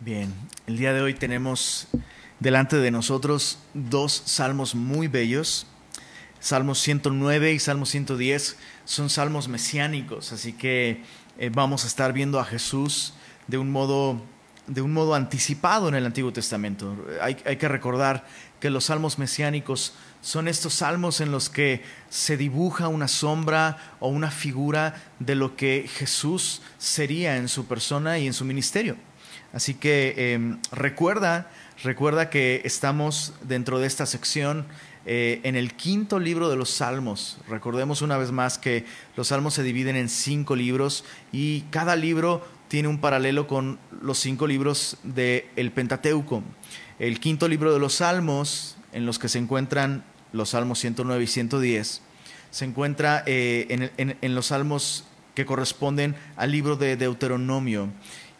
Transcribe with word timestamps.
Bien, 0.00 0.32
el 0.68 0.76
día 0.76 0.92
de 0.92 1.00
hoy 1.00 1.12
tenemos 1.12 1.88
delante 2.38 2.76
de 2.76 2.92
nosotros 2.92 3.58
dos 3.74 4.22
salmos 4.26 4.76
muy 4.76 5.08
bellos. 5.08 5.66
Salmos 6.38 6.78
109 6.78 7.52
y 7.52 7.58
Salmos 7.58 7.88
110 7.88 8.56
son 8.84 9.10
salmos 9.10 9.48
mesiánicos, 9.48 10.30
así 10.30 10.52
que 10.52 11.02
eh, 11.36 11.50
vamos 11.52 11.82
a 11.82 11.88
estar 11.88 12.12
viendo 12.12 12.38
a 12.38 12.44
Jesús 12.44 13.14
de 13.48 13.58
un 13.58 13.72
modo, 13.72 14.22
de 14.68 14.82
un 14.82 14.92
modo 14.92 15.16
anticipado 15.16 15.88
en 15.88 15.96
el 15.96 16.06
Antiguo 16.06 16.32
Testamento. 16.32 16.96
Hay 17.20 17.34
que 17.34 17.66
recordar 17.66 18.24
que 18.60 18.70
los 18.70 18.84
salmos 18.84 19.18
mesiánicos 19.18 19.94
son 20.20 20.46
estos 20.46 20.74
salmos 20.74 21.20
en 21.20 21.32
los 21.32 21.48
que 21.48 21.82
se 22.08 22.36
dibuja 22.36 22.86
una 22.86 23.08
sombra 23.08 23.96
o 23.98 24.06
una 24.10 24.30
figura 24.30 24.94
de 25.18 25.34
lo 25.34 25.56
que 25.56 25.90
Jesús 25.92 26.62
sería 26.78 27.36
en 27.36 27.48
su 27.48 27.66
persona 27.66 28.20
y 28.20 28.28
en 28.28 28.32
su 28.32 28.44
ministerio. 28.44 29.07
Así 29.52 29.74
que 29.74 30.32
em, 30.34 30.58
recuerda, 30.72 31.50
recuerda 31.82 32.30
que 32.30 32.60
estamos 32.64 33.32
dentro 33.42 33.78
de 33.78 33.86
esta 33.86 34.04
sección 34.06 34.66
eh, 35.06 35.40
en 35.44 35.56
el 35.56 35.72
quinto 35.72 36.18
libro 36.18 36.50
de 36.50 36.56
los 36.56 36.68
Salmos. 36.70 37.38
Recordemos 37.48 38.02
una 38.02 38.18
vez 38.18 38.30
más 38.30 38.58
que 38.58 38.84
los 39.16 39.28
Salmos 39.28 39.54
se 39.54 39.62
dividen 39.62 39.96
en 39.96 40.10
cinco 40.10 40.54
libros 40.54 41.04
y 41.32 41.62
cada 41.70 41.96
libro 41.96 42.46
tiene 42.68 42.88
un 42.88 43.00
paralelo 43.00 43.46
con 43.46 43.78
los 44.02 44.18
cinco 44.18 44.46
libros 44.46 44.98
del 45.02 45.72
Pentateuco. 45.72 46.42
El 46.98 47.20
quinto 47.20 47.48
libro 47.48 47.72
de 47.72 47.78
los 47.78 47.94
Salmos, 47.94 48.76
en 48.92 49.06
los 49.06 49.18
que 49.18 49.28
se 49.28 49.38
encuentran 49.38 50.04
los 50.32 50.50
Salmos 50.50 50.78
109 50.80 51.24
y 51.24 51.26
110, 51.26 52.02
se 52.50 52.64
encuentra 52.66 53.22
eh, 53.24 53.90
en 53.96 54.34
los 54.34 54.46
Salmos 54.46 55.04
que 55.34 55.46
corresponden 55.46 56.16
al 56.36 56.50
libro 56.50 56.74
de 56.74 56.96
Deuteronomio. 56.96 57.88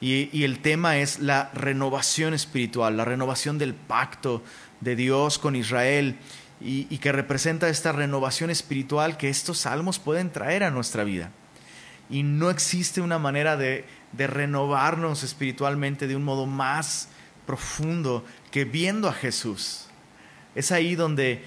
Y, 0.01 0.45
el 0.45 0.61
tema 0.61 0.99
es 0.99 1.19
la 1.19 1.51
renovación 1.55 2.33
espiritual, 2.33 2.97
la 2.97 3.05
renovación 3.05 3.59
del 3.59 3.75
pacto 3.75 4.43
de 4.81 4.95
Dios 4.95 5.39
con 5.39 5.57
Israel 5.57 6.17
y, 6.61 6.85
que 6.99 7.11
representa 7.11 7.69
esta 7.69 7.91
renovación 7.91 8.51
espiritual 8.51 9.17
que 9.17 9.29
estos 9.29 9.59
salmos 9.59 9.99
pueden 9.99 10.31
traer 10.31 10.63
a 10.63 10.71
nuestra 10.71 11.03
vida. 11.03 11.33
Y 12.11 12.23
no 12.23 12.49
existe 12.51 13.01
una 13.01 13.19
manera 13.19 13.57
de, 13.57 13.85
renovarnos 14.17 15.25
espiritualmente 15.25 16.07
de 16.07 16.15
un 16.17 16.25
modo 16.25 16.47
más 16.47 17.09
profundo 17.45 18.25
que 18.53 18.65
viendo 18.65 19.09
a 19.09 19.13
Jesús. 19.13 19.87
Es 20.55 20.71
ahí 20.71 20.95
donde, 20.95 21.45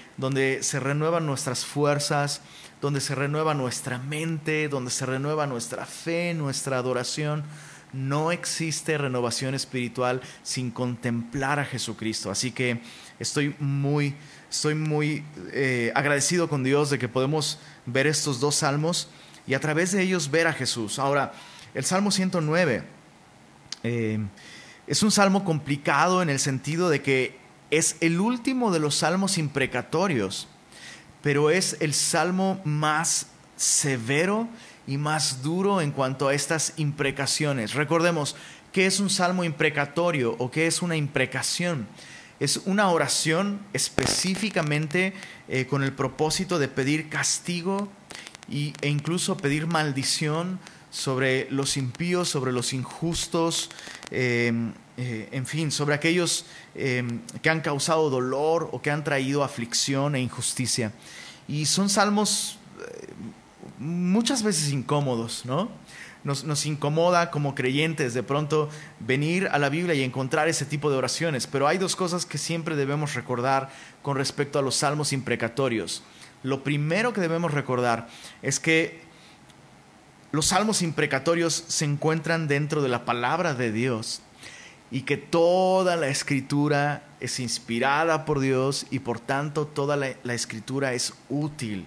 se 0.60 0.78
renuevan 0.78 1.24
nuestras 1.24 1.64
fuerzas, 1.64 2.42
donde 2.82 3.00
se 3.00 3.14
renueva 3.14 3.54
nuestra 3.54 3.98
mente, 3.98 4.68
donde 4.68 4.90
se 4.90 5.06
renueva 5.06 5.46
nuestra 5.46 5.86
fe, 5.86 6.34
nuestra 6.34 6.76
adoración 6.76 7.44
no 7.92 8.32
existe 8.32 8.96
renovación 8.98 9.54
espiritual 9.54 10.20
sin 10.42 10.70
contemplar 10.70 11.58
a 11.58 11.64
Jesucristo. 11.64 12.30
Así 12.30 12.50
que 12.50 12.80
estoy 13.18 13.54
muy, 13.58 14.14
estoy 14.50 14.74
muy 14.74 15.24
eh, 15.52 15.92
agradecido 15.94 16.48
con 16.48 16.64
Dios 16.64 16.90
de 16.90 16.98
que 16.98 17.08
podemos 17.08 17.58
ver 17.86 18.06
estos 18.06 18.40
dos 18.40 18.56
salmos 18.56 19.08
y 19.46 19.54
a 19.54 19.60
través 19.60 19.92
de 19.92 20.02
ellos 20.02 20.30
ver 20.30 20.46
a 20.46 20.52
Jesús. 20.52 20.98
Ahora, 20.98 21.32
el 21.74 21.84
Salmo 21.84 22.10
109 22.10 22.82
eh, 23.82 24.18
es 24.86 25.02
un 25.02 25.10
salmo 25.10 25.44
complicado 25.44 26.22
en 26.22 26.30
el 26.30 26.38
sentido 26.38 26.90
de 26.90 27.02
que 27.02 27.38
es 27.70 27.96
el 28.00 28.20
último 28.20 28.70
de 28.70 28.80
los 28.80 28.96
salmos 28.96 29.38
imprecatorios, 29.38 30.48
pero 31.22 31.50
es 31.50 31.76
el 31.80 31.94
salmo 31.94 32.60
más 32.64 33.28
severo 33.56 34.48
y 34.86 34.96
más 34.96 35.42
duro 35.42 35.80
en 35.80 35.92
cuanto 35.92 36.28
a 36.28 36.34
estas 36.34 36.74
imprecaciones. 36.76 37.74
Recordemos, 37.74 38.36
¿qué 38.72 38.86
es 38.86 39.00
un 39.00 39.10
salmo 39.10 39.44
imprecatorio 39.44 40.34
o 40.38 40.50
qué 40.50 40.66
es 40.66 40.82
una 40.82 40.96
imprecación? 40.96 41.86
Es 42.40 42.56
una 42.64 42.90
oración 42.90 43.60
específicamente 43.72 45.14
eh, 45.48 45.66
con 45.66 45.84
el 45.84 45.92
propósito 45.92 46.58
de 46.58 46.68
pedir 46.68 47.08
castigo 47.08 47.88
y, 48.48 48.72
e 48.80 48.88
incluso 48.88 49.36
pedir 49.36 49.66
maldición 49.66 50.58
sobre 50.90 51.48
los 51.50 51.76
impíos, 51.76 52.28
sobre 52.28 52.52
los 52.52 52.72
injustos, 52.72 53.70
em, 54.10 54.72
eh, 54.96 55.28
en 55.32 55.46
fin, 55.46 55.70
sobre 55.70 55.94
aquellos 55.94 56.44
em, 56.74 57.20
que 57.40 57.48
han 57.48 57.60
causado 57.60 58.10
dolor 58.10 58.68
o 58.72 58.82
que 58.82 58.90
han 58.90 59.04
traído 59.04 59.42
aflicción 59.42 60.14
e 60.16 60.20
injusticia. 60.20 60.92
Y 61.48 61.64
son 61.66 61.88
salmos 61.88 62.58
eh, 62.78 63.08
muchas 63.78 64.42
veces 64.42 64.72
incómodos, 64.72 65.44
¿no? 65.44 65.70
Nos, 66.24 66.66
incomoda 66.66 67.32
como 67.32 67.56
creyentes 67.56 68.14
de 68.14 68.22
pronto 68.22 68.68
venir 69.00 69.48
a 69.50 69.58
la 69.58 69.68
Biblia 69.68 69.94
y 69.94 70.04
encontrar 70.04 70.48
ese 70.48 70.64
tipo 70.64 70.88
de 70.88 70.96
oraciones, 70.96 71.48
pero 71.48 71.66
hay 71.66 71.78
dos 71.78 71.96
cosas 71.96 72.26
que 72.26 72.38
siempre 72.38 72.76
debemos 72.76 73.14
recordar 73.14 73.70
con 74.02 74.16
respecto 74.16 74.60
a 74.60 74.62
los 74.62 74.76
salmos 74.76 75.12
imprecatorios. 75.12 76.04
Lo 76.44 76.62
primero 76.62 77.12
que 77.12 77.20
debemos 77.20 77.52
recordar 77.52 78.06
es 78.40 78.60
que 78.60 79.00
los 80.30 80.46
salmos 80.46 80.80
imprecatorios 80.82 81.64
se 81.66 81.84
encuentran 81.84 82.46
dentro 82.46 82.82
de 82.82 82.88
la 82.88 83.04
palabra 83.04 83.54
de 83.54 83.72
Dios 83.72 84.22
y 84.92 85.02
que 85.02 85.16
toda 85.16 85.96
la 85.96 86.06
escritura 86.06 87.02
es 87.18 87.40
inspirada 87.40 88.24
por 88.24 88.38
Dios 88.38 88.86
y 88.90 89.00
por 89.00 89.18
tanto 89.18 89.66
toda 89.66 89.96
la, 89.96 90.10
la 90.22 90.34
escritura 90.34 90.92
es 90.92 91.14
útil 91.28 91.86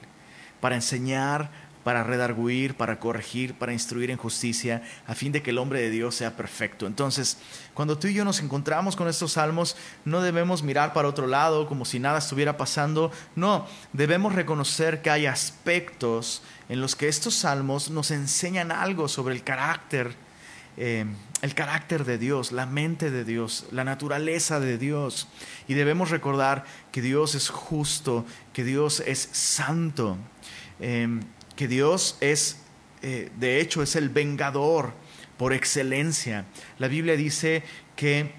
para 0.59 0.75
enseñar, 0.75 1.51
para 1.85 2.03
redarguir, 2.03 2.73
para 2.73 2.99
corregir, 2.99 3.53
para 3.53 3.71
instruir 3.71 4.09
en 4.09 4.17
justicia, 4.17 4.81
a 5.05 5.13
fin 5.13 5.31
de 5.31 5.43
que 5.43 5.51
el 5.51 5.59
hombre 5.59 5.81
de 5.81 5.91
Dios 5.91 6.15
sea 6.15 6.35
perfecto. 6.35 6.87
Entonces, 6.87 7.37
cuando 7.75 7.99
tú 7.99 8.07
y 8.07 8.15
yo 8.15 8.25
nos 8.25 8.39
encontramos 8.39 8.95
con 8.95 9.07
estos 9.07 9.33
salmos, 9.33 9.77
no 10.03 10.23
debemos 10.23 10.63
mirar 10.63 10.93
para 10.93 11.07
otro 11.07 11.27
lado 11.27 11.67
como 11.67 11.85
si 11.85 11.99
nada 11.99 12.17
estuviera 12.17 12.57
pasando, 12.57 13.11
no, 13.35 13.67
debemos 13.93 14.33
reconocer 14.33 15.03
que 15.03 15.11
hay 15.11 15.27
aspectos 15.27 16.41
en 16.69 16.81
los 16.81 16.95
que 16.95 17.07
estos 17.07 17.35
salmos 17.35 17.91
nos 17.91 18.09
enseñan 18.09 18.71
algo 18.71 19.07
sobre 19.07 19.35
el 19.35 19.43
carácter, 19.43 20.15
eh, 20.77 21.05
el 21.43 21.53
carácter 21.53 22.03
de 22.03 22.17
Dios, 22.17 22.51
la 22.51 22.65
mente 22.65 23.11
de 23.11 23.23
Dios, 23.23 23.67
la 23.69 23.83
naturaleza 23.83 24.59
de 24.59 24.79
Dios. 24.79 25.27
Y 25.67 25.75
debemos 25.75 26.09
recordar 26.09 26.65
que 26.91 27.03
Dios 27.03 27.35
es 27.35 27.49
justo, 27.49 28.25
que 28.53 28.63
Dios 28.63 29.03
es 29.05 29.29
santo. 29.33 30.17
Eh, 30.79 31.19
que 31.55 31.67
Dios 31.67 32.17
es, 32.21 32.57
eh, 33.01 33.31
de 33.37 33.59
hecho, 33.59 33.81
es 33.81 33.95
el 33.95 34.09
vengador 34.09 34.93
por 35.37 35.53
excelencia. 35.53 36.45
La 36.79 36.87
Biblia 36.87 37.15
dice 37.15 37.63
que 37.95 38.33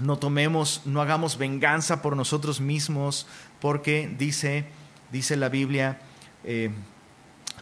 no 0.00 0.18
tomemos, 0.18 0.82
no 0.84 1.00
hagamos 1.00 1.38
venganza 1.38 2.02
por 2.02 2.16
nosotros 2.16 2.60
mismos, 2.60 3.26
porque 3.60 4.12
dice, 4.18 4.64
dice 5.10 5.36
la 5.36 5.48
Biblia, 5.48 6.00
eh, 6.44 6.70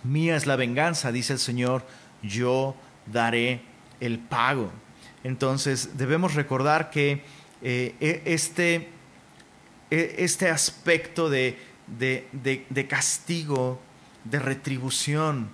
mía 0.02 0.36
es 0.36 0.46
la 0.46 0.56
venganza, 0.56 1.12
dice 1.12 1.34
el 1.34 1.38
Señor, 1.38 1.86
yo 2.22 2.74
daré 3.06 3.62
el 4.00 4.18
pago. 4.18 4.70
Entonces 5.22 5.96
debemos 5.96 6.34
recordar 6.34 6.90
que 6.90 7.22
eh, 7.62 7.94
e, 8.00 8.22
este, 8.26 8.88
e, 9.90 10.16
este 10.18 10.50
aspecto 10.50 11.30
de, 11.30 11.58
de, 11.86 12.26
de 12.68 12.86
castigo 12.86 13.80
de 14.24 14.38
retribución 14.38 15.48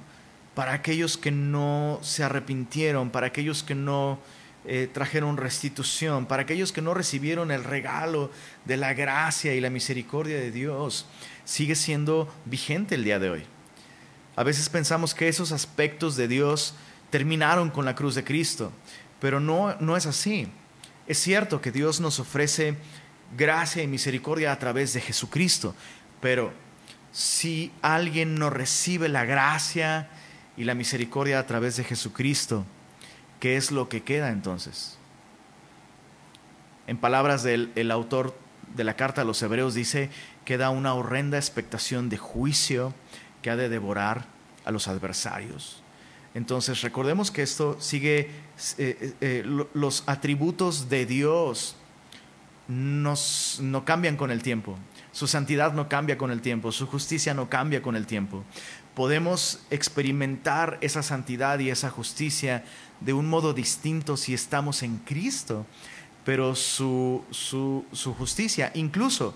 para 0.54 0.72
aquellos 0.72 1.16
que 1.16 1.31
no 1.31 1.98
se 2.03 2.25
arrepintieron, 2.25 3.10
para 3.10 3.28
aquellos 3.28 3.62
que 3.62 3.75
no 3.75 4.19
eh, 4.66 4.88
trajeron 4.92 5.36
restitución, 5.36 6.26
para 6.26 6.42
aquellos 6.42 6.72
que 6.72 6.82
no 6.82 6.92
recibieron 6.92 7.50
el 7.50 7.64
regalo 7.64 8.31
de 8.64 8.76
la 8.76 8.92
gracia 8.92 9.54
y 9.54 9.60
la 9.60 9.70
misericordia 9.70 10.36
de 10.36 10.50
Dios, 10.50 11.06
sigue 11.44 11.75
siendo 11.75 12.32
vigente 12.44 12.94
el 12.94 13.04
día 13.04 13.19
de 13.19 13.31
hoy. 13.31 13.42
A 14.36 14.42
veces 14.42 14.69
pensamos 14.69 15.14
que 15.14 15.28
esos 15.28 15.52
aspectos 15.52 16.16
de 16.16 16.28
Dios 16.28 16.75
terminaron 17.10 17.70
con 17.70 17.84
la 17.84 17.94
cruz 17.94 18.14
de 18.14 18.25
Cristo, 18.25 18.70
pero 19.19 19.41
no, 19.41 19.76
no 19.81 19.97
es 19.97 20.06
así. 20.06 20.48
Es 21.06 21.19
cierto 21.19 21.61
que 21.61 21.72
Dios 21.72 22.00
nos 22.00 22.20
ofrece 22.20 22.76
gracia 23.37 23.82
y 23.82 23.87
misericordia 23.87 24.52
a 24.52 24.58
través 24.58 24.93
de 24.93 25.00
Jesucristo, 25.00 25.75
pero 26.20 26.52
si 27.12 27.72
alguien 27.82 28.36
no 28.36 28.50
recibe 28.50 29.08
la 29.08 29.24
gracia 29.24 30.08
y 30.56 30.64
la 30.64 30.74
misericordia 30.74 31.38
a 31.38 31.46
través 31.46 31.76
de 31.76 31.84
Jesucristo, 31.84 32.64
¿qué 33.40 33.56
es 33.56 33.70
lo 33.70 33.88
que 33.88 34.02
queda 34.02 34.30
entonces? 34.30 34.98
En 36.86 36.96
palabras 36.98 37.42
del 37.42 37.90
autor 37.90 38.36
de 38.74 38.84
la 38.84 38.94
carta 38.94 39.22
a 39.22 39.24
los 39.24 39.42
hebreos 39.42 39.74
dice, 39.74 40.10
queda 40.44 40.70
una 40.70 40.94
horrenda 40.94 41.38
expectación 41.38 42.08
de 42.08 42.18
juicio 42.18 42.94
que 43.42 43.50
ha 43.50 43.56
de 43.56 43.68
devorar 43.68 44.26
a 44.64 44.70
los 44.70 44.88
adversarios. 44.88 45.82
Entonces 46.34 46.80
recordemos 46.82 47.30
que 47.30 47.42
esto 47.42 47.76
sigue, 47.80 48.20
eh, 48.20 48.28
eh, 48.78 49.14
eh, 49.20 49.66
los 49.74 50.04
atributos 50.06 50.88
de 50.88 51.06
Dios 51.06 51.76
no 52.68 53.84
cambian 53.84 54.16
con 54.16 54.30
el 54.30 54.42
tiempo. 54.42 54.76
Su 55.12 55.26
santidad 55.26 55.72
no 55.72 55.88
cambia 55.88 56.16
con 56.16 56.30
el 56.30 56.40
tiempo, 56.40 56.72
su 56.72 56.86
justicia 56.86 57.34
no 57.34 57.48
cambia 57.48 57.82
con 57.82 57.96
el 57.96 58.06
tiempo. 58.06 58.44
Podemos 58.94 59.60
experimentar 59.70 60.78
esa 60.80 61.02
santidad 61.02 61.58
y 61.58 61.70
esa 61.70 61.90
justicia 61.90 62.64
de 63.00 63.12
un 63.12 63.28
modo 63.28 63.52
distinto 63.52 64.16
si 64.16 64.34
estamos 64.34 64.82
en 64.82 64.98
Cristo, 64.98 65.66
pero 66.24 66.54
su, 66.54 67.24
su 67.30 68.14
justicia, 68.14 68.70
incluso 68.74 69.34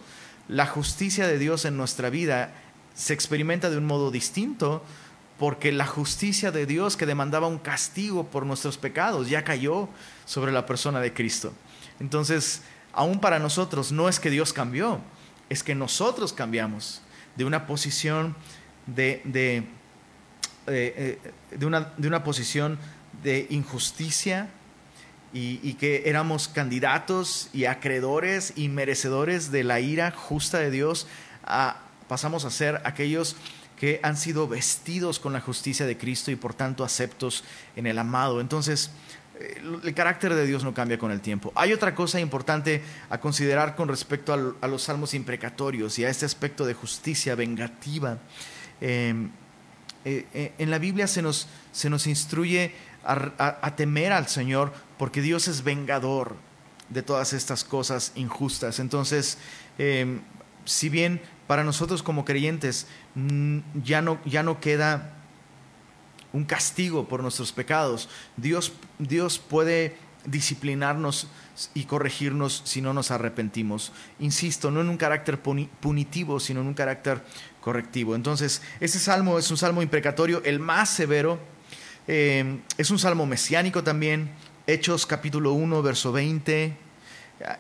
la 0.48 0.66
justicia 0.66 1.26
de 1.26 1.38
Dios 1.38 1.64
en 1.64 1.76
nuestra 1.76 2.10
vida, 2.10 2.52
se 2.94 3.14
experimenta 3.14 3.70
de 3.70 3.78
un 3.78 3.86
modo 3.86 4.10
distinto 4.10 4.84
porque 5.38 5.72
la 5.72 5.86
justicia 5.86 6.52
de 6.52 6.66
Dios 6.66 6.96
que 6.96 7.06
demandaba 7.06 7.48
un 7.48 7.58
castigo 7.58 8.24
por 8.24 8.46
nuestros 8.46 8.78
pecados 8.78 9.28
ya 9.28 9.42
cayó 9.42 9.88
sobre 10.26 10.52
la 10.52 10.64
persona 10.66 11.00
de 11.00 11.12
Cristo. 11.12 11.52
Entonces, 11.98 12.62
aún 12.92 13.20
para 13.20 13.38
nosotros 13.38 13.90
no 13.90 14.08
es 14.08 14.20
que 14.20 14.30
Dios 14.30 14.52
cambió, 14.52 15.00
es 15.49 15.62
que 15.62 15.75
nosotros 15.75 16.32
cambiamos 16.32 17.02
de 17.37 17.44
una 17.44 17.67
posición 17.67 18.37
de, 18.87 19.20
de, 19.25 19.56
eh, 19.56 19.64
eh, 20.67 21.19
de, 21.56 21.67
una, 21.67 21.93
de 21.96 22.08
una, 22.08 22.25
posición 22.25 22.79
de 23.23 23.46
injusticia 23.50 24.49
y, 25.32 25.61
y, 25.62 25.75
que 25.75 26.02
éramos 26.06 26.49
candidatos 26.49 27.49
y 27.52 27.64
acreedores 27.64 28.52
y 28.56 28.69
merecedores 28.69 29.50
de 29.50 29.64
la 29.64 29.81
ira 29.81 30.12
justa 30.12 30.58
de 30.58 30.70
Dios, 30.70 31.06
a, 31.44 31.79
pasamos 32.08 32.44
a 32.44 32.50
ser 32.50 32.81
aquellos 32.85 33.37
que 33.79 34.00
han 34.02 34.17
sido 34.17 34.46
vestidos 34.46 35.19
con 35.19 35.32
la 35.32 35.41
justicia 35.41 35.87
de 35.87 35.99
Cristo 35.99 36.31
y 36.31 36.37
por 36.37 36.55
tanto 36.55 36.85
aceptos 36.85 37.44
en 37.76 37.87
el 37.87 37.99
amado. 37.99 38.41
Entonces, 38.41 38.91
el 39.40 39.94
carácter 39.94 40.34
de 40.34 40.46
Dios 40.46 40.62
no 40.62 40.75
cambia 40.75 40.98
con 40.98 41.10
el 41.10 41.20
tiempo. 41.20 41.52
Hay 41.54 41.72
otra 41.72 41.94
cosa 41.94 42.20
importante 42.20 42.82
a 43.10 43.19
considerar 43.19 43.75
con 43.75 43.88
respecto 43.88 44.32
a, 44.32 44.69
los 44.69 44.82
salmos 44.82 45.14
imprecatorios 45.14 45.98
y 45.98 46.04
a 46.04 46.08
este 46.08 46.25
aspecto 46.25 46.64
de 46.64 46.75
justicia 46.75 47.34
vengativa. 47.34 48.19
Em, 48.81 49.31
eh, 50.04 50.26
eh, 50.34 50.52
en 50.58 50.70
la 50.70 50.78
Biblia 50.78 51.06
se 51.06 51.22
nos, 51.22 51.48
se 51.72 51.90
nos 51.90 52.06
instruye 52.06 52.72
a, 53.04 53.75
temer 53.76 54.12
al 54.12 54.28
Señor 54.28 54.72
porque 54.98 55.20
Dios 55.20 55.48
es 55.48 55.62
vengador 55.62 56.36
de 56.88 57.02
todas 57.02 57.32
estas 57.32 57.64
cosas 57.64 58.12
injustas. 58.14 58.78
Entonces, 58.78 59.38
em, 59.78 60.20
si 60.64 60.88
bien 60.88 61.20
para 61.46 61.64
nosotros 61.64 62.02
como 62.02 62.25
creyentes 62.25 62.86
mm, 63.14 63.58
ya 63.82 64.00
no, 64.00 64.19
ya 64.25 64.42
no 64.42 64.60
queda 64.60 65.23
un 66.34 66.44
castigo 66.44 67.08
por 67.08 67.22
nuestros 67.22 67.52
pecados. 67.52 68.08
Dios, 68.36 68.72
Dios 68.98 69.38
puede 69.38 69.96
disciplinarnos 70.26 71.28
y 71.75 71.84
corregirnos 71.84 72.62
si 72.64 72.82
no 72.82 72.92
nos 72.92 73.12
arrepentimos. 73.12 73.92
Insisto, 74.19 74.70
no 74.70 74.81
en 74.81 74.88
un 74.88 74.96
carácter 74.96 75.40
punitivo, 75.40 76.40
sino 76.40 76.60
en 76.60 76.66
un 76.66 76.75
carácter 76.75 77.22
correctivo. 77.60 78.16
Entonces, 78.16 78.62
ese 78.81 78.98
salmo 78.98 79.38
es 79.38 79.48
un 79.50 79.56
salmo 79.56 79.81
imprecatorio, 79.81 80.42
el 80.44 80.58
más 80.58 80.90
severo. 80.90 81.38
Eh, 82.08 82.58
es 82.76 82.90
un 82.90 82.98
salmo 82.98 83.26
mesiánico 83.26 83.84
también. 83.84 84.31
Hechos 84.66 85.06
capítulo 85.06 85.52
1, 85.52 85.82
verso 85.82 86.10
20. 86.10 86.76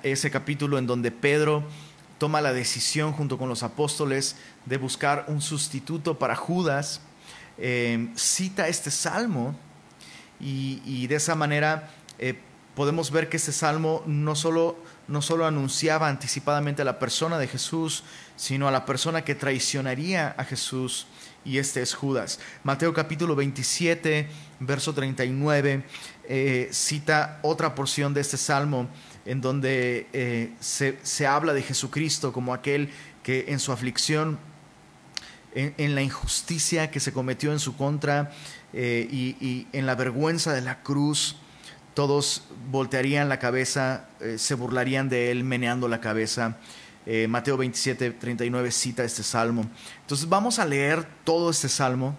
Ese 0.02 0.30
capítulo 0.32 0.78
en 0.78 0.88
donde 0.88 1.12
Pedro 1.12 1.62
toma 2.18 2.40
la 2.40 2.52
decisión 2.52 3.12
junto 3.12 3.38
con 3.38 3.48
los 3.48 3.62
apóstoles 3.62 4.34
de 4.66 4.78
buscar 4.78 5.26
un 5.28 5.40
sustituto 5.40 6.18
para 6.18 6.34
Judas 6.34 7.00
Em, 7.56 8.16
cita 8.16 8.66
este 8.66 8.90
salmo 8.90 9.54
y, 10.40 11.06
de 11.06 11.14
esa 11.14 11.36
manera 11.36 11.90
eh, 12.18 12.34
podemos 12.74 13.10
ver 13.10 13.28
que 13.28 13.36
este 13.36 13.52
salmo 13.52 14.02
no 14.06 14.34
solo, 14.34 14.76
no 15.06 15.22
solo 15.22 15.46
anunciaba 15.46 16.08
anticipadamente 16.08 16.82
a 16.82 16.84
la 16.84 16.98
persona 16.98 17.38
de 17.38 17.46
Jesús, 17.46 18.02
sino 18.36 18.66
a 18.66 18.72
la 18.72 18.84
persona 18.84 19.22
que 19.22 19.36
traicionaría 19.36 20.34
a 20.36 20.44
Jesús 20.44 21.06
y 21.44 21.58
este 21.58 21.82
es 21.82 21.94
Judas. 21.94 22.40
Mateo 22.64 22.92
capítulo 22.92 23.36
27, 23.36 24.28
verso 24.60 24.92
39, 24.92 25.84
eh, 26.24 26.68
cita 26.72 27.38
otra 27.42 27.74
porción 27.74 28.14
de 28.14 28.20
este 28.20 28.36
salmo 28.36 28.88
en 29.24 29.40
donde 29.40 30.08
eh, 30.12 30.52
se, 30.58 30.98
se, 31.02 31.26
habla 31.26 31.52
de 31.52 31.62
Jesucristo 31.62 32.32
como 32.32 32.52
aquel 32.52 32.90
que 33.22 33.46
en 33.48 33.60
su 33.60 33.72
aflicción 33.72 34.38
en, 35.54 35.94
la 35.94 36.02
injusticia 36.02 36.90
que 36.90 37.00
se 37.00 37.12
cometió 37.12 37.52
en 37.52 37.60
su 37.60 37.76
contra 37.76 38.32
eh, 38.72 39.06
y, 39.10 39.66
en 39.72 39.86
la 39.86 39.94
vergüenza 39.94 40.52
de 40.52 40.60
la 40.60 40.82
cruz, 40.82 41.36
todos 41.94 42.42
voltearían 42.70 43.28
la 43.28 43.38
cabeza, 43.38 44.08
eh, 44.20 44.36
se 44.38 44.54
burlarían 44.54 45.08
de 45.08 45.30
él 45.30 45.44
meneando 45.44 45.88
la 45.88 46.00
cabeza. 46.00 46.58
Eh, 47.06 47.28
Mateo 47.28 47.56
27, 47.56 48.12
39 48.12 48.72
cita 48.72 49.04
este 49.04 49.22
salmo. 49.22 49.70
Entonces 50.00 50.28
vamos 50.28 50.58
a 50.58 50.66
leer 50.66 51.06
todo 51.22 51.50
este 51.50 51.68
salmo 51.68 52.16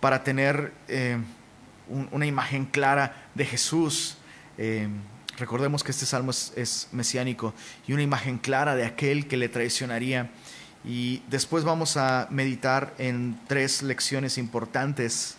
para 0.00 0.22
tener 0.22 0.72
una 2.10 2.26
imagen 2.26 2.66
clara 2.66 3.28
de 3.34 3.44
Jesús. 3.44 4.18
recordemos 5.36 5.82
que 5.82 5.90
este 5.90 6.06
salmo 6.06 6.30
es 6.30 6.88
mesiánico 6.92 7.54
y 7.88 7.92
una 7.92 8.02
imagen 8.02 8.38
clara 8.38 8.76
de 8.76 8.84
aquel 8.84 9.26
que 9.26 9.36
le 9.36 9.48
traicionaría 9.48 10.30
y 10.86 11.22
después 11.28 11.64
vamos 11.64 11.96
a 11.96 12.28
meditar 12.30 12.94
en 12.98 13.38
tres 13.48 13.82
lecciones 13.82 14.38
importantes 14.38 15.34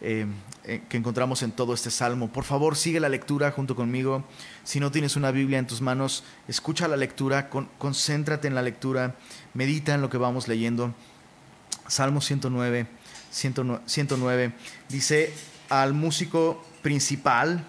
eh, 0.00 0.26
eh, 0.64 0.80
que 0.88 0.96
encontramos 0.96 1.42
en 1.42 1.50
todo 1.50 1.74
este 1.74 1.90
salmo. 1.90 2.28
Por 2.28 2.44
favor, 2.44 2.76
sigue 2.76 3.00
la 3.00 3.08
lectura 3.08 3.50
junto 3.50 3.74
conmigo. 3.74 4.24
Si 4.62 4.78
no 4.78 4.92
tienes 4.92 5.16
una 5.16 5.32
Biblia 5.32 5.58
en 5.58 5.66
tus 5.66 5.80
manos, 5.80 6.22
escucha 6.46 6.86
la 6.86 6.96
lectura, 6.96 7.50
concéntrate 7.50 8.46
en 8.46 8.54
la 8.54 8.62
lectura, 8.62 9.16
medita 9.54 9.92
en 9.92 10.02
lo 10.02 10.08
que 10.08 10.18
vamos 10.18 10.46
leyendo. 10.46 10.94
Salmo 11.88 12.20
109, 12.20 12.86
109 13.32 14.52
dice 14.88 15.34
al 15.68 15.94
músico 15.94 16.64
principal, 16.80 17.64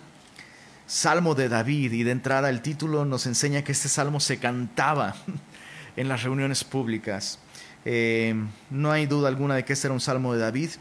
Salmo 0.86 1.34
de 1.34 1.50
David, 1.50 1.94
y 1.94 2.04
de 2.04 2.12
entrada 2.12 2.52
el 2.52 2.62
título 2.62 3.06
nos 3.06 3.26
enseña 3.26 3.64
que 3.64 3.72
este 3.72 3.90
salmo 3.90 4.20
se 4.20 4.38
cantaba 4.38 5.16
en 5.96 6.08
las 6.08 6.24
reuniones 6.24 6.64
públicas. 6.64 7.40
Eh, 7.86 8.36
no 8.70 8.92
hay 8.92 9.06
duda 9.06 9.28
alguna 9.28 9.56
de 9.56 9.66
que 9.66 9.74
este 9.74 9.88
era 9.88 9.94
un 9.94 10.00
salmo 10.00 10.34
de 10.34 10.40
David. 10.40 10.72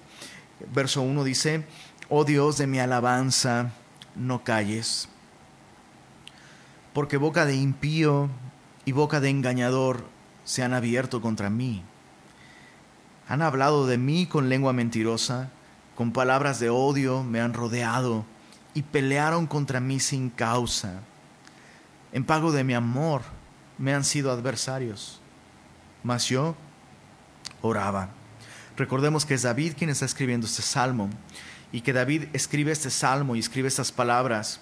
Verso 0.73 1.03
1 1.03 1.25
dice, 1.25 1.65
oh 2.09 2.25
Dios 2.25 2.59
de 2.59 2.67
mi 2.67 2.79
alabanza, 2.79 3.73
no 4.15 4.45
calles, 4.45 5.09
porque 6.93 7.17
boca 7.17 7.47
de 7.47 7.57
impío 7.57 8.29
y 8.85 8.93
boca 8.93 9.21
de 9.21 9.31
engañador 9.31 10.05
se 10.45 10.63
han 10.63 10.75
abierto 10.75 11.21
contra 11.21 11.51
mí. 11.51 11.83
Han 13.29 13.43
hablado 13.43 13.87
de 13.87 13.99
mí 13.99 14.27
con 14.27 14.49
lengua 14.49 14.73
mentirosa, 14.73 15.51
con 15.95 16.13
palabras 16.13 16.61
de 16.61 16.71
odio 16.71 17.23
me 17.23 17.41
han 17.41 17.55
rodeado 17.55 18.25
y 18.75 18.83
pelearon 18.83 19.47
contra 19.47 19.81
mí 19.81 20.01
sin 20.01 20.31
causa. 20.31 21.01
En 22.13 22.25
pago 22.25 22.53
de 22.53 22.65
mi 22.65 22.75
amor, 22.75 23.23
me 23.79 23.95
han 23.95 24.05
sido 24.05 24.31
adversarios, 24.31 25.21
mas 26.03 26.29
yo 26.29 26.57
oraba. 27.61 28.11
Recordemos 28.77 29.27
que 29.27 29.35
es 29.35 29.43
David 29.43 29.75
quien 29.77 29.91
está 29.91 30.05
escribiendo 30.05 30.47
este 30.47 30.63
salmo 30.63 31.11
y 31.73 31.81
que 31.81 31.93
David 31.93 32.25
escribe 32.33 32.73
este 32.73 32.91
salmo 32.91 33.37
y 33.37 33.39
escribe 33.39 33.69
estas 33.69 33.93
palabras 33.93 34.61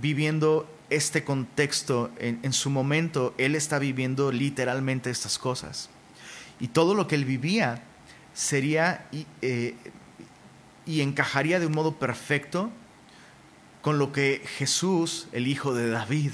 viviendo 0.00 0.68
este 0.90 1.22
contexto 1.22 2.10
en, 2.18 2.52
su 2.52 2.68
momento, 2.68 3.34
él 3.38 3.54
está 3.54 3.78
viviendo 3.78 4.32
literalmente 4.32 5.10
estas 5.10 5.38
cosas. 5.38 5.88
Y 6.58 6.68
todo 6.68 6.94
lo 6.94 7.06
que 7.06 7.14
él 7.14 7.24
vivía 7.24 7.82
sería 8.34 9.06
y, 9.12 9.26
eh, 9.40 9.76
encajaría 10.86 11.60
de 11.60 11.66
un 11.66 11.72
modo 11.72 11.96
perfecto 11.96 12.70
con 13.82 13.98
lo 13.98 14.10
que 14.12 14.42
Jesús, 14.58 15.28
el 15.30 15.46
hijo 15.46 15.72
de 15.72 15.88
David, 15.88 16.32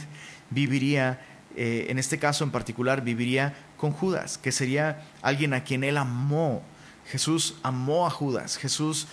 viviría 0.51 1.21
eh, 1.57 1.87
en 1.89 1.99
este 1.99 2.19
caso 2.19 2.45
en 2.45 2.51
particular, 2.51 3.03
viviría 3.03 3.55
con 3.79 3.93
Judas, 3.93 4.37
que 4.37 4.53
sería 4.53 5.03
alguien 5.23 5.55
a 5.55 5.65
quien 5.65 5.85
él 5.85 5.97
amó. 5.97 6.63
Jesús 7.07 7.55
amó 7.63 8.07
a 8.07 8.11
Judas, 8.11 8.59
Jesús 8.59 9.09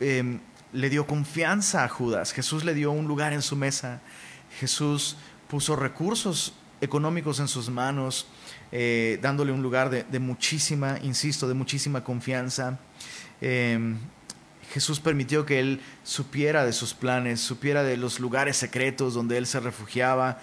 em, 0.00 0.38
le 0.72 0.90
dio 0.90 1.06
confianza 1.06 1.82
a 1.84 1.88
Judas, 1.88 2.32
Jesús 2.32 2.64
le 2.64 2.74
dio 2.74 2.92
un 2.92 3.08
lugar 3.08 3.32
en 3.32 3.42
su 3.42 3.56
mesa, 3.56 4.00
Jesús 4.60 5.16
puso 5.48 5.74
recursos 5.74 6.52
económicos 6.80 7.40
en 7.40 7.48
sus 7.48 7.68
manos, 7.70 8.28
eh, 8.70 9.18
dándole 9.20 9.50
un 9.50 9.62
lugar 9.62 9.90
de, 9.90 10.18
muchísima, 10.20 10.98
insisto, 11.02 11.48
de 11.48 11.54
muchísima 11.54 12.04
confianza. 12.04 12.78
Em, 13.40 13.98
Jesús 14.72 15.00
permitió 15.00 15.46
que 15.46 15.60
él 15.60 15.80
supiera 16.04 16.64
de 16.64 16.72
sus 16.72 16.92
planes, 16.94 17.40
supiera 17.40 17.82
de 17.82 17.96
los 17.96 18.20
lugares 18.20 18.56
secretos 18.56 19.14
donde 19.14 19.38
él 19.38 19.46
se 19.46 19.60
refugiaba, 19.60 20.40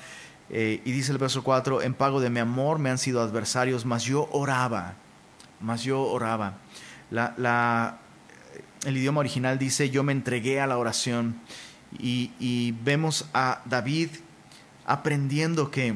eh, 0.50 0.82
y 0.86 0.92
dice 0.92 1.12
el 1.12 1.18
verso 1.18 1.44
4, 1.44 1.82
en 1.82 1.94
pago 1.94 2.22
de 2.22 2.30
mi 2.30 2.40
amor 2.40 2.80
me 2.80 2.90
han 2.90 2.98
sido 2.98 3.22
adversarios, 3.22 3.86
mas 3.86 4.04
yo 4.04 4.30
oraba, 4.32 4.94
mas 5.60 5.84
yo 5.84 6.02
oraba. 6.02 6.58
La, 7.10 8.00
el 8.86 8.98
idioma 8.98 9.20
original 9.22 9.58
dice, 9.58 9.90
yo 9.90 10.04
me 10.04 10.12
entregué 10.12 10.60
a 10.60 10.68
la 10.68 10.78
oración. 10.78 11.40
Y, 11.98 12.74
vemos 12.84 13.30
a 13.34 13.62
David 13.66 14.10
aprendiendo 14.86 15.72
que 15.72 15.96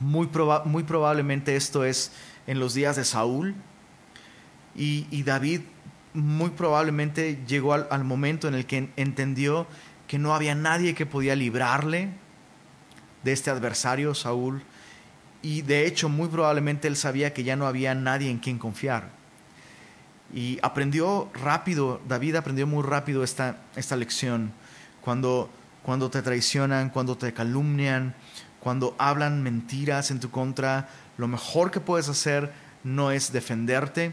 Muy, 0.00 0.28
muy 0.64 0.82
probablemente 0.82 1.56
esto 1.56 1.84
es 1.84 2.12
en 2.46 2.58
los 2.58 2.74
días 2.74 2.96
de 2.96 3.04
Saúl. 3.04 3.54
Y, 4.74 5.22
David 5.22 5.60
muy 6.12 6.50
probablemente 6.50 7.38
llegó 7.46 7.72
al, 7.72 8.04
momento 8.04 8.48
en 8.48 8.54
el 8.54 8.66
que 8.66 8.90
entendió 8.96 9.66
que 10.08 10.18
no 10.18 10.34
había 10.34 10.56
nadie 10.56 10.94
que 10.94 11.06
podía 11.06 11.36
librarle 11.36 12.10
de 13.22 13.32
este 13.32 13.50
adversario, 13.50 14.14
Saúl. 14.14 14.62
Y 15.42 15.62
de 15.62 15.86
hecho, 15.86 16.08
muy 16.08 16.28
probablemente 16.28 16.88
él 16.88 16.96
sabía 16.96 17.32
que 17.32 17.44
ya 17.44 17.56
no 17.56 17.66
había 17.66 17.94
nadie 17.94 18.30
en 18.30 18.38
quien 18.38 18.58
confiar. 18.58 19.08
Y 20.32 20.58
aprendió 20.62 21.30
rápido, 21.34 22.00
David 22.06 22.36
aprendió 22.36 22.66
muy 22.66 22.84
rápido 22.84 23.24
esta, 23.24 23.56
esta 23.74 23.96
lección. 23.96 24.52
Cuando, 25.00 25.50
cuando 25.82 26.10
te 26.10 26.22
traicionan, 26.22 26.90
cuando 26.90 27.16
te 27.16 27.32
calumnian, 27.32 28.14
cuando 28.60 28.94
hablan 28.98 29.42
mentiras 29.42 30.10
en 30.10 30.20
tu 30.20 30.30
contra, 30.30 30.88
lo 31.16 31.26
mejor 31.26 31.70
que 31.70 31.80
puedes 31.80 32.08
hacer 32.08 32.52
no 32.84 33.10
es 33.10 33.32
defenderte, 33.32 34.12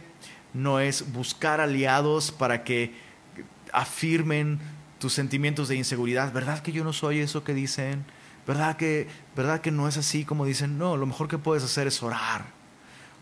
no 0.54 0.80
es 0.80 1.12
buscar 1.12 1.62
aliados 1.62 2.32
para 2.32 2.64
que 2.64 2.96
afirmen 3.74 4.60
tus 5.00 5.14
sentimientos 5.14 5.68
de 5.68 5.76
inseguridad. 5.76 6.34
¿Verdad 6.34 6.60
que 6.60 6.72
yo 6.72 6.84
no 6.84 6.94
soy 6.94 7.20
eso 7.20 7.44
que 7.44 7.54
dicen? 7.54 8.06
¿Verdad 8.48 8.78
que, 8.78 9.08
¿Verdad 9.36 9.60
que 9.60 9.72
no 9.72 9.90
es 9.90 9.98
así 9.98 10.24
como 10.24 10.46
dicen? 10.46 10.78
No, 10.78 10.96
lo 10.96 11.06
mejor 11.06 11.28
que 11.28 11.38
puedes 11.38 11.64
hacer 11.64 11.86
es 11.86 12.02
orar, 12.02 12.46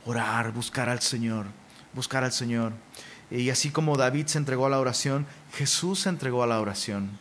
orar, 0.05 0.51
buscar 0.51 0.88
al 0.88 1.01
Señor, 1.01 1.48
buscar 1.94 2.24
al 2.24 2.32
Señor. 2.32 2.74
Y 3.32 3.50
así 3.50 3.72
como 3.72 3.98
David 3.98 4.27
se 4.27 4.38
entregó 4.38 4.67
a 4.67 4.70
la 4.70 4.79
oración, 4.79 5.25
Jesús 5.53 6.01
se 6.01 6.10
entregó 6.10 6.44
a 6.44 6.48
la 6.48 6.62
oración. 6.62 7.17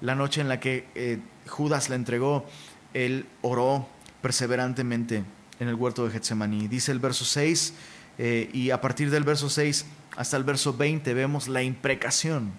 La 0.00 0.14
noche 0.14 0.40
en 0.40 0.48
la 0.48 0.60
que 0.60 0.86
eh, 0.94 1.18
Judas 1.48 1.88
le 1.88 1.96
entregó, 1.96 2.46
él 2.94 3.26
oró 3.42 3.88
perseverantemente 4.22 5.24
en 5.58 5.68
el 5.68 5.74
huerto 5.74 6.04
de 6.04 6.12
Getsemaní. 6.12 6.68
Dice 6.68 6.92
el 6.92 7.00
verso 7.00 7.24
6, 7.24 7.74
eh, 8.18 8.48
y 8.52 8.70
a 8.70 8.80
partir 8.80 9.10
del 9.10 9.24
verso 9.24 9.50
6 9.50 9.86
hasta 10.16 10.36
el 10.36 10.44
verso 10.44 10.76
20 10.76 11.12
vemos 11.14 11.48
la 11.48 11.62
imprecación. 11.62 12.52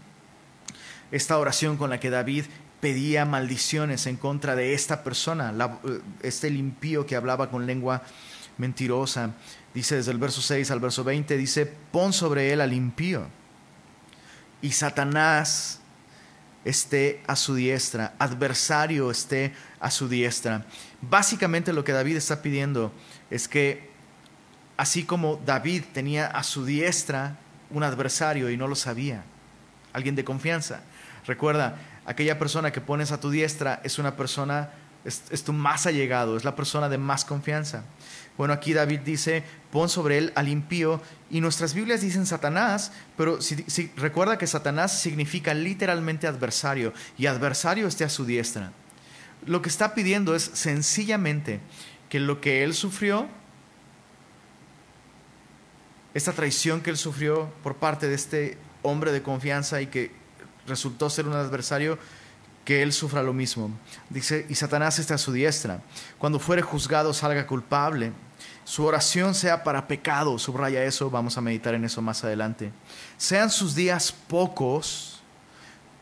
Esta 1.12 1.38
oración 1.38 1.78
con 1.78 1.90
la 1.90 2.00
que 2.00 2.10
David 2.10 2.46
pedía 2.86 3.26
maldiciones 3.26 4.06
en 4.06 4.16
contra 4.16 4.56
de 4.56 4.76
esta 4.76 5.04
persona, 5.04 5.52
eh, 5.90 6.02
este 6.22 6.50
impío 6.50 7.08
que 7.08 7.16
hablaba 7.16 7.50
con 7.50 7.66
lengua 7.66 8.04
mentirosa. 8.60 9.32
Dice 9.74 9.96
desde 9.96 10.12
el 10.12 10.20
verso 10.20 10.40
6 10.40 10.70
al 10.70 10.80
verso 10.80 11.04
20, 11.04 11.36
dice, 11.36 11.66
pon 11.66 12.14
sobre 12.14 12.54
él 12.54 12.62
al 12.62 12.74
impío 12.74 13.26
y 14.62 14.72
Satanás 14.72 15.80
esté 16.64 17.24
a 17.26 17.36
su 17.36 17.56
diestra, 17.56 18.14
adversario 18.20 19.10
esté 19.10 19.56
a 19.80 19.90
su 19.90 20.08
diestra. 20.08 20.64
Básicamente 21.02 21.74
lo 21.74 21.84
que 21.84 21.92
David 21.92 22.18
está 22.18 22.44
pidiendo 22.44 22.94
es 23.32 23.48
que 23.48 23.90
así 24.78 25.06
como 25.06 25.42
David 25.44 25.86
tenía 25.92 26.28
a 26.28 26.44
su 26.44 26.66
diestra 26.66 27.40
un 27.72 27.82
adversario 27.82 28.52
y 28.52 28.58
no 28.58 28.68
lo 28.68 28.76
sabía, 28.76 29.24
alguien 29.92 30.14
de 30.14 30.24
confianza. 30.24 30.84
Recuerda, 31.26 31.80
aquella 32.06 32.38
persona 32.40 32.72
que 32.72 32.82
pones 32.82 33.12
a 33.12 33.20
tu 33.20 33.30
diestra 33.30 33.82
es 33.84 34.00
una 34.00 34.16
persona, 34.16 34.70
es, 35.04 35.44
tu 35.44 35.54
más 35.54 35.86
allegado, 35.86 36.38
es 36.38 36.44
la 36.44 36.56
persona 36.56 36.90
de 36.90 36.98
más 36.98 37.26
confianza. 37.26 37.84
Bueno, 38.38 38.54
aquí 38.54 38.74
David 38.74 39.00
dice, 39.02 39.44
pon 39.72 39.90
sobre 39.90 40.18
él 40.18 40.34
al 40.36 40.48
impío, 40.48 41.02
y 41.30 41.42
nuestras 41.42 41.74
Biblias 41.74 42.02
dicen 42.02 42.26
Satanás, 42.26 42.92
pero 43.18 43.40
recuerda 43.96 44.38
que 44.38 44.46
Satanás 44.46 45.00
significa 45.00 45.54
literalmente 45.54 46.28
adversario, 46.28 46.94
y 47.18 47.28
adversario 47.28 47.88
esté 47.88 48.04
a 48.04 48.10
su 48.10 48.26
diestra. 48.26 48.72
Lo 49.46 49.62
que 49.62 49.70
está 49.70 49.94
pidiendo 49.94 50.36
es 50.36 50.44
sencillamente 50.54 51.60
que 52.10 52.20
lo 52.20 52.42
que 52.42 52.64
él 52.64 52.74
sufrió, 52.74 53.28
esta 56.14 56.34
traición 56.34 56.82
que 56.82 56.90
él 56.90 56.98
sufrió 56.98 57.50
por 57.62 57.76
parte 57.76 58.08
de 58.08 58.16
este 58.16 58.58
hombre 58.84 59.12
de 59.12 59.22
confianza 59.22 59.82
y 59.82 59.88
que 59.88 60.12
resultó 60.68 61.10
ser 61.10 61.28
un 61.28 61.34
adversario, 61.34 61.98
que 62.66 62.82
él 62.82 62.92
sufra 62.92 63.22
lo 63.22 63.32
mismo. 63.32 63.70
Dice, 64.10 64.46
y 64.50 64.56
Satanás 64.56 64.98
está 65.00 65.14
a 65.14 65.20
su 65.20 65.32
diestra. 65.32 65.82
Cuando 66.18 66.40
fuere 66.40 66.64
juzgado 66.64 67.14
salga 67.14 67.46
culpable. 67.48 68.12
Su 68.64 68.84
oración 68.84 69.36
sea 69.36 69.64
para 69.64 69.88
pecado. 69.88 70.40
Subraya 70.40 70.84
eso, 70.84 71.12
vamos 71.12 71.38
a 71.38 71.42
meditar 71.42 71.76
en 71.76 71.86
eso 71.86 72.02
más 72.02 72.24
adelante. 72.24 72.72
Sean 73.18 73.52
sus 73.52 73.76
días 73.76 74.12
pocos, 74.12 75.22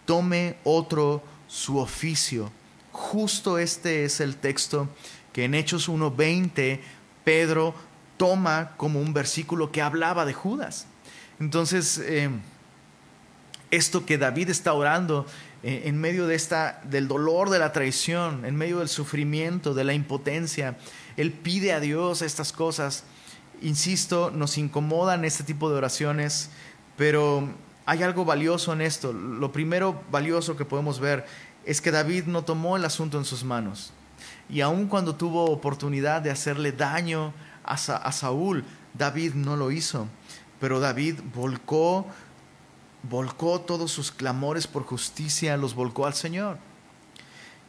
tome 0.06 0.56
otro 0.64 1.22
su 1.48 1.78
oficio. 1.78 2.50
Justo 2.94 3.58
este 3.58 4.06
es 4.06 4.22
el 4.22 4.38
texto 4.38 4.88
que 5.34 5.44
en 5.44 5.56
Hechos 5.56 5.90
1.20 5.90 6.80
Pedro 7.26 7.76
toma 8.18 8.72
como 8.78 9.02
un 9.02 9.14
versículo 9.14 9.72
que 9.72 9.82
hablaba 9.82 10.26
de 10.26 10.34
Judas. 10.34 10.86
Entonces, 11.40 11.98
eh, 11.98 12.30
esto 13.76 14.06
que 14.06 14.18
David 14.18 14.50
está 14.50 14.74
orando 14.74 15.26
eh, 15.64 15.84
en 15.86 15.98
medio 16.00 16.28
de 16.28 16.36
esta, 16.36 16.82
del 16.84 17.08
dolor 17.08 17.50
de 17.50 17.58
la 17.58 17.72
traición, 17.72 18.46
en 18.46 18.56
medio 18.56 18.80
del 18.80 18.90
sufrimiento, 18.90 19.74
de 19.74 19.84
la 19.84 19.94
impotencia, 19.94 20.78
él 21.18 21.32
pide 21.32 21.74
a 21.74 21.80
Dios 21.80 22.22
estas 22.22 22.52
cosas. 22.52 23.04
Insisto, 23.62 24.30
nos 24.30 24.58
incomodan 24.58 25.26
este 25.26 25.44
tipo 25.44 25.70
de 25.70 25.78
oraciones, 25.78 26.52
pero 26.98 27.50
hay 27.86 28.04
algo 28.04 28.26
valioso 28.26 28.74
en 28.74 28.82
esto. 28.82 29.12
Lo 29.12 29.52
primero 29.52 30.04
valioso 30.12 30.56
que 30.56 30.66
podemos 30.66 31.00
ver 31.00 31.26
es 31.66 31.82
que 31.82 31.92
David 31.92 32.26
no 32.26 32.44
tomó 32.44 32.78
el 32.78 32.86
asunto 32.86 33.18
en 33.18 33.26
sus 33.26 33.44
manos. 33.44 33.92
Y 34.50 34.62
aun 34.62 34.88
cuando 34.88 35.16
tuvo 35.16 35.46
oportunidad 35.46 36.22
de 36.22 36.30
hacerle 36.30 36.74
daño 36.74 37.34
a, 37.64 37.74
a 37.74 38.12
Saúl, 38.12 38.66
David 38.94 39.34
no 39.34 39.56
lo 39.56 39.72
hizo. 39.72 40.08
Pero 40.60 40.80
David 40.80 41.20
volcó 41.34 42.06
volcó 43.04 43.62
todos 43.62 43.92
sus 43.92 44.12
clamores 44.12 44.66
por 44.66 44.84
justicia, 44.84 45.58
los 45.58 45.76
volcó 45.76 46.06
al 46.06 46.14
Señor. 46.14 46.58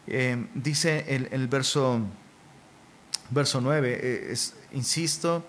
Eh, 0.06 0.46
dice 0.54 1.04
el, 1.08 1.48
verso, 1.48 2.00
verso 3.30 3.60
9, 3.60 3.98
eh, 4.00 4.36
insisto, 4.72 5.44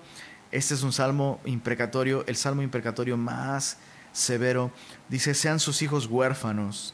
este 0.52 0.74
es 0.74 0.84
un 0.84 0.94
salmo 0.94 1.40
imprecatorio, 1.46 2.26
el 2.28 2.36
salmo 2.36 2.62
imprecatorio 2.62 3.18
más 3.18 3.78
severo. 4.12 4.72
Dice, 5.10 5.34
sean 5.34 5.60
sus 5.60 5.82
hijos 5.82 6.08
huérfanos 6.08 6.94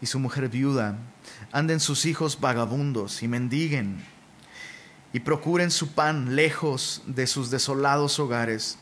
y 0.00 0.06
su 0.06 0.18
mujer 0.18 0.48
viuda, 0.48 0.98
anden 1.52 1.80
sus 1.80 2.04
hijos 2.04 2.40
vagabundos 2.40 3.22
y 3.22 3.28
mendiguen, 3.28 4.04
y 5.12 5.20
procuren 5.20 5.70
su 5.70 5.92
pan 5.92 6.36
lejos 6.36 7.02
de 7.06 7.26
sus 7.26 7.50
desolados 7.50 8.18
hogares 8.18 8.78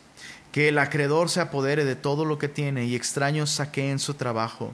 que 0.54 0.68
el 0.68 0.78
acreedor 0.78 1.30
se 1.30 1.40
apodere 1.40 1.84
de 1.84 1.96
todo 1.96 2.24
lo 2.24 2.38
que 2.38 2.46
tiene 2.46 2.84
y 2.84 2.94
extraños 2.94 3.50
saqueen 3.50 3.98
su 3.98 4.14
trabajo. 4.14 4.70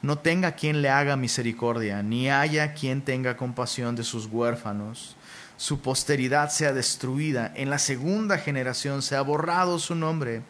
No 0.00 0.16
tenga 0.16 0.52
quien 0.52 0.80
le 0.80 0.88
haga 0.88 1.14
misericordia, 1.18 2.02
ni 2.02 2.30
haya 2.30 2.72
quien 2.72 3.02
tenga 3.02 3.36
compasión 3.36 3.96
de 3.96 4.02
sus 4.02 4.24
huérfanos. 4.24 5.14
Su 5.58 5.82
posteridad 5.82 6.48
sea 6.48 6.72
destruida, 6.72 7.52
en 7.54 7.68
la 7.68 7.78
segunda 7.78 8.38
generación 8.38 9.02
sea 9.02 9.20
borrado 9.20 9.78
su 9.78 9.94
nombre. 9.94 10.40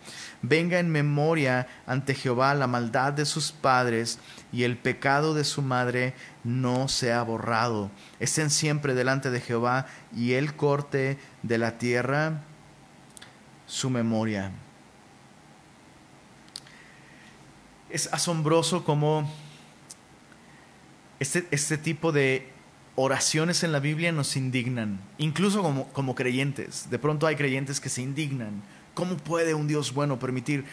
Venga 0.41 0.79
en 0.79 0.89
memoria 0.89 1.67
ante 1.85 2.15
Jehová 2.15 2.55
la 2.55 2.69
maldad 2.69 3.13
de 3.13 3.25
sus 3.25 3.51
padres 3.51 4.21
y 4.53 4.63
el 4.63 4.77
pecado 4.77 5.35
de 5.35 5.43
su 5.43 5.63
madre 5.63 6.15
no 6.45 6.87
sea 6.87 7.25
borrado. 7.25 7.91
Estén 8.21 8.51
siempre 8.51 8.95
delante 8.95 9.33
de 9.33 9.41
Jehová 9.41 9.87
y 10.15 10.35
el 10.35 10.55
corte 10.55 11.19
de 11.43 11.59
la 11.59 11.77
tierra 11.77 12.45
su 13.67 13.91
memoria. 13.91 14.53
Es 17.91 18.13
asombroso 18.13 18.85
cómo 18.85 19.31
este, 21.21 21.47
este, 21.51 21.79
tipo 21.79 22.13
de 22.13 22.51
oraciones 22.97 23.63
en 23.63 23.73
la 23.73 23.79
Biblia 23.79 24.13
nos 24.13 24.37
indignan, 24.37 25.01
incluso 25.19 25.63
como, 25.63 25.89
como 25.93 26.15
creyentes. 26.15 26.91
De 26.91 26.99
pronto 26.99 27.27
hay 27.27 27.37
creyentes 27.37 27.81
que 27.81 27.89
se 27.89 28.03
indignan. 28.03 28.63
¿Cómo 28.95 29.17
puede 29.17 29.55
un 29.55 29.67
Dios 29.67 29.93
bueno 29.93 30.19
permitir 30.19 30.65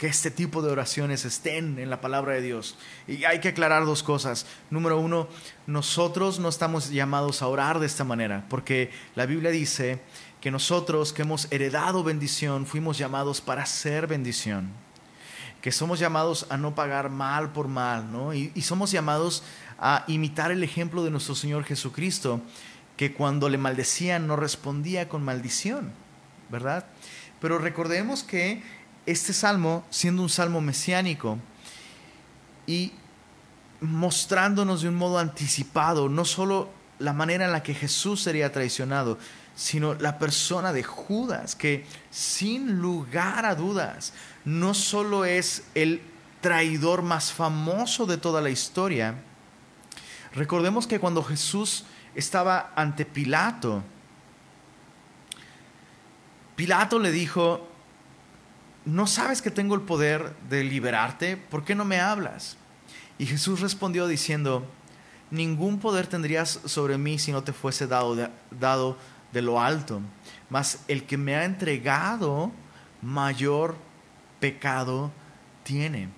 que 0.00 0.06
este 0.06 0.30
tipo 0.30 0.62
de 0.62 0.70
oraciones 0.70 1.26
estén 1.26 1.78
en 1.78 1.90
la 1.90 2.00
palabra 2.00 2.32
de 2.32 2.40
Dios. 2.40 2.78
Y 3.06 3.24
hay 3.24 3.38
que 3.38 3.48
aclarar 3.48 3.84
dos 3.84 4.02
cosas. 4.02 4.46
Número 4.70 4.98
uno, 4.98 5.28
nosotros 5.66 6.38
no 6.38 6.48
estamos 6.48 6.88
llamados 6.88 7.42
a 7.42 7.48
orar 7.48 7.78
de 7.78 7.84
esta 7.84 8.02
manera, 8.02 8.46
porque 8.48 8.90
la 9.14 9.26
Biblia 9.26 9.50
dice 9.50 10.00
que 10.40 10.50
nosotros 10.50 11.12
que 11.12 11.22
hemos 11.22 11.50
heredado 11.50 12.02
bendición 12.02 12.66
fuimos 12.66 12.96
llamados 12.98 13.40
para 13.40 13.66
ser 13.66 14.06
bendición, 14.06 14.70
que 15.60 15.70
somos 15.70 15.98
llamados 15.98 16.46
a 16.48 16.56
no 16.56 16.74
pagar 16.74 17.10
mal 17.10 17.52
por 17.52 17.68
mal, 17.68 18.10
¿no? 18.10 18.32
Y, 18.32 18.50
somos 18.62 18.90
llamados 18.90 19.42
a 19.78 20.04
imitar 20.08 20.50
el 20.50 20.62
ejemplo 20.62 21.04
de 21.04 21.10
nuestro 21.10 21.34
Señor 21.34 21.64
Jesucristo, 21.64 22.40
que 22.96 23.12
cuando 23.12 23.48
le 23.48 23.58
maldecían 23.58 24.26
no 24.26 24.36
respondía 24.36 25.08
con 25.08 25.22
maldición, 25.22 25.92
¿verdad? 26.48 26.86
Pero 27.40 27.58
recordemos 27.58 28.22
que 28.22 28.62
este 29.06 29.32
salmo, 29.32 29.84
siendo 29.90 30.22
un 30.22 30.28
salmo 30.28 30.60
mesiánico 30.60 31.38
y 32.66 32.92
mostrándonos 33.80 34.82
de 34.82 34.88
un 34.88 34.94
modo 34.94 35.18
anticipado, 35.18 36.08
no 36.08 36.24
solo 36.24 36.70
la 36.98 37.14
manera 37.14 37.46
en 37.46 37.52
la 37.52 37.62
que 37.62 37.74
Jesús 37.74 38.22
sería 38.22 38.52
traicionado, 38.52 39.18
sino 39.60 39.92
la 39.92 40.18
persona 40.18 40.72
de 40.72 40.82
Judas, 40.82 41.54
que 41.54 41.84
sin 42.10 42.80
lugar 42.80 43.44
a 43.44 43.54
dudas 43.54 44.14
no 44.46 44.72
solo 44.72 45.26
es 45.26 45.64
el 45.74 46.00
traidor 46.40 47.02
más 47.02 47.30
famoso 47.30 48.06
de 48.06 48.16
toda 48.16 48.40
la 48.40 48.48
historia, 48.48 49.16
recordemos 50.32 50.86
que 50.86 50.98
cuando 50.98 51.22
Jesús 51.22 51.84
estaba 52.14 52.72
ante 52.74 53.04
Pilato, 53.04 53.82
Pilato 56.56 56.98
le 56.98 57.12
dijo, 57.12 57.68
¿no 58.86 59.06
sabes 59.06 59.42
que 59.42 59.50
tengo 59.50 59.74
el 59.74 59.82
poder 59.82 60.34
de 60.48 60.64
liberarte? 60.64 61.36
¿Por 61.36 61.64
qué 61.64 61.74
no 61.74 61.84
me 61.84 62.00
hablas? 62.00 62.56
Y 63.18 63.26
Jesús 63.26 63.60
respondió 63.60 64.06
diciendo, 64.06 64.66
ningún 65.30 65.80
poder 65.80 66.06
tendrías 66.06 66.60
sobre 66.64 66.96
mí 66.96 67.18
si 67.18 67.30
no 67.30 67.44
te 67.44 67.52
fuese 67.52 67.86
dado 67.86 68.16
dado 68.50 68.96
de 69.32 69.42
lo 69.42 69.60
alto, 69.60 70.00
mas 70.48 70.80
el 70.88 71.04
que 71.04 71.16
me 71.16 71.36
ha 71.36 71.44
entregado 71.44 72.50
mayor 73.02 73.76
pecado 74.40 75.10
tiene. 75.62 76.08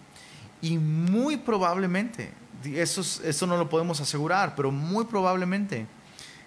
Y 0.61 0.79
muy 0.79 1.37
probablemente, 1.37 2.33
eso, 2.65 3.01
eso 3.01 3.47
no 3.47 3.57
lo 3.57 3.69
podemos 3.69 4.01
asegurar, 4.01 4.55
pero 4.55 4.71
muy 4.71 5.05
probablemente 5.05 5.87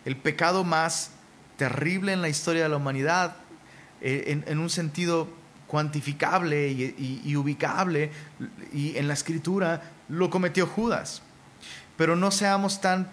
el 0.06 0.16
pecado 0.16 0.64
más 0.64 1.12
terrible 1.58 2.14
en 2.14 2.22
la 2.22 2.30
historia 2.30 2.64
de 2.64 2.70
la 2.70 2.78
humanidad, 2.78 3.36
eh, 4.02 4.44
en, 4.46 4.60
un 4.60 4.70
sentido 4.70 5.28
cuantificable 5.68 6.70
y, 6.70 7.36
ubicable, 7.36 8.12
y 8.72 8.98
en 8.98 9.08
la 9.08 9.14
escritura 9.14 9.82
lo 10.08 10.30
cometió 10.30 10.68
Judas. 10.68 11.22
Pero 11.98 12.16
no 12.16 12.30
seamos 12.30 12.82
tan 12.82 13.10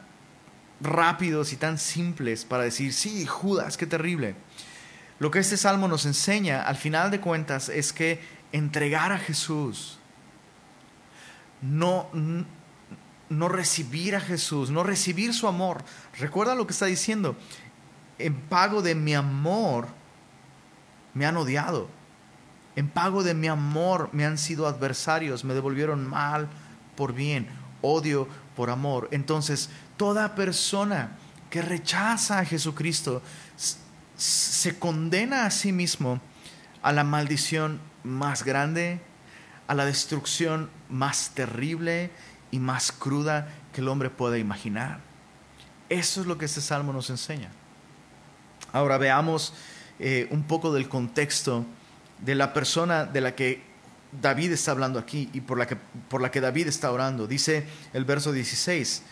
rápidos 0.83 1.53
y 1.53 1.57
tan 1.57 1.79
simples 1.79 2.45
para 2.45 2.65
decir, 2.65 2.93
sí, 2.93 3.27
Judas, 3.27 3.77
qué 3.77 3.87
terrible. 3.87 4.35
Lo 5.19 5.31
que 5.31 5.39
este 5.39 5.57
salmo 5.57 5.89
nos 5.89 6.05
enseña, 6.05 6.63
al 6.63 6.77
final 6.77 7.11
de 7.11 7.21
cuentas, 7.21 7.69
es 7.69 7.93
que 7.93 8.21
entregar 8.51 9.13
a 9.13 9.19
Jesús, 9.19 9.99
no, 11.61 12.09
no 13.29 13.49
recibir 13.49 14.17
a 14.17 14.21
Jesús, 14.21 14.71
no 14.71 14.83
recibir 14.83 15.33
su 15.33 15.47
amor. 15.47 15.85
Recuerda 16.19 16.55
lo 16.55 16.67
que 16.67 16.73
está 16.73 16.87
diciendo. 16.87 17.37
En 18.19 18.35
pago 18.35 18.83
de 18.83 18.95
mi 18.95 19.15
amor, 19.15 19.89
me 21.15 21.27
han 21.27 21.37
odiado. 21.37 21.89
En 22.75 22.89
pago 22.89 23.23
de 23.23 23.35
mi 23.35 23.49
amor, 23.49 24.09
me 24.13 24.25
han 24.25 24.39
sido 24.39 24.67
adversarios, 24.67 25.45
me 25.45 25.55
devolvieron 25.55 26.09
mal 26.09 26.49
por 26.97 27.13
bien, 27.13 27.49
odio 27.81 28.29
por 28.57 28.71
amor. 28.71 29.09
Entonces, 29.13 29.71
toda 29.97 30.35
persona 30.35 31.17
que 31.51 31.63
rechaza 31.63 32.39
a 32.39 32.45
Jesucristo 32.45 33.23
se 34.17 34.79
condena 34.79 35.47
a 35.47 35.51
sí 35.51 35.73
mismo 35.73 36.21
a 36.83 36.93
la 36.93 37.05
maldición 37.05 37.81
más 38.03 38.45
grande, 38.45 39.01
a 39.67 39.75
la 39.75 39.85
destrucción 39.85 40.71
más 40.89 41.31
terrible 41.35 42.11
y 42.51 42.59
más 42.59 42.93
cruda 42.93 43.49
que 43.73 43.81
el 43.81 43.89
hombre 43.89 44.11
pueda 44.11 44.39
imaginar. 44.39 45.01
Eso 45.89 46.21
es 46.21 46.27
lo 46.27 46.39
que 46.39 46.47
este 46.47 46.61
salmo 46.61 46.93
nos 46.93 47.11
enseña. 47.11 47.51
Ahora 48.73 48.99
veamos 48.99 49.55
eh, 49.99 50.29
un 50.31 50.45
poco 50.45 50.73
del 50.73 50.89
contexto 50.89 51.67
de 52.21 52.35
la 52.35 52.53
persona 52.53 53.05
de 53.05 53.21
la 53.21 53.35
que 53.35 53.72
David 54.21 54.53
está 54.53 54.73
hablando 54.73 54.99
aquí 54.99 55.31
y 55.33 55.41
por 55.41 55.59
la 55.59 55.67
que, 55.67 55.77
por 56.09 56.21
la 56.21 56.31
que 56.31 56.41
David 56.41 56.69
está 56.69 56.93
orando. 56.93 57.27
Dice 57.27 57.67
el 57.93 58.05
verso 58.05 58.33
16. 58.33 59.03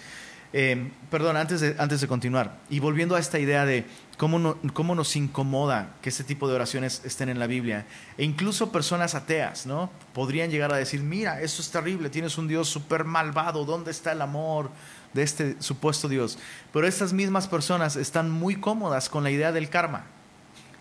Eh, 0.53 0.91
perdón, 1.11 1.37
antes 1.37 1.61
de, 1.61 1.77
antes 1.79 2.01
de 2.01 2.09
continuar, 2.09 2.59
y 2.69 2.81
volviendo 2.81 3.15
a 3.15 3.21
esta 3.21 3.39
idea 3.39 3.65
de 3.65 3.87
cómo, 4.17 4.57
cómo 4.73 4.97
nos 4.97 5.15
incomoda 5.15 5.95
que 6.03 6.09
este 6.09 6.25
tipo 6.25 6.49
de 6.49 6.57
oraciones 6.57 7.03
estén 7.05 7.29
en 7.29 7.39
la 7.39 7.47
Biblia, 7.47 7.87
e 8.19 8.25
incluso 8.25 8.73
personas 8.73 9.15
ateas, 9.15 9.65
¿no? 9.65 9.91
Podrían 10.13 10.51
llegar 10.51 10.73
a 10.73 10.77
decir, 10.77 11.03
mira, 11.03 11.41
eso 11.41 11.63
es 11.63 11.71
terrible, 11.71 12.11
tienes 12.11 12.37
un 12.37 12.49
Dios 12.49 12.69
súper 12.69 13.05
malvado, 13.05 13.65
¿dónde 13.65 13.93
está 13.93 14.11
el 14.11 14.23
amor 14.23 14.71
de 15.15 15.23
este 15.23 15.57
supuesto 15.63 16.09
Dios? 16.09 16.37
Pero 16.73 16.85
estas 16.85 17.13
mismas 17.13 17.47
personas 17.47 17.95
están 17.95 18.29
muy 18.29 18.57
cómodas 18.57 19.09
con 19.09 19.23
la 19.23 19.31
idea 19.31 19.53
del 19.53 19.71
karma, 19.71 20.07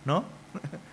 ¿no? 0.03 0.25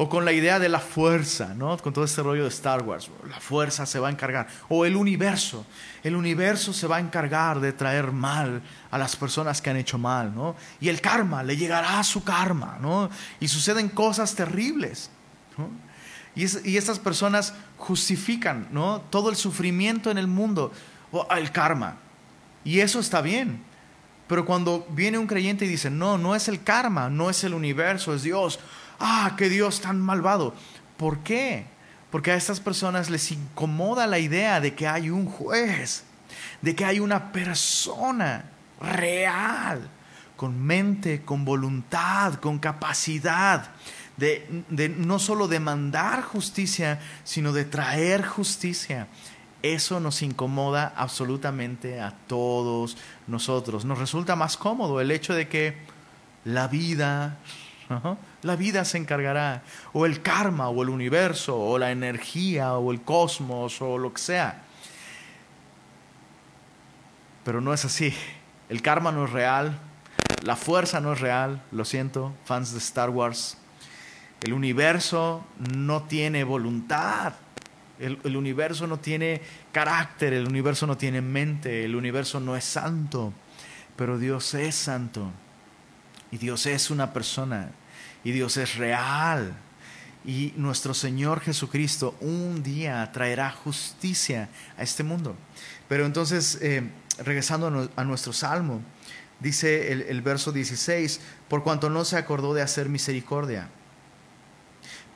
O 0.00 0.08
con 0.08 0.24
la 0.24 0.32
idea 0.32 0.60
de 0.60 0.68
la 0.68 0.78
fuerza, 0.78 1.54
¿no? 1.54 1.76
Con 1.78 1.92
todo 1.92 2.04
este 2.04 2.22
rollo 2.22 2.44
de 2.44 2.48
Star 2.50 2.84
Wars. 2.84 3.10
La 3.28 3.40
fuerza 3.40 3.84
se 3.84 3.98
va 3.98 4.06
a 4.06 4.10
encargar. 4.12 4.46
O 4.68 4.84
el 4.84 4.94
universo. 4.94 5.66
El 6.04 6.14
universo 6.14 6.72
se 6.72 6.86
va 6.86 6.96
a 6.96 7.00
encargar 7.00 7.58
de 7.58 7.72
traer 7.72 8.12
mal 8.12 8.62
a 8.92 8.96
las 8.96 9.16
personas 9.16 9.60
que 9.60 9.70
han 9.70 9.76
hecho 9.76 9.98
mal, 9.98 10.32
¿no? 10.32 10.54
Y 10.80 10.88
el 10.88 11.00
karma, 11.00 11.42
le 11.42 11.56
llegará 11.56 11.98
a 11.98 12.04
su 12.04 12.22
karma, 12.22 12.78
¿no? 12.80 13.10
Y 13.40 13.48
suceden 13.48 13.88
cosas 13.88 14.36
terribles. 14.36 15.10
Y, 16.36 16.44
y 16.70 16.76
estas 16.76 17.00
personas 17.00 17.54
justifican, 17.76 18.68
¿no? 18.70 19.00
Todo 19.10 19.30
el 19.30 19.36
sufrimiento 19.36 20.12
en 20.12 20.18
el 20.18 20.28
mundo. 20.28 20.72
O 21.10 21.26
el 21.34 21.50
karma. 21.50 21.96
Y 22.62 22.78
eso 22.78 23.00
está 23.00 23.20
bien. 23.20 23.64
Pero 24.28 24.44
cuando 24.44 24.86
viene 24.90 25.18
un 25.18 25.26
creyente 25.26 25.64
y 25.64 25.68
dice, 25.68 25.90
no, 25.90 26.18
no 26.18 26.36
es 26.36 26.46
el 26.46 26.62
karma, 26.62 27.10
no 27.10 27.30
es 27.30 27.42
el 27.42 27.54
universo, 27.54 28.14
es 28.14 28.22
Dios 28.22 28.60
ah, 28.98 29.34
qué 29.36 29.48
Dios 29.48 29.80
tan 29.80 30.00
malvado. 30.00 30.54
¿Por 30.96 31.20
qué? 31.20 31.66
Porque 32.10 32.32
a 32.32 32.36
estas 32.36 32.60
personas 32.60 33.10
les 33.10 33.30
incomoda 33.32 34.06
la 34.06 34.18
idea 34.18 34.60
de 34.60 34.74
que 34.74 34.88
hay 34.88 35.10
un 35.10 35.26
juez, 35.26 36.04
de 36.62 36.74
que 36.74 36.84
hay 36.84 37.00
una 37.00 37.32
persona 37.32 38.44
real, 38.80 39.88
con 40.36 40.60
mente, 40.60 41.22
con 41.22 41.44
voluntad, 41.44 42.34
con 42.34 42.58
capacidad 42.58 43.70
de, 44.16 44.64
de 44.68 44.88
no 44.88 45.18
solo 45.18 45.48
demandar 45.48 46.22
justicia, 46.22 47.00
sino 47.24 47.52
de 47.52 47.64
traer 47.64 48.24
justicia. 48.24 49.08
Eso 49.62 49.98
nos 49.98 50.22
incomoda 50.22 50.92
absolutamente 50.96 52.00
a 52.00 52.12
todos 52.26 52.96
nosotros. 53.26 53.84
Nos 53.84 53.98
resulta 53.98 54.36
más 54.36 54.56
cómodo 54.56 55.00
el 55.00 55.10
hecho 55.10 55.34
de 55.34 55.48
que 55.48 55.76
la 56.44 56.68
vida, 56.68 57.38
la 58.42 58.56
vida 58.56 58.84
se 58.84 58.98
encargará, 58.98 59.62
o 59.92 60.06
el 60.06 60.22
karma, 60.22 60.68
o 60.68 60.82
el 60.82 60.90
universo, 60.90 61.58
o 61.58 61.78
la 61.78 61.90
energía, 61.90 62.74
o 62.74 62.92
el 62.92 63.02
cosmos, 63.02 63.80
o 63.80 63.98
lo 63.98 64.12
que 64.12 64.20
sea. 64.20 64.62
Pero 67.44 67.60
no 67.60 67.72
es 67.72 67.84
así. 67.84 68.14
El 68.68 68.82
karma 68.82 69.10
no 69.12 69.24
es 69.24 69.30
real, 69.30 69.78
la 70.42 70.56
fuerza 70.56 71.00
no 71.00 71.12
es 71.12 71.20
real, 71.20 71.62
lo 71.72 71.84
siento, 71.84 72.34
fans 72.44 72.72
de 72.72 72.78
Star 72.78 73.10
Wars. 73.10 73.56
El 74.42 74.52
universo 74.52 75.44
no 75.58 76.02
tiene 76.02 76.44
voluntad, 76.44 77.32
el, 77.98 78.36
universo 78.36 78.86
no 78.86 78.98
tiene 78.98 79.40
carácter, 79.72 80.32
el 80.32 80.46
universo 80.46 80.86
no 80.86 80.96
tiene 80.96 81.20
mente, 81.20 81.84
el 81.84 81.96
universo 81.96 82.38
no 82.38 82.56
es 82.56 82.64
santo, 82.64 83.32
pero 83.96 84.18
Dios 84.18 84.54
es 84.54 84.74
santo. 84.74 85.30
Y 86.30 86.38
Dios 86.38 86.66
es 86.66 86.90
una 86.90 87.12
persona. 87.12 87.70
Y 88.24 88.32
Dios 88.32 88.56
es 88.56 88.76
real. 88.76 89.54
Y 90.24 90.52
nuestro 90.56 90.94
Señor 90.94 91.40
Jesucristo 91.40 92.14
un 92.20 92.62
día 92.62 93.10
traerá 93.12 93.50
justicia 93.50 94.48
a 94.76 94.82
este 94.82 95.02
mundo. 95.02 95.36
Pero 95.88 96.04
entonces, 96.04 96.58
eh, 96.60 96.82
regresando 97.18 97.90
a, 97.96 98.04
nuestro 98.04 98.32
salmo, 98.32 98.82
dice 99.40 99.92
el, 99.92 100.02
el 100.02 100.20
verso 100.20 100.52
16, 100.52 101.20
por 101.48 101.62
cuanto 101.62 101.88
no 101.88 102.04
se 102.04 102.16
acordó 102.16 102.52
de 102.52 102.62
hacer 102.62 102.88
misericordia. 102.88 103.70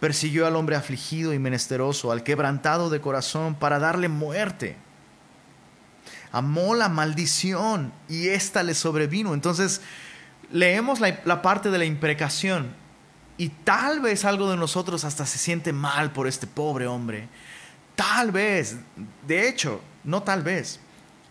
Persiguió 0.01 0.47
al 0.47 0.57
hombre 0.57 0.77
afligido 0.77 1.35
y 1.35 1.39
menesteroso, 1.39 2.11
al 2.11 2.25
quebrantado 2.25 2.89
de 2.89 3.01
corazón, 3.01 3.55
para 3.55 3.79
darle 3.79 4.09
muerte. 4.09 4.77
Amó 6.33 6.75
la 6.75 6.89
maldición 6.89 7.93
y 8.09 8.29
ésta 8.29 8.63
le 8.63 8.75
sobrevino. 8.75 9.35
Entonces, 9.35 9.83
leemos 10.53 11.01
la, 11.01 11.43
parte 11.43 11.71
de 11.71 11.79
la 11.79 11.85
imprecación 11.85 12.75
y 13.37 13.49
tal 13.49 14.01
vez 14.01 14.25
algo 14.25 14.51
de 14.51 14.57
nosotros 14.57 15.05
hasta 15.05 15.27
se 15.27 15.39
siente 15.39 15.73
mal 15.73 16.13
por 16.13 16.29
este 16.29 16.47
pobre 16.47 16.87
hombre. 16.87 17.29
Tal 17.97 18.31
vez, 18.31 18.77
de 19.27 19.49
hecho, 19.49 19.81
no 20.05 20.23
tal 20.23 20.43
vez, 20.43 20.79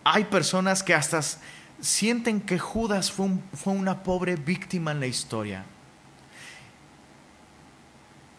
hay 0.03 0.25
personas 0.25 0.83
que 0.83 0.93
hasta 0.93 1.21
sienten 1.79 2.41
que 2.41 2.59
Judas 2.59 3.11
fue, 3.11 3.29
fue 3.53 3.73
una 3.73 4.03
pobre 4.03 4.35
víctima 4.35 4.91
en 4.91 4.99
la 4.99 5.07
historia. 5.07 5.65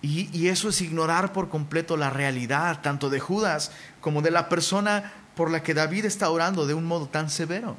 Y, 0.02 0.36
y, 0.36 0.48
eso 0.48 0.68
es 0.68 0.80
ignorar 0.80 1.32
por 1.32 1.48
completo 1.48 1.96
la 1.96 2.10
realidad, 2.10 2.80
tanto 2.82 3.08
de 3.08 3.20
Judas 3.20 3.70
como 4.00 4.20
de 4.20 4.32
la 4.32 4.48
persona 4.48 5.12
por 5.36 5.48
la 5.48 5.62
que 5.62 5.74
David 5.74 6.06
está 6.06 6.28
orando 6.28 6.66
de 6.66 6.74
un 6.74 6.84
modo 6.84 7.08
tan 7.08 7.30
severo. 7.30 7.76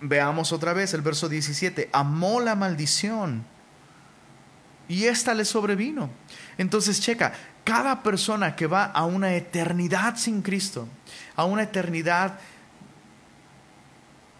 Veamos 0.00 0.52
otra 0.52 0.72
vez 0.72 0.94
el 0.94 1.02
verso 1.02 1.28
17. 1.28 1.90
Amó 1.92 2.40
la 2.40 2.54
maldición 2.54 3.44
y 4.88 5.04
esta 5.04 5.34
le 5.34 5.44
sobrevino. 5.44 6.10
Entonces, 6.56 7.00
checa, 7.00 7.34
cada 7.64 8.02
persona 8.02 8.56
que 8.56 8.66
va 8.66 8.84
a 8.86 9.04
una 9.04 9.34
eternidad 9.34 10.16
sin 10.16 10.40
Cristo, 10.40 10.88
a 11.36 11.44
una 11.44 11.64
eternidad 11.64 12.38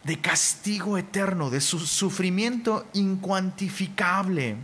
de 0.05 0.19
castigo 0.21 0.97
eterno, 0.97 1.51
de 1.51 1.61
su 1.61 1.79
sufrimiento 1.81 2.87
incuantificable, 2.95 4.57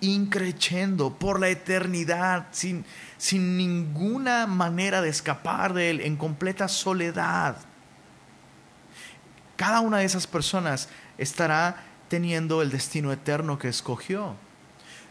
increchendo 0.00 1.18
por 1.18 1.40
la 1.40 1.48
eternidad, 1.48 2.46
sin, 2.52 2.84
sin 3.18 3.56
ninguna 3.56 4.46
manera 4.46 5.02
de 5.02 5.08
escapar 5.08 5.74
de 5.74 5.90
él, 5.90 6.00
en 6.00 6.16
completa 6.16 6.68
soledad. 6.68 7.56
Cada 9.56 9.80
una 9.80 9.98
de 9.98 10.04
esas 10.04 10.26
personas 10.26 10.88
estará 11.18 11.84
teniendo 12.08 12.62
el 12.62 12.70
destino 12.70 13.12
eterno 13.12 13.58
que 13.58 13.68
escogió. 13.68 14.36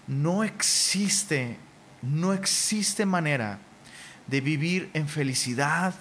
No 0.08 0.44
existe, 0.44 1.58
no 2.02 2.34
existe 2.34 3.06
manera 3.06 3.60
de 4.28 4.42
vivir 4.42 4.90
en 4.94 5.08
felicidad, 5.08 5.94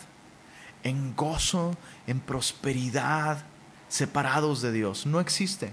en 0.83 1.15
gozo, 1.15 1.77
en 2.07 2.21
prosperidad, 2.21 3.45
separados 3.89 4.63
de 4.63 4.73
Dios. 4.73 5.07
No 5.07 5.21
existe. 5.21 5.73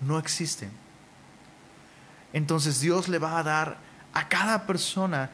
No 0.00 0.18
existe. 0.18 0.68
Entonces 2.32 2.80
Dios 2.80 3.08
le 3.08 3.18
va 3.18 3.38
a 3.38 3.42
dar 3.42 3.78
a 4.12 4.28
cada 4.28 4.66
persona 4.66 5.30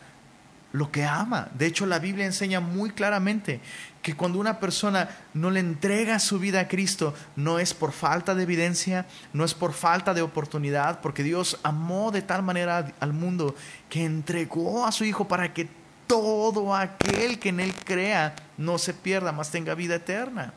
lo 0.73 0.91
que 0.91 1.05
ama. 1.05 1.49
De 1.55 1.67
hecho, 1.67 1.87
la 1.87 1.99
Biblia 1.99 2.27
enseña 2.27 2.61
muy 2.61 2.91
claramente 2.91 3.61
que 4.03 4.17
cuando 4.17 4.41
una 4.41 4.59
persona 4.59 5.09
no 5.33 5.51
le 5.51 5.61
entrega 5.61 6.19
su 6.19 6.39
vida 6.39 6.61
a 6.61 6.69
Cristo, 6.69 7.15
no 7.37 7.59
es 7.59 7.73
por 7.73 7.93
falta 7.93 8.35
de 8.35 8.43
evidencia, 8.43 9.07
no 9.33 9.45
es 9.45 9.55
por 9.55 9.73
falta 9.73 10.13
de 10.13 10.23
oportunidad, 10.23 11.01
porque 11.01 11.23
Dios 11.23 11.59
amó 11.63 12.11
de 12.11 12.23
tal 12.23 12.43
manera 12.43 12.93
al 12.99 13.13
mundo 13.13 13.55
que 13.89 14.05
entregó 14.05 14.85
a 14.85 14.93
su 14.93 15.05
Hijo 15.05 15.29
para 15.29 15.55
que 15.55 15.69
todo 16.07 16.75
aquel 16.75 17.39
que 17.39 17.51
en 17.51 17.61
Él 17.61 17.75
crea 17.75 18.35
no 18.59 18.77
se 18.79 18.93
pierda, 18.93 19.31
más 19.31 19.51
tenga 19.51 19.75
vida 19.75 19.95
eterna. 19.95 20.53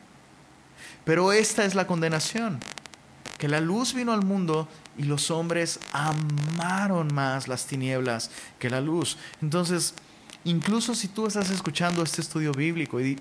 Pero 1.04 1.32
esta 1.32 1.64
es 1.64 1.74
la 1.76 1.86
condenación, 1.86 2.58
que 3.38 3.48
la 3.48 3.60
luz 3.60 3.94
vino 3.94 4.12
al 4.12 4.24
mundo 4.24 4.68
y 4.98 5.04
los 5.04 5.30
hombres 5.30 5.78
amaron 5.92 7.14
más 7.14 7.46
las 7.46 7.66
tinieblas 7.66 8.30
que 8.58 8.70
la 8.70 8.80
luz. 8.80 9.18
Entonces, 9.40 9.94
incluso 10.46 10.94
si 10.94 11.08
tú 11.08 11.26
estás 11.26 11.50
escuchando 11.50 12.02
este 12.02 12.20
estudio 12.20 12.52
bíblico 12.52 13.00
y, 13.00 13.20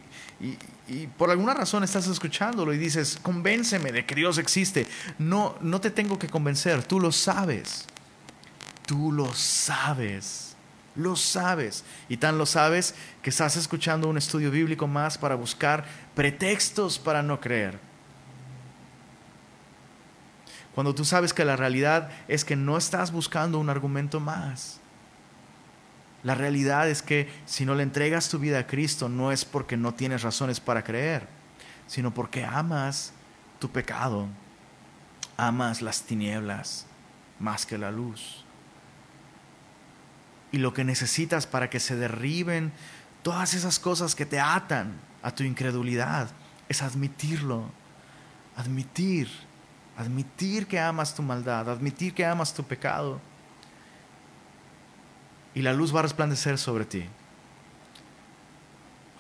por 1.17 1.31
alguna 1.31 1.55
razón 1.55 1.83
estás 1.83 2.07
escuchándolo 2.07 2.73
y 2.73 2.77
dices, 2.77 3.17
convénceme 3.21 3.91
de 3.91 4.05
que 4.05 4.15
Dios 4.15 4.38
existe, 4.38 4.88
no, 5.17 5.55
no 5.61 5.81
te 5.81 5.89
tengo 5.89 6.19
que 6.19 6.29
convencer, 6.29 6.83
tú 6.83 6.99
lo 6.99 7.11
sabes, 7.11 7.88
tú 8.85 9.11
lo 9.11 9.33
sabes, 9.33 10.55
lo 10.95 11.15
sabes. 11.15 11.83
Y 12.07 12.17
tan 12.17 12.38
lo 12.38 12.45
sabes 12.45 12.93
que 13.23 13.31
estás 13.31 13.57
escuchando 13.57 14.07
un 14.07 14.17
estudio 14.17 14.51
bíblico 14.51 14.88
más 14.88 15.17
para 15.17 15.33
buscar 15.33 15.85
pretextos 16.13 16.99
para 16.99 17.23
no 17.23 17.41
creer. 17.41 17.79
Cuando 20.75 20.93
tú 20.93 21.05
sabes 21.05 21.33
que 21.33 21.45
la 21.45 21.55
realidad 21.55 22.11
es 22.27 22.45
que 22.45 22.55
no 22.55 22.77
estás 22.77 23.11
buscando 23.11 23.57
un 23.57 23.69
argumento 23.69 24.19
más. 24.19 24.79
La 26.25 26.35
realidad 26.35 26.89
es 26.89 27.01
que 27.01 27.31
si 27.45 27.65
no 27.65 27.73
le 27.73 27.83
entregas 27.83 28.27
tu 28.27 28.38
vida 28.38 28.59
a 28.59 28.67
Cristo 28.67 29.07
no 29.07 29.31
es 29.31 29.45
porque 29.45 29.77
no 29.77 29.93
tienes 29.93 30.23
razones 30.23 30.59
para 30.59 30.83
creer, 30.83 31.25
sino 31.88 32.13
porque 32.13 32.43
amas 32.43 33.13
tu 33.59 33.69
pecado, 33.69 34.27
amas 35.38 35.81
las 35.81 36.01
tinieblas 36.01 36.85
más 37.39 37.65
que 37.65 37.77
la 37.77 37.91
luz. 37.91 38.43
Y 40.51 40.57
lo 40.57 40.73
que 40.73 40.83
necesitas 40.83 41.47
para 41.47 41.69
que 41.69 41.79
se 41.79 41.95
derriben 41.95 42.73
todas 43.23 43.53
esas 43.53 43.79
cosas 43.79 44.15
que 44.15 44.25
te 44.25 44.39
atan 44.41 44.93
a 45.23 45.31
tu 45.31 45.43
incredulidad 45.43 46.29
es 46.67 46.81
admitirlo, 46.81 47.69
admitir 48.57 49.29
admitir 49.97 50.67
que 50.67 50.79
amas 50.79 51.15
tu 51.15 51.21
maldad, 51.21 51.69
admitir 51.69 52.13
que 52.13 52.25
amas 52.25 52.53
tu 52.53 52.63
pecado. 52.63 53.19
Y 55.55 55.61
la 55.61 55.73
luz 55.73 55.95
va 55.95 55.99
a 55.99 56.03
resplandecer 56.03 56.57
sobre 56.57 56.85
ti. 56.85 57.05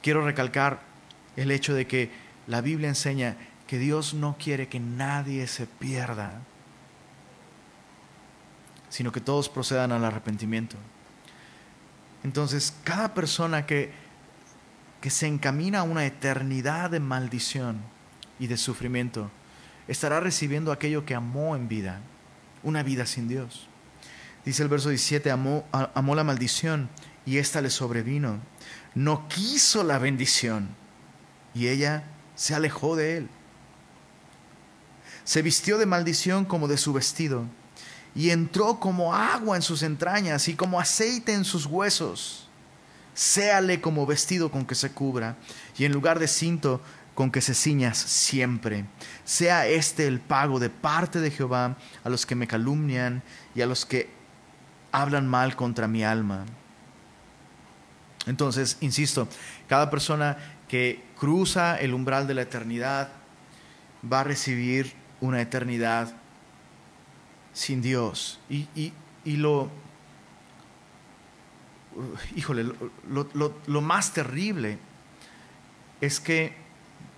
Quiero 0.01 0.23
recalcar 0.23 0.81
el 1.35 1.49
hecho 1.49 1.73
de 1.73 1.87
que 1.87 2.11
la 2.45 2.61
Biblia 2.61 2.89
enseña 2.89 3.37
que 3.67 3.79
Dios 3.79 4.13
no 4.13 4.37
quiere 4.37 4.67
que 4.67 4.79
nadie 4.79 5.47
se 5.47 5.65
pierda, 5.65 6.41
sino 8.89 9.11
que 9.11 9.21
todos 9.21 9.49
procedan 9.49 9.91
al 9.91 10.05
arrepentimiento. 10.05 10.77
Entonces, 12.23 12.75
cada 12.83 13.13
persona 13.13 13.65
que, 13.65 13.91
que 15.01 15.09
se 15.09 15.27
encamina 15.27 15.79
a 15.79 15.83
una 15.83 16.05
eternidad 16.05 16.91
de 16.91 16.99
maldición 16.99 17.79
y 18.39 18.47
de 18.47 18.57
sufrimiento, 18.57 19.31
estará 19.87 20.19
recibiendo 20.19 20.71
aquello 20.71 21.05
que 21.05 21.15
amó 21.15 21.55
en 21.55 21.67
vida, 21.67 21.99
una 22.63 22.83
vida 22.83 23.05
sin 23.05 23.27
Dios. 23.27 23.67
Dice 24.45 24.63
el 24.63 24.69
verso 24.69 24.89
17, 24.89 25.31
amó, 25.31 25.65
amó 25.71 26.15
la 26.15 26.23
maldición 26.23 26.89
y 27.25 27.37
ésta 27.37 27.61
le 27.61 27.69
sobrevino. 27.69 28.39
No 28.93 29.27
quiso 29.27 29.83
la 29.83 29.97
bendición 29.97 30.69
y 31.53 31.67
ella 31.67 32.03
se 32.35 32.53
alejó 32.53 32.95
de 32.95 33.17
él. 33.17 33.29
Se 35.23 35.41
vistió 35.41 35.79
de 35.79 35.87
maldición 35.87 36.45
como 36.45 36.67
de 36.67 36.77
su 36.77 36.93
vestido 36.93 37.45
y 38.13 38.29
entró 38.29 38.79
como 38.79 39.15
agua 39.15 39.55
en 39.55 39.63
sus 39.63 39.81
entrañas 39.81 40.47
y 40.47 40.55
como 40.55 40.79
aceite 40.79 41.33
en 41.33 41.43
sus 41.43 41.65
huesos. 41.65 42.47
Séale 43.15 43.81
como 43.81 44.05
vestido 44.05 44.51
con 44.51 44.65
que 44.65 44.75
se 44.75 44.91
cubra 44.91 45.37
y 45.77 45.85
en 45.85 45.93
lugar 45.93 46.19
de 46.19 46.27
cinto 46.27 46.81
con 47.15 47.31
que 47.31 47.41
se 47.41 47.53
ciñas 47.55 47.97
siempre. 47.97 48.85
Sea 49.23 49.67
este 49.67 50.05
el 50.05 50.19
pago 50.19 50.59
de 50.59 50.69
parte 50.69 51.19
de 51.19 51.31
Jehová 51.31 51.77
a 52.03 52.09
los 52.09 52.25
que 52.25 52.35
me 52.35 52.47
calumnian 52.47 53.23
y 53.55 53.61
a 53.61 53.65
los 53.65 53.85
que 53.85 54.14
hablan 55.01 55.27
mal 55.27 55.55
contra 55.55 55.87
mi 55.87 56.03
alma. 56.03 56.45
Entonces, 58.25 58.77
insisto, 58.81 59.27
cada 59.67 59.89
persona 59.89 60.37
que 60.67 61.03
cruza 61.19 61.79
el 61.79 61.93
umbral 61.93 62.27
de 62.27 62.33
la 62.33 62.41
eternidad 62.41 63.09
va 64.11 64.21
a 64.21 64.23
recibir 64.23 64.93
una 65.21 65.41
eternidad 65.41 66.13
sin 67.53 67.81
Dios. 67.81 68.39
Y, 68.49 68.91
lo, 69.25 69.69
híjole, 72.35 72.65
lo 73.07 73.81
más 73.81 74.13
terrible 74.13 74.79
es 76.01 76.19
que 76.19 76.65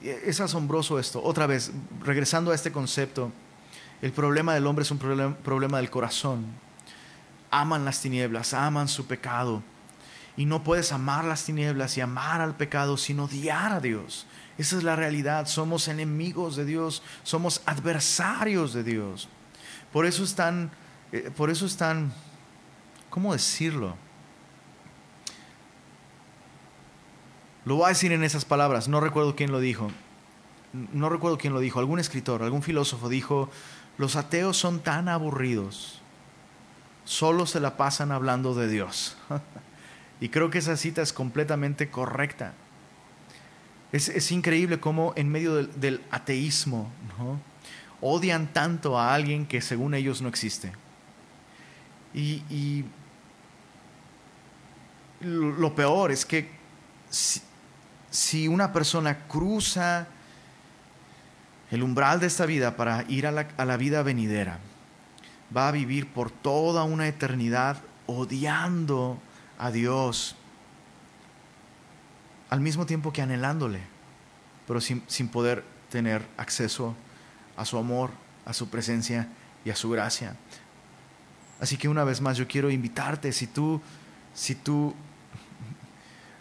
es 0.01 0.39
asombroso 0.39 0.99
esto. 0.99 1.21
Otra 1.23 1.47
vez, 1.47 1.71
regresando 2.03 2.51
a 2.51 2.55
este 2.55 2.71
concepto, 2.71 3.31
el 4.01 4.11
problema 4.11 4.53
del 4.53 4.67
hombre 4.67 4.83
es 4.83 4.91
un 4.91 4.99
problema, 4.99 5.77
del 5.77 5.89
corazón. 5.89 6.45
Aman 7.51 7.85
las 7.85 8.01
tinieblas, 8.01 8.53
aman 8.53 8.87
su 8.87 9.05
pecado. 9.05 9.63
Y 10.35 10.45
no 10.45 10.63
puedes 10.63 10.91
amar 10.91 11.25
las 11.25 11.45
tinieblas 11.45 11.97
y 11.97 12.01
amar 12.01 12.41
al 12.41 12.55
pecado 12.55 12.97
sin 12.97 13.19
odiar 13.19 13.73
a 13.73 13.79
Dios. 13.79 14.27
Esa 14.57 14.77
es 14.77 14.83
la 14.83 14.95
realidad. 14.95 15.47
Somos 15.47 15.87
enemigos 15.87 16.55
de 16.55 16.65
Dios, 16.65 17.01
somos 17.23 17.61
adversarios 17.65 18.73
de 18.73 18.83
Dios. 18.83 19.29
Por 19.91 20.05
eso 20.05 20.23
están, 20.23 20.71
eh, 21.11 21.31
por 21.35 21.49
eso 21.49 21.65
están, 21.65 22.13
¿cómo 23.09 23.33
decirlo? 23.33 23.95
Lo 27.65 27.75
voy 27.75 27.85
a 27.85 27.89
decir 27.89 28.11
en 28.13 28.23
esas 28.23 28.45
palabras, 28.45 28.87
no 28.87 29.01
recuerdo 29.01 29.35
quién 29.35 29.51
lo 29.51 29.59
dijo. 29.59 29.91
No 30.93 31.09
recuerdo 31.09 31.37
quién 31.37 31.53
lo 31.53 31.59
dijo, 31.59 31.79
algún 31.79 31.99
escritor, 31.99 32.43
algún 32.43 32.61
filósofo 32.61 33.09
dijo, 33.09 33.49
los 33.97 34.15
ateos 34.15 34.57
son 34.57 34.79
tan 34.79 35.09
aburridos, 35.09 35.96
solo 37.07 37.45
se 37.45 37.61
la 37.61 37.77
pasan 37.77 38.11
hablando 38.11 38.53
de 38.53 38.67
Dios. 38.67 39.15
y 40.19 40.29
creo 40.29 40.49
que 40.49 40.57
esa 40.57 40.75
cita 40.75 41.01
es 41.01 41.13
completamente 41.13 41.89
correcta. 41.89 42.53
Es, 43.93 44.31
increíble 44.31 44.81
cómo 44.81 45.13
en 45.15 45.29
medio 45.29 45.55
del, 45.55 46.01
ateísmo 46.11 46.91
odian 48.01 48.51
tanto 48.51 48.99
a 48.99 49.15
alguien 49.15 49.45
que 49.45 49.61
según 49.61 49.93
ellos 49.93 50.21
no 50.21 50.27
existe. 50.27 50.73
Y, 52.13 52.83
lo 55.21 55.73
peor 55.73 56.11
es 56.11 56.25
que 56.25 56.51
si 58.11 58.47
una 58.47 58.71
persona 58.71 59.27
cruza 59.27 60.07
el 61.71 61.81
umbral 61.81 62.19
de 62.19 62.27
esta 62.27 62.45
vida 62.45 62.75
para 62.75 63.03
ir 63.07 63.25
a 63.25 63.31
la, 63.31 63.77
vida 63.77 64.03
venidera, 64.03 64.59
va 65.55 65.67
a 65.67 65.71
vivir 65.71 66.07
por 66.07 66.31
toda 66.31 66.83
una 66.83 67.07
eternidad 67.07 67.81
odiando 68.05 69.19
a 69.57 69.71
Dios, 69.71 70.35
al 72.49 72.59
mismo 72.61 72.85
tiempo 72.85 73.11
que 73.11 73.21
anhelándole, 73.21 73.81
pero 74.65 74.81
sin, 74.81 75.03
sin, 75.07 75.27
poder 75.27 75.63
tener 75.89 76.25
acceso 76.37 76.95
a 77.55 77.65
su 77.65 77.77
amor, 77.77 78.11
a 78.45 78.53
su 78.53 78.69
presencia 78.69 79.27
y 79.65 79.69
a 79.69 79.75
su 79.75 79.89
gracia. 79.89 80.35
Así 81.59 81.77
que 81.77 81.89
una 81.89 82.03
vez 82.03 82.21
más 82.21 82.37
yo 82.37 82.47
quiero 82.47 82.69
invitarte, 82.69 83.33
si 83.33 83.47
tú, 83.47 83.81
si 84.33 84.55
tú 84.55 84.93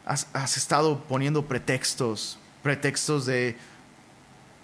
has, 0.06 0.56
estado 0.56 1.02
poniendo 1.04 1.46
pretextos, 1.46 2.38
pretextos 2.62 3.26
de, 3.26 3.56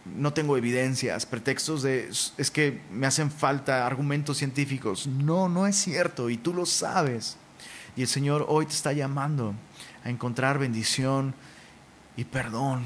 no 0.04 0.32
tengo 0.32 0.56
evidencias, 0.56 1.26
pretextos 1.26 1.82
de 1.82 2.08
es 2.10 2.50
que 2.50 2.80
me 2.90 3.06
hacen 3.06 3.30
falta 3.30 3.86
argumentos 3.86 4.38
científicos. 4.38 5.06
No, 5.06 5.48
no 5.48 5.66
es 5.66 5.76
cierto 5.76 6.30
y 6.30 6.36
tú 6.36 6.52
lo 6.52 6.66
sabes. 6.66 7.36
Y 7.94 8.02
el 8.02 8.08
Señor 8.08 8.46
hoy 8.48 8.66
te 8.66 8.72
está 8.72 8.92
llamando 8.92 9.54
a 10.04 10.10
encontrar 10.10 10.58
bendición 10.58 11.34
y 12.16 12.24
perdón 12.24 12.84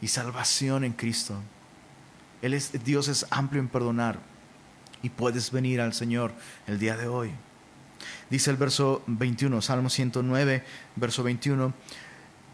y 0.00 0.08
salvación 0.08 0.84
en 0.84 0.92
Cristo. 0.92 1.36
Él 2.42 2.54
es, 2.54 2.84
Dios 2.84 3.08
es 3.08 3.26
amplio 3.30 3.62
en 3.62 3.68
perdonar 3.68 4.18
y 5.02 5.10
puedes 5.10 5.52
venir 5.52 5.80
al 5.80 5.94
Señor 5.94 6.32
el 6.66 6.78
día 6.78 6.96
de 6.96 7.06
hoy. 7.06 7.30
Dice 8.30 8.50
el 8.50 8.56
verso 8.56 9.02
21, 9.06 9.62
Salmo 9.62 9.88
109, 9.88 10.64
verso 10.96 11.22
21 11.22 11.72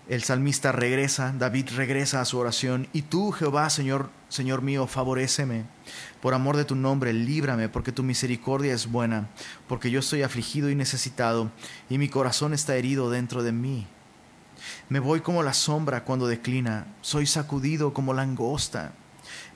el 0.09 0.23
salmista 0.23 0.73
regresa, 0.73 1.35
David 1.37 1.69
regresa 1.77 2.23
a 2.23 2.25
su 2.25 2.39
oración, 2.39 2.89
y 2.95 3.03
tú, 3.03 3.31
Jehová, 3.31 3.69
Señor, 3.69 4.09
Señor 4.31 4.63
mío, 4.63 4.87
favoréceme. 4.87 5.67
Por 6.23 6.33
amor 6.33 6.57
de 6.57 6.65
tu 6.65 6.75
nombre, 6.75 7.13
líbrame, 7.13 7.69
porque 7.69 7.93
tu 7.93 8.03
misericordia 8.03 8.73
es 8.73 8.91
buena, 8.91 9.29
porque 9.69 9.91
yo 9.91 10.01
estoy 10.01 10.23
afligido 10.23 10.71
y 10.71 10.75
necesitado, 10.75 11.53
y 11.91 11.99
mi 11.99 12.09
corazón 12.09 12.55
está 12.55 12.75
herido 12.77 13.11
dentro 13.11 13.43
de 13.43 13.53
mí. 13.53 13.87
Me 14.89 14.99
voy 14.99 15.21
como 15.21 15.43
la 15.43 15.53
sombra 15.53 16.05
cuando 16.05 16.27
declina, 16.27 16.87
soy 17.03 17.27
sacudido 17.27 17.93
como 17.93 18.15
langosta. 18.15 18.93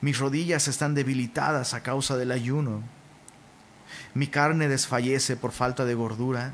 Mis 0.01 0.19
rodillas 0.19 0.67
están 0.67 0.93
debilitadas 0.93 1.73
a 1.73 1.81
causa 1.81 2.15
del 2.15 2.31
ayuno. 2.31 2.83
Mi 4.13 4.27
carne 4.27 4.67
desfallece 4.67 5.35
por 5.35 5.51
falta 5.51 5.83
de 5.83 5.95
gordura 5.95 6.53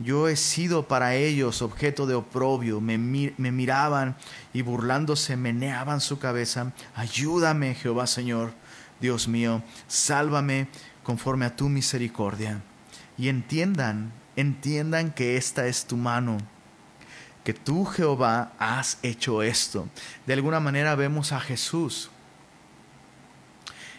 yo 0.00 0.28
he 0.28 0.36
sido 0.36 0.88
para 0.88 1.14
ellos 1.14 1.60
objeto 1.60 2.06
de 2.06 2.14
oprobio, 2.14 2.80
me, 2.80 2.96
miraban 2.96 4.16
y 4.54 4.62
burlándose 4.62 5.36
meneaban 5.36 6.00
su 6.00 6.18
cabeza. 6.18 6.72
Ayúdame, 6.94 7.74
Jehová 7.74 8.06
Señor, 8.06 8.52
Dios 8.98 9.28
mío, 9.28 9.62
sálvame 9.88 10.68
conforme 11.02 11.44
a 11.44 11.54
tu 11.54 11.68
misericordia. 11.68 12.62
Y 13.18 13.28
entiendan, 13.28 14.12
entiendan 14.36 15.12
que 15.12 15.36
esta 15.36 15.66
es 15.66 15.84
tu 15.84 15.98
mano, 15.98 16.38
que 17.44 17.52
tú, 17.52 17.84
Jehová, 17.84 18.52
has 18.58 18.98
hecho 19.02 19.42
esto. 19.42 19.86
De 20.26 20.32
alguna 20.32 20.60
manera 20.60 20.94
vemos 20.94 21.32
a 21.32 21.40
Jesús 21.40 22.10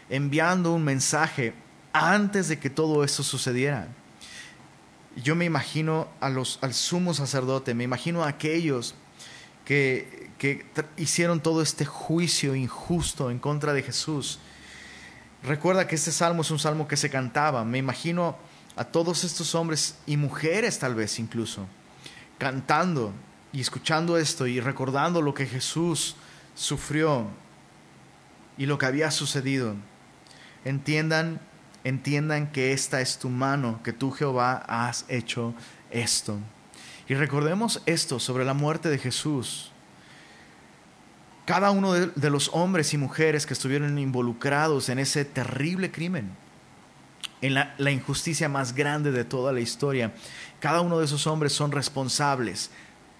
enviando 0.10 0.74
un 0.74 0.84
mensaje 0.84 1.54
antes 1.94 2.48
de 2.48 2.58
que 2.58 2.72
todo 2.72 3.04
esto 3.04 3.22
sucediera 3.22 3.88
yo 5.16 5.36
me 5.36 5.46
imagino 5.46 6.08
a 6.20 6.30
los, 6.30 6.60
al 6.62 6.74
sumo 6.74 7.14
sacerdote, 7.14 7.74
me 7.74 7.84
imagino 7.84 8.24
a 8.24 8.30
aquellos 8.30 8.96
que, 9.66 10.30
que 10.38 10.66
hicieron 10.98 11.42
todo 11.42 11.62
este 11.62 11.86
juicio 11.86 12.56
injusto 12.56 13.30
en 13.30 13.40
contra 13.40 13.74
de 13.74 13.84
Jesús. 13.84 14.40
Recuerda 15.44 15.88
que 15.88 15.96
este 15.96 16.12
salmo 16.12 16.44
es 16.44 16.52
un 16.52 16.60
salmo 16.60 16.88
que 16.88 16.98
se 16.98 17.10
cantaba. 17.10 17.66
Me 17.66 17.78
imagino 17.78 18.38
a 18.76 18.86
todos 18.86 19.24
estos 19.24 19.56
hombres 19.56 19.98
y 20.06 20.18
mujeres 20.18 20.80
tal 20.80 20.96
vez 20.96 21.20
incluso, 21.20 21.68
cantando 22.38 23.12
y 23.52 23.62
escuchando 23.62 24.18
esto 24.18 24.48
y 24.48 24.60
recordando 24.60 25.22
lo 25.22 25.34
que 25.34 25.46
Jesús 25.46 26.16
sufrió 26.56 27.28
y 28.58 28.66
lo 28.66 28.78
que 28.78 28.86
había 28.86 29.12
sucedido. 29.12 29.76
Entiendan 30.64 31.42
entiendan 31.84 32.52
que 32.52 32.74
esta 32.74 33.02
es 33.02 33.18
tu 33.18 33.30
mano, 33.30 33.82
que 33.84 33.94
tú 33.94 34.12
Jehová 34.12 34.64
has 34.68 35.06
hecho 35.08 35.54
esto. 35.90 36.38
Y 37.08 37.16
recordemos 37.16 37.82
esto 37.86 38.20
sobre 38.20 38.46
la 38.46 38.54
muerte 38.54 38.90
de 38.90 38.98
Jesús. 38.98 39.72
Cada 41.46 41.72
uno 41.72 41.94
de, 41.94 42.30
los 42.30 42.50
hombres 42.54 42.94
y 42.94 42.98
mujeres 42.98 43.46
que 43.46 43.54
estuvieron 43.54 43.98
involucrados 43.98 44.90
en 44.90 45.00
ese 45.00 45.26
terrible 45.26 45.92
crimen, 45.92 46.32
en 47.42 47.56
la, 47.56 47.74
la 47.78 47.92
injusticia 47.92 48.48
más 48.48 48.76
grande 48.76 49.12
de 49.12 49.26
toda 49.26 49.52
la 49.52 49.60
historia, 49.60 50.14
cada 50.60 50.82
uno 50.82 51.00
de 51.00 51.06
esos 51.06 51.26
hombres 51.28 51.52
son 51.52 51.72
responsables, 51.72 52.70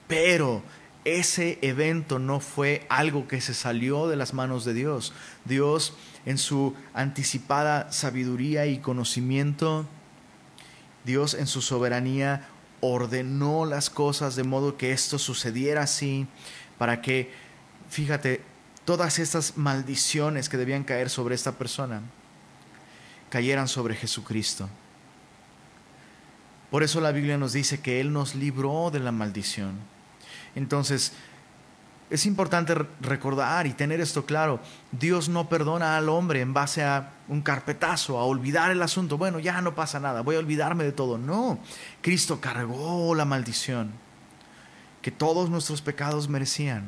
pero 0.08 0.62
ese 1.04 1.58
evento 1.62 2.20
no 2.20 2.40
fue 2.40 2.86
algo 2.90 3.28
que 3.28 3.42
se 3.42 3.54
salió 3.54 4.08
de 4.08 4.16
las 4.16 4.34
manos 4.34 4.66
de 4.66 4.74
Dios. 4.74 5.14
Dios 5.46 5.96
en 6.26 6.38
su 6.38 6.76
anticipada 6.94 7.92
sabiduría 7.92 8.66
y 8.66 8.80
conocimiento, 8.80 9.86
Dios 11.04 11.34
en 11.34 11.48
su 11.48 11.62
soberanía 11.62 12.48
ordenó 12.80 13.66
las 13.66 13.90
cosas 13.90 14.36
de 14.36 14.44
modo 14.44 14.78
que 14.78 14.92
esto 14.92 15.20
sucediera 15.20 15.84
así, 15.84 16.28
para 16.78 17.02
que, 17.02 17.32
fíjate, 17.90 18.42
todas 18.86 19.20
estas 19.20 19.58
maldiciones 19.58 20.50
que 20.50 20.58
debían 20.58 20.84
caer 20.84 21.10
sobre 21.10 21.36
esta 21.36 21.54
persona, 21.54 22.02
cayeran 23.30 23.68
sobre 23.68 23.96
Jesucristo. 23.96 24.68
Por 26.70 26.84
eso 26.84 27.02
la 27.02 27.12
Biblia 27.12 27.38
nos 27.38 27.54
dice 27.54 27.82
que 27.82 28.00
Él 28.00 28.14
nos 28.14 28.34
libró 28.34 28.92
de 28.92 29.00
la 29.00 29.12
maldición. 29.12 29.74
Entonces, 30.56 31.14
es 32.12 32.26
importante 32.26 32.76
recordar 33.00 33.66
y 33.66 33.74
tener 33.74 34.02
esto 34.02 34.26
claro. 34.26 34.60
Dios 34.92 35.30
no 35.30 35.48
perdona 35.48 35.96
al 35.96 36.10
hombre 36.10 36.42
en 36.42 36.54
base 36.54 36.84
a 36.84 37.14
un 37.30 37.42
carpetazo, 37.42 38.20
a 38.20 38.26
olvidar 38.26 38.70
el 38.70 38.82
asunto. 38.82 39.18
Bueno, 39.18 39.40
ya 39.40 39.62
no 39.62 39.74
pasa 39.74 40.00
nada, 40.02 40.22
voy 40.22 40.36
a 40.36 40.40
olvidarme 40.40 40.84
de 40.84 40.92
todo. 40.92 41.18
No, 41.18 41.58
Cristo 42.02 42.42
cargó 42.42 43.16
la 43.16 43.24
maldición 43.24 43.94
que 45.02 45.10
todos 45.10 45.50
nuestros 45.50 45.82
pecados 45.82 46.28
merecían. 46.28 46.84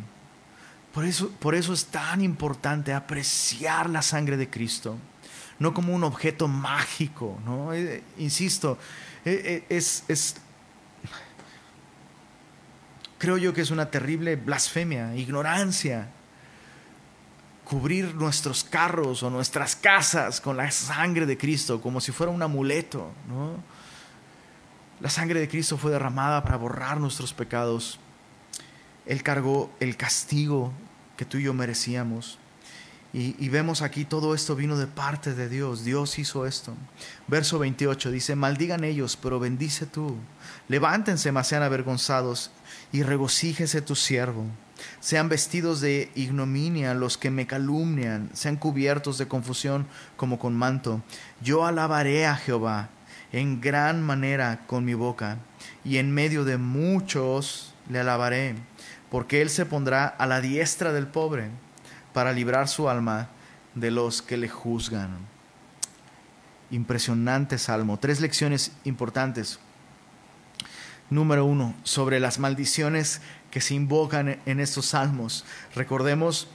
Por 0.93 1.05
eso, 1.05 1.29
por 1.39 1.55
eso 1.55 1.73
es 1.73 1.85
tan 1.85 2.21
importante 2.21 2.93
apreciar 2.93 3.89
la 3.89 4.01
sangre 4.01 4.35
de 4.35 4.49
Cristo, 4.49 4.97
no 5.57 5.73
como 5.73 5.95
un 5.95 6.03
objeto 6.03 6.49
mágico, 6.49 7.39
¿no? 7.45 7.73
Eh, 7.73 8.03
insisto, 8.17 8.77
eh, 9.25 9.41
eh, 9.45 9.75
es, 9.75 10.03
es 10.09 10.35
creo 13.23 13.37
yo 13.37 13.53
que 13.53 13.61
es 13.61 13.71
una 13.71 13.89
terrible 13.89 14.35
blasfemia, 14.35 15.15
ignorancia. 15.15 16.09
Cubrir 17.63 18.15
nuestros 18.15 18.65
carros 18.65 19.23
o 19.23 19.29
nuestras 19.29 19.77
casas 19.77 20.41
con 20.41 20.57
la 20.57 20.69
sangre 20.71 21.25
de 21.25 21.37
Cristo 21.37 21.79
como 21.79 22.01
si 22.01 22.11
fuera 22.11 22.33
un 22.33 22.41
amuleto. 22.41 23.13
La 24.99 25.09
sangre 25.09 25.39
de 25.39 25.47
Cristo 25.47 25.77
fue 25.77 25.93
derramada 25.93 26.43
para 26.43 26.57
borrar 26.57 26.99
nuestros 26.99 27.31
pecados. 27.31 27.97
Él 29.05 29.23
cargó 29.23 29.71
el 29.79 29.95
castigo 29.95 30.73
que 31.15 31.23
tú 31.23 31.37
y 31.37 31.43
yo 31.43 31.53
merecíamos. 31.53 32.39
Y, 33.15 33.47
vemos 33.49 33.83
aquí 33.83 34.05
todo 34.05 34.33
esto 34.33 34.55
vino 34.55 34.75
de 34.75 34.87
parte 34.87 35.35
de 35.35 35.47
Dios. 35.47 35.85
Dios 35.85 36.17
hizo 36.17 36.47
esto. 36.47 36.73
Verso 37.27 37.59
28 37.59 38.09
dice, 38.09 38.35
maldigan 38.35 38.83
ellos, 38.83 39.17
pero 39.21 39.39
bendice 39.39 39.85
tú. 39.85 40.17
Levántense, 40.67 41.31
mas 41.31 41.47
sean 41.47 41.61
avergonzados, 41.61 42.49
y 42.93 43.03
regocíjese 43.03 43.81
tu 43.81 43.95
siervo. 43.95 44.45
Sean 45.01 45.27
vestidos 45.27 45.81
de 45.81 46.11
ignominia 46.15 46.93
los 46.93 47.17
que 47.17 47.31
me 47.31 47.47
calumnian, 47.47 48.29
sean 48.33 48.55
cubiertos 48.55 49.17
de 49.17 49.27
confusión 49.27 49.87
como 50.15 50.39
con 50.39 50.55
manto. 50.55 51.01
Yo 51.41 51.65
alabaré 51.65 52.25
a 52.25 52.35
Jehová 52.37 52.89
en 53.33 53.59
gran 53.59 54.01
manera 54.01 54.61
con 54.67 54.85
mi 54.85 54.93
boca, 54.93 55.39
y 55.83 55.97
en 55.97 56.13
medio 56.13 56.45
de 56.45 56.57
muchos 56.57 57.73
le 57.89 57.99
alabaré, 57.99 58.55
porque 59.09 59.41
él 59.41 59.49
se 59.49 59.65
pondrá 59.65 60.05
a 60.05 60.27
la 60.27 60.39
diestra 60.39 60.93
del 60.93 61.07
pobre 61.07 61.49
para 62.13 62.31
librar 62.31 62.67
su 62.67 62.89
alma 62.89 63.29
de 63.73 63.89
los 63.89 64.21
que 64.21 64.37
le 64.37 64.49
juzgan. 64.49 65.17
Impresionante 66.69 67.57
salmo. 67.57 67.97
Tres 67.97 68.21
lecciones 68.21 68.71
importantes. 68.83 69.59
Número 71.13 71.45
uno, 71.45 71.75
sobre 71.83 72.19
las 72.19 72.39
maldiciones 72.39 73.21
que 73.51 73.61
se 73.61 73.75
invocan 73.75 74.39
en 74.47 74.59
estos 74.59 74.87
salmos. 74.87 75.45
Recordemos 75.75 76.47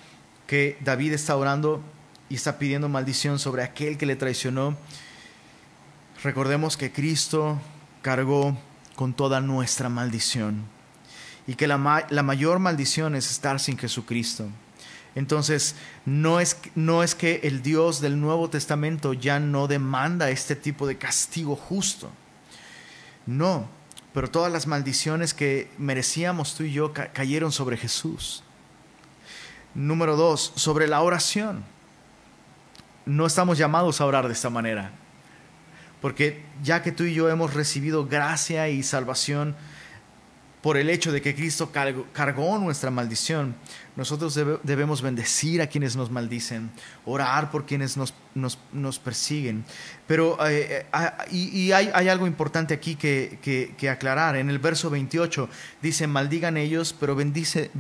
que 0.49 0.77
David 0.81 1.13
está 1.13 1.37
orando 1.37 1.81
y 2.29 2.35
está 2.35 2.59
pidiendo 2.59 2.89
maldición 2.89 3.39
sobre 3.39 3.63
aquel 3.63 3.97
que 3.97 4.07
le 4.07 4.17
traicionó. 4.17 4.77
Recordemos 6.25 6.77
que 6.77 6.91
Cristo 6.91 7.61
cargó 8.03 8.59
con 8.97 9.15
toda 9.15 9.41
nuestra 9.41 9.89
maldición 9.89 10.65
y 11.47 11.55
que 11.55 11.69
la, 11.69 11.79
mayor 11.79 12.59
maldición 12.59 13.15
es 13.15 13.31
estar 13.31 13.61
sin 13.61 13.79
Jesucristo. 13.79 14.49
Entonces, 15.15 15.77
no 16.05 16.41
es, 16.41 16.57
no 16.75 17.05
es 17.05 17.15
que 17.15 17.43
el 17.45 17.63
Dios 17.63 18.01
del 18.01 18.21
Nuevo 18.21 18.51
Testamento 18.51 19.13
ya 19.13 19.39
no 19.39 19.69
demanda 19.69 20.31
este 20.31 20.57
tipo 20.57 20.89
de 20.89 20.99
castigo 20.99 21.55
justo. 21.55 22.11
No, 23.25 23.78
pero 24.19 24.33
todas 24.33 24.53
las 24.53 24.67
maldiciones 24.67 25.33
que 25.33 25.71
merecíamos 25.79 26.57
tú 26.57 26.65
y 26.65 26.73
yo 26.73 26.93
cayeron 26.93 27.53
sobre 27.53 27.77
Jesús. 27.77 28.43
Número 29.77 30.17
dos, 30.17 30.53
sobre 30.57 30.89
la 30.89 31.03
oración. 31.03 31.63
No 33.07 33.27
estamos 33.27 33.59
llamados 33.59 34.01
a 34.01 34.07
orar 34.07 34.27
de 34.27 34.33
esta 34.33 34.51
manera, 34.51 34.91
porque 36.03 36.45
ya 36.65 36.83
que 36.83 36.91
tú 36.91 37.05
y 37.05 37.15
yo 37.15 37.29
hemos 37.29 37.55
recibido 37.55 38.09
gracia 38.09 38.69
y 38.69 38.83
salvación, 38.83 39.55
por 40.63 40.77
el 40.77 40.91
hecho 40.91 41.13
de 41.13 41.23
que 41.23 41.35
Cristo 41.35 41.71
cargó 42.13 42.59
nuestra 42.59 42.91
maldición, 42.91 43.55
nosotros 43.95 44.39
debemos 44.63 45.03
bendecir 45.03 45.63
a 45.63 45.69
quienes 45.69 45.95
nos 45.95 46.11
maldicen, 46.11 46.71
orar 47.05 47.51
por 47.51 47.65
quienes 47.65 47.97
nos, 47.97 48.13
nos, 48.35 48.99
persiguen. 48.99 49.65
Pero 50.07 50.37
eh, 50.49 50.87
eh, 50.93 51.11
y, 51.31 51.73
hay, 51.73 52.09
algo 52.09 52.27
importante 52.27 52.75
aquí 52.75 52.97
que, 52.97 53.39
que, 53.77 53.91
aclarar. 53.91 54.37
En 54.37 54.51
el 54.51 54.59
verso 54.59 54.91
28 54.91 55.49
dice, 55.81 56.07
maldigan 56.07 56.57
ellos, 56.57 56.95
pero 56.99 57.15
bendice, 57.15 57.71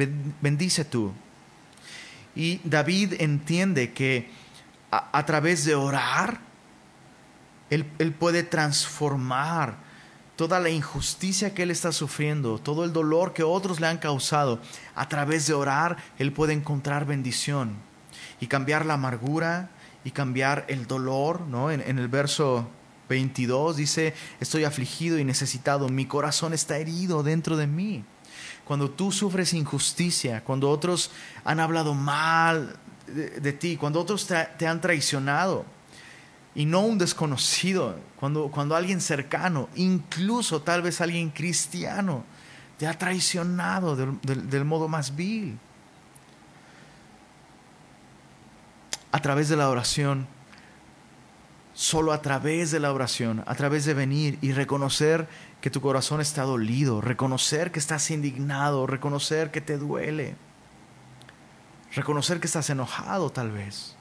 bendice 0.41 0.85
tú. 0.85 1.13
Y 2.37 2.61
David 2.63 3.15
entiende 3.19 3.93
que 3.93 4.31
a, 4.93 5.27
través 5.27 5.65
de 5.65 5.75
orar, 5.75 6.41
él, 7.71 7.87
él 7.99 8.13
puede 8.13 8.45
transformar 8.45 9.88
toda 10.39 10.61
la 10.61 10.71
injusticia 10.71 11.53
que 11.53 11.65
él 11.65 11.73
está 11.73 11.91
sufriendo, 11.91 12.61
todo 12.61 12.85
el 12.85 12.93
dolor 12.93 13.33
que 13.33 13.43
otros 13.43 13.81
le 13.81 13.89
han 13.89 13.99
causado, 13.99 14.61
a 14.95 15.09
través 15.09 15.49
de 15.49 15.53
orar, 15.53 15.97
él 16.17 16.33
puede 16.33 16.53
encontrar 16.53 17.07
bendición 17.07 17.75
y 18.39 18.47
cambiar 18.47 18.87
la 18.87 18.95
amargura 18.95 19.71
y 20.05 20.13
cambiar 20.13 20.65
el 20.69 20.87
dolor, 20.87 21.41
¿no? 21.41 21.73
En, 21.73 21.81
el 21.81 22.07
verso 22.07 22.69
22 23.09 23.79
dice, 23.79 24.15
estoy 24.39 24.63
afligido 24.63 25.19
y 25.19 25.25
necesitado, 25.25 25.89
mi 25.89 26.07
corazón 26.07 26.55
está 26.55 26.79
herido 26.79 27.25
dentro 27.25 27.57
de 27.57 27.67
mí. 27.67 28.05
Cuando 28.65 28.93
tú 28.93 29.11
sufres 29.11 29.53
injusticia, 29.55 30.45
cuando 30.45 30.71
otros 30.71 31.11
han 31.43 31.59
hablado 31.59 31.95
mal 31.95 32.79
de, 33.09 33.53
ti, 33.53 33.77
cuando 33.77 34.01
otros 34.01 34.29
te 34.57 34.69
han 34.69 34.81
traicionado, 34.81 35.65
y 36.59 36.67
no 36.67 36.81
un 36.81 36.99
desconocido, 36.99 37.95
cuando, 38.17 38.51
cuando 38.51 38.75
alguien 38.75 39.01
cercano, 39.01 39.69
incluso 39.77 40.61
tal 40.61 40.83
vez 40.83 41.01
alguien 41.01 41.31
cristiano, 41.31 42.25
te 42.79 42.89
ha 42.89 42.99
traicionado 42.99 43.95
del, 43.95 44.65
modo 44.65 44.89
más 44.89 45.15
vil. 45.15 45.57
A 49.13 49.23
través 49.23 49.49
de 49.49 49.55
la 49.55 49.71
oración, 49.71 50.27
solo 51.75 52.13
a 52.13 52.23
través 52.23 52.73
de 52.73 52.81
la 52.81 52.93
oración, 52.93 53.45
a 53.47 53.55
través 53.55 53.85
de 53.85 53.95
venir 53.95 54.37
y 54.43 54.51
reconocer 54.51 55.29
que 55.61 55.71
tu 55.71 55.81
corazón 55.81 56.21
está 56.21 56.43
dolido, 56.43 57.01
reconocer 57.01 57.71
que 57.71 57.79
estás 57.79 58.11
indignado, 58.11 58.89
reconocer 58.89 59.53
que 59.53 59.61
te 59.61 59.79
duele, 59.79 60.35
reconocer 61.95 62.41
que 62.41 62.49
estás 62.49 62.69
enojado 62.69 63.31
tal 63.31 63.53
vez 63.53 63.95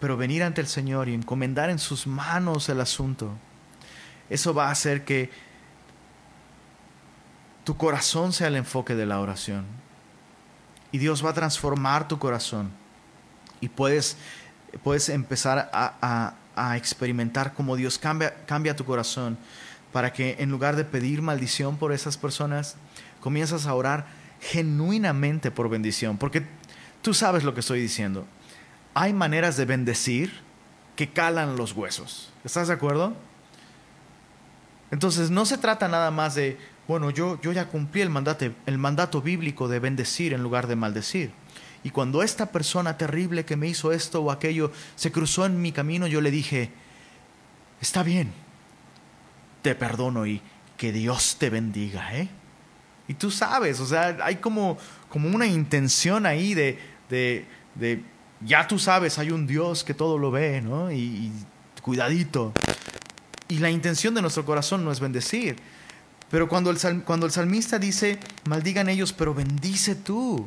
pero 0.00 0.16
venir 0.16 0.42
ante 0.42 0.60
el 0.60 0.66
Señor 0.66 1.08
y 1.08 1.14
encomendar 1.14 1.70
en 1.70 1.78
sus 1.78 2.06
manos 2.06 2.68
el 2.68 2.80
asunto, 2.80 3.32
eso 4.30 4.54
va 4.54 4.68
a 4.68 4.70
hacer 4.70 5.04
que 5.04 5.30
tu 7.64 7.76
corazón 7.76 8.32
sea 8.32 8.48
el 8.48 8.56
enfoque 8.56 8.94
de 8.94 9.06
la 9.06 9.20
oración. 9.20 9.66
Y 10.92 10.98
Dios 10.98 11.24
va 11.24 11.30
a 11.30 11.34
transformar 11.34 12.08
tu 12.08 12.18
corazón. 12.18 12.70
Y 13.60 13.68
puedes, 13.68 14.16
puedes 14.82 15.08
empezar 15.08 15.70
a, 15.72 16.34
experimentar 16.76 17.54
cómo 17.54 17.76
Dios 17.76 17.98
cambia, 17.98 18.34
cambia 18.46 18.74
tu 18.74 18.84
corazón 18.84 19.38
para 19.92 20.12
que 20.12 20.36
en 20.40 20.50
lugar 20.50 20.74
de 20.74 20.84
pedir 20.84 21.22
maldición 21.22 21.76
por 21.76 21.92
esas 21.92 22.16
personas, 22.16 22.76
comienzas 23.20 23.66
a 23.66 23.74
orar 23.74 24.06
genuinamente 24.40 25.50
por 25.50 25.68
bendición. 25.68 26.18
Porque 26.18 26.44
tú 27.00 27.14
sabes 27.14 27.44
lo 27.44 27.54
que 27.54 27.60
estoy 27.60 27.80
diciendo 27.80 28.26
hay 28.98 29.12
maneras 29.12 29.56
de 29.56 29.64
bendecir 29.64 30.32
que 30.96 31.08
calan 31.08 31.56
los 31.56 31.72
huesos. 31.72 32.30
¿Estás 32.44 32.66
de 32.66 32.74
acuerdo? 32.74 33.14
Entonces 34.90 35.30
no 35.30 35.46
se 35.46 35.56
trata 35.56 35.86
nada 35.86 36.10
más 36.10 36.34
de, 36.34 36.58
bueno, 36.88 37.10
yo, 37.10 37.40
yo 37.40 37.52
ya 37.52 37.68
cumplí 37.68 38.00
el 38.00 38.10
mandato, 38.10 38.50
el 38.66 38.76
mandato 38.76 39.22
bíblico 39.22 39.68
de 39.68 39.78
bendecir 39.78 40.32
en 40.32 40.42
lugar 40.42 40.66
de 40.66 40.74
maldecir. 40.74 41.30
Y 41.84 41.90
cuando 41.90 42.24
esta 42.24 42.46
persona 42.50 42.96
terrible 42.96 43.44
que 43.44 43.54
me 43.54 43.68
hizo 43.68 43.92
esto 43.92 44.20
o 44.20 44.32
aquello 44.32 44.72
se 44.96 45.12
cruzó 45.12 45.46
en 45.46 45.62
mi 45.62 45.70
camino, 45.70 46.08
yo 46.08 46.20
le 46.20 46.32
dije, 46.32 46.72
está 47.80 48.02
bien, 48.02 48.32
te 49.62 49.76
perdono 49.76 50.26
y 50.26 50.42
que 50.76 50.90
Dios 50.90 51.36
te 51.38 51.50
bendiga, 51.50 52.16
¿eh? 52.16 52.28
Y 53.06 53.14
tú 53.14 53.30
sabes, 53.30 53.78
o 53.78 53.86
sea, 53.86 54.18
hay 54.24 54.36
como, 54.36 54.76
como 55.08 55.28
una 55.28 55.46
intención 55.46 56.26
ahí 56.26 56.54
de, 56.54 56.80
de, 57.08 57.46
de 57.76 58.02
ya 58.40 58.66
tú 58.66 58.78
sabes, 58.78 59.18
hay 59.18 59.30
un 59.30 59.46
Dios 59.46 59.84
que 59.84 59.94
todo 59.94 60.18
lo 60.18 60.30
ve, 60.30 60.60
¿no? 60.60 60.92
Y, 60.92 61.32
cuidadito. 61.82 62.52
Y 63.48 63.58
la 63.58 63.70
intención 63.70 64.14
de 64.14 64.20
nuestro 64.20 64.44
corazón 64.44 64.84
no 64.84 64.92
es 64.92 65.00
bendecir. 65.00 65.56
Pero 66.30 66.48
cuando 66.48 66.70
el, 66.70 66.78
salmista 67.30 67.78
dice, 67.78 68.18
maldigan 68.44 68.90
ellos, 68.90 69.14
pero 69.14 69.32
bendice 69.32 69.94
tú, 69.94 70.46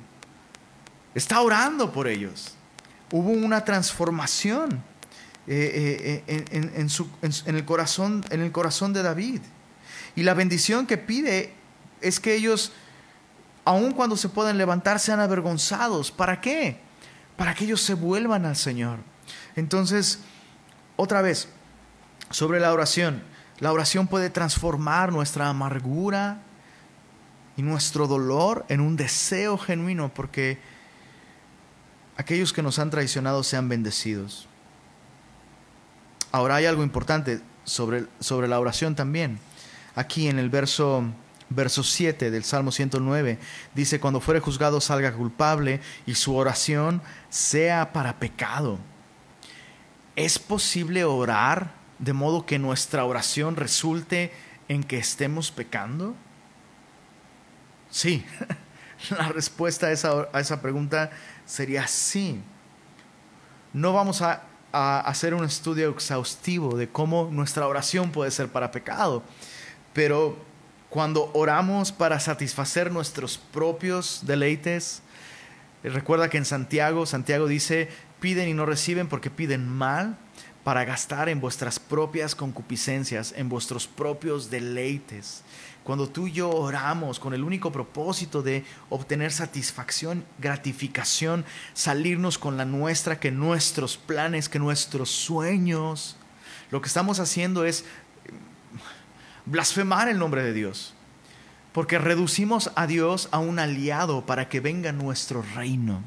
está 1.15 1.41
orando 1.41 1.91
por 1.91 2.07
ellos. 2.07 2.53
Hubo 3.11 3.31
una 3.31 3.65
transformación 3.65 4.83
eh, 5.47 6.23
eh, 6.27 6.43
en, 6.47 6.89
en, 7.23 7.55
el 7.55 7.65
corazón, 7.65 8.23
en 8.29 8.41
el 8.41 8.51
corazón 8.51 8.93
de 8.93 9.01
David. 9.01 9.41
Y 10.15 10.21
la 10.21 10.35
bendición 10.35 10.85
que 10.85 10.97
pide 10.97 11.55
es 12.01 12.19
que 12.19 12.35
ellos, 12.35 12.71
aun 13.65 13.93
cuando 13.93 14.15
se 14.15 14.29
puedan 14.29 14.59
levantar, 14.59 14.99
sean 14.99 15.19
avergonzados. 15.19 16.11
¿Para 16.11 16.39
qué? 16.39 16.90
Para 17.41 17.55
que 17.55 17.63
ellos 17.65 17.81
se 17.81 17.95
vuelvan 17.95 18.45
al 18.45 18.55
Señor. 18.55 18.99
Entonces, 19.55 20.19
otra 20.95 21.23
vez, 21.23 21.47
sobre 22.29 22.59
la 22.59 22.71
oración, 22.71 23.23
la 23.57 23.73
oración 23.73 24.05
puede 24.05 24.29
transformar 24.29 25.11
nuestra 25.11 25.49
amargura 25.49 26.43
y 27.57 27.63
nuestro 27.63 28.05
dolor 28.05 28.63
en 28.69 28.79
un 28.79 28.95
deseo 28.95 29.57
genuino 29.57 30.13
porque 30.13 30.59
aquellos 32.15 32.53
que 32.53 32.61
nos 32.61 32.77
han 32.77 32.91
traicionado 32.91 33.41
sean 33.41 33.67
bendecidos. 33.67 34.47
Ahora 36.31 36.57
hay 36.57 36.67
algo 36.67 36.83
importante 36.83 37.41
sobre, 37.63 38.05
sobre 38.19 38.49
la 38.49 38.59
oración 38.59 38.93
también. 38.93 39.39
Aquí 39.95 40.27
en 40.27 40.37
el 40.37 40.51
verso 40.51 41.05
verso 41.51 41.83
7 41.83 42.31
del 42.31 42.43
Salmo 42.43 42.71
109, 42.71 43.37
dice, 43.75 43.99
cuando 43.99 44.21
fuere 44.21 44.39
juzgado 44.39 44.81
salga 44.81 45.13
culpable 45.13 45.81
y 46.05 46.15
su 46.15 46.35
oración 46.35 47.01
sea 47.29 47.93
para 47.93 48.19
pecado. 48.19 48.79
¿Es 50.15 50.39
posible 50.39 51.03
orar 51.03 51.73
de 51.99 52.13
modo 52.13 52.45
que 52.45 52.57
nuestra 52.57 53.05
oración 53.05 53.55
resulte 53.55 54.31
en 54.67 54.83
que 54.83 54.97
estemos 54.97 55.51
pecando? 55.51 56.15
Sí, 57.89 58.25
la 59.09 59.29
respuesta 59.29 59.87
a 59.87 59.91
esa, 59.91 60.29
a 60.31 60.39
esa 60.39 60.61
pregunta 60.61 61.11
sería 61.45 61.85
sí. 61.87 62.41
No 63.73 63.93
vamos 63.93 64.21
a, 64.21 64.43
a 64.71 65.01
hacer 65.01 65.33
un 65.33 65.43
estudio 65.43 65.89
exhaustivo 65.89 66.77
de 66.77 66.87
cómo 66.89 67.29
nuestra 67.31 67.67
oración 67.67 68.11
puede 68.11 68.31
ser 68.31 68.49
para 68.49 68.71
pecado, 68.71 69.23
pero 69.93 70.50
cuando 70.91 71.31
oramos 71.33 71.93
para 71.93 72.19
satisfacer 72.19 72.91
nuestros 72.91 73.37
propios 73.37 74.23
deleites. 74.25 75.01
Recuerda 75.83 76.29
que 76.29 76.37
en 76.37 76.43
Santiago, 76.43 77.05
Santiago 77.05 77.47
dice, 77.47 77.87
piden 78.19 78.49
y 78.49 78.53
no 78.53 78.65
reciben 78.65 79.07
porque 79.07 79.29
piden 79.29 79.69
mal 79.69 80.17
para 80.65 80.83
gastar 80.83 81.29
en 81.29 81.39
vuestras 81.39 81.79
propias 81.79 82.35
concupiscencias, 82.35 83.33
en 83.37 83.47
vuestros 83.47 83.87
propios 83.87 84.51
deleites. 84.51 85.43
Cuando 85.85 86.09
tú 86.09 86.27
y 86.27 86.33
yo 86.33 86.49
oramos 86.49 87.21
con 87.21 87.33
el 87.33 87.45
único 87.45 87.71
propósito 87.71 88.41
de 88.41 88.65
obtener 88.89 89.31
satisfacción, 89.31 90.25
gratificación, 90.39 91.45
salirnos 91.73 92.37
con 92.37 92.57
la 92.57 92.65
nuestra, 92.65 93.17
que 93.17 93.31
nuestros 93.31 93.95
planes, 93.95 94.49
que 94.49 94.59
nuestros 94.59 95.09
sueños, 95.09 96.17
lo 96.69 96.81
que 96.81 96.87
estamos 96.89 97.21
haciendo 97.21 97.63
es 97.63 97.85
blasfemar 99.51 100.07
el 100.07 100.17
nombre 100.17 100.43
de 100.43 100.53
Dios. 100.53 100.93
Porque 101.73 101.99
reducimos 101.99 102.71
a 102.75 102.87
Dios 102.87 103.29
a 103.31 103.39
un 103.39 103.59
aliado 103.59 104.25
para 104.25 104.49
que 104.49 104.59
venga 104.59 104.91
nuestro 104.91 105.43
reino. 105.55 106.01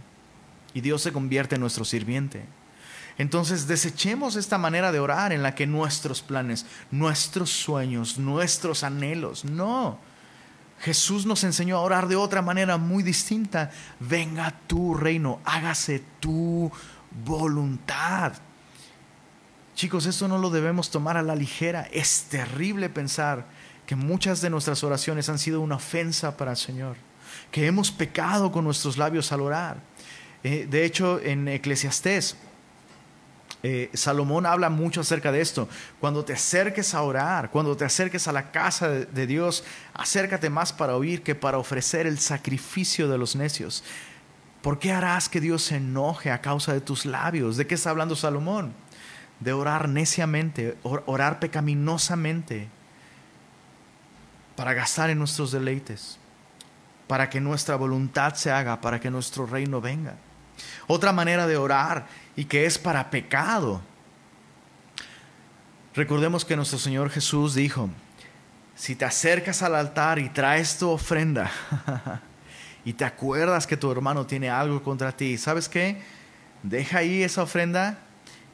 Y 0.72 0.80
Dios 0.80 1.02
se 1.02 1.12
convierte 1.12 1.54
en 1.54 1.61
nuestro 1.61 1.85
sirviente. 1.85 2.44
Entonces 3.16 3.68
desechemos 3.68 4.35
esta 4.37 4.59
manera 4.59 4.90
de 4.90 4.98
orar 4.98 5.33
en 5.33 5.42
la 5.42 5.54
que 5.54 5.66
nuestros 5.66 6.20
planes, 6.20 6.66
nuestros 6.90 7.50
sueños, 7.50 8.18
nuestros 8.18 8.83
anhelos, 8.83 9.44
no. 9.44 9.98
Jesús 10.81 11.25
nos 11.25 11.44
enseñó 11.44 11.77
a 11.77 11.83
orar 11.83 12.08
de 12.08 12.16
otra 12.16 12.42
manera 12.42 12.77
muy 12.77 13.02
distinta. 13.02 13.71
Venga 14.00 14.52
tu 14.66 14.94
reino, 14.94 15.40
hágase 15.44 16.02
tu 16.18 16.71
voluntad. 17.25 18.33
Chicos, 19.75 20.06
esto 20.06 20.29
no 20.29 20.38
lo 20.38 20.50
debemos 20.50 20.90
tomar 20.90 21.16
a 21.16 21.22
la 21.22 21.35
ligera. 21.35 21.88
Es 21.92 22.25
terrible 22.25 22.88
pensar 22.88 23.46
que 23.87 23.96
muchas 23.96 24.40
de 24.40 24.50
nuestras 24.50 24.85
oraciones 24.85 25.29
han 25.29 25.38
sido 25.38 25.60
una 25.60 25.77
ofensa 25.77 26.37
para 26.37 26.52
el 26.52 26.56
Señor, 26.56 26.96
que 27.50 27.66
hemos 27.66 27.90
pecado 27.90 28.52
con 28.52 28.64
nuestros 28.64 28.96
labios 28.96 29.33
al 29.33 29.40
orar. 29.40 29.79
Eh, 30.42 30.66
de 30.70 30.85
hecho, 30.85 31.20
en 31.20 31.48
Eclesiastés 31.48 32.37
Eh, 33.66 33.88
Salomón 33.94 34.44
habla 34.44 34.68
mucho 34.68 35.00
acerca 35.00 35.33
de 35.33 35.40
esto. 35.40 35.66
Cuando 35.98 36.22
te 36.22 36.35
acerques 36.35 36.92
a 36.92 37.00
orar, 37.00 37.50
cuando 37.50 37.75
te 37.75 37.87
acerques 37.87 38.29
a 38.29 38.33
la 38.33 38.50
casa 38.50 38.90
de, 38.90 39.27
Dios, 39.27 39.64
acércate 39.94 40.50
más 40.50 40.70
para 40.70 40.96
oír 40.96 41.22
que 41.22 41.35
para 41.35 41.56
ofrecer 41.56 42.06
el 42.06 42.18
sacrificio 42.18 43.08
de 43.08 43.16
los 43.16 43.35
necios. 43.37 43.83
¿Por 44.60 44.79
qué 44.79 44.92
harás 44.92 45.31
que 45.31 45.40
Dios 45.40 45.62
se 45.62 45.77
enoje 45.77 46.31
a 46.31 46.42
causa 46.42 46.75
de 46.75 46.83
tus 46.83 47.06
labios? 47.06 47.56
¿De 47.56 47.66
qué 47.66 47.75
está 47.75 47.88
hablando 47.88 48.14
Salomón? 48.14 48.75
De 49.44 49.52
orar 49.52 49.88
neciamente, 49.90 50.78
orar 50.82 51.38
pecaminosamente, 51.38 52.68
para 54.56 54.72
gastar 54.72 55.10
en 55.10 55.18
nuestros 55.18 55.52
deleites, 55.52 56.18
para 57.06 57.28
que 57.28 57.40
nuestra 57.40 57.76
voluntad 57.76 58.34
se 58.34 58.50
haga, 58.50 58.80
para 58.80 59.00
que 59.00 59.10
nuestro 59.10 59.44
reino 59.44 59.82
venga. 59.82 60.14
Otra 60.86 61.12
manera 61.12 61.46
de 61.46 61.58
orar 61.58 62.06
y 62.36 62.46
que 62.46 62.64
es 62.64 62.78
para 62.78 63.10
pecado. 63.10 63.82
Recordemos 65.94 66.44
que 66.44 66.56
nuestro 66.56 66.78
Señor 66.78 67.10
Jesús 67.10 67.54
dijo, 67.54 67.90
si 68.74 68.96
te 68.96 69.04
acercas 69.04 69.62
al 69.62 69.74
altar 69.74 70.18
y 70.18 70.28
traes 70.28 70.78
tu 70.78 70.88
ofrenda 70.88 71.50
y 72.84 72.92
te 72.92 73.04
acuerdas 73.04 73.66
que 73.66 73.76
tu 73.76 73.90
hermano 73.92 74.26
tiene 74.26 74.50
algo 74.50 74.82
contra 74.82 75.12
ti, 75.12 75.38
¿sabes 75.38 75.68
qué? 75.68 76.02
Deja 76.62 76.98
ahí 76.98 77.22
esa 77.22 77.42
ofrenda, 77.42 77.98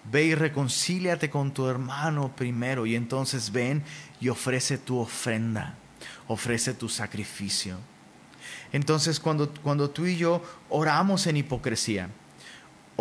ve 0.05 0.25
y 0.25 0.35
reconcíliate 0.35 1.31
con 1.31 1.53
tu 1.53 1.67
hermano 1.67 2.35
primero 2.35 2.87
y 2.87 2.97
entonces 2.97 3.53
ven 3.53 3.83
y 4.21 4.29
ofrece 4.29 4.79
tu 4.79 4.99
ofrenda, 4.99 5.75
ofrece 6.29 6.75
tu 6.75 6.89
sacrificio. 6.89 7.77
Entonces 8.73 9.21
cuando, 9.21 9.53
cuando 9.63 9.91
tú 9.91 10.07
y 10.07 10.17
yo 10.17 10.43
oramos 10.69 11.27
en 11.27 11.37
hipocresía, 11.37 12.09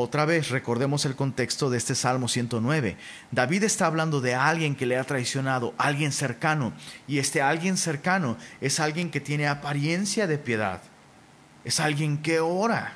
otra 0.01 0.23
vez 0.23 0.49
recordemos 0.49 1.03
el 1.03 1.17
contexto 1.17 1.69
de 1.69 1.77
este 1.77 1.93
Salmo 1.93 2.29
109. 2.29 2.95
David 3.31 3.63
está 3.63 3.85
hablando 3.85 4.21
de 4.21 4.33
alguien 4.33 4.75
que 4.75 4.85
le 4.85 4.97
ha 4.97 5.03
traicionado, 5.03 5.73
alguien 5.77 6.13
cercano, 6.13 6.71
y 7.05 7.19
este 7.19 7.41
alguien 7.41 7.75
cercano 7.75 8.37
es 8.61 8.79
alguien 8.79 9.11
que 9.11 9.19
tiene 9.19 9.47
apariencia 9.47 10.25
de 10.25 10.37
piedad. 10.37 10.81
Es 11.65 11.81
alguien 11.81 12.19
que 12.19 12.39
ora, 12.39 12.93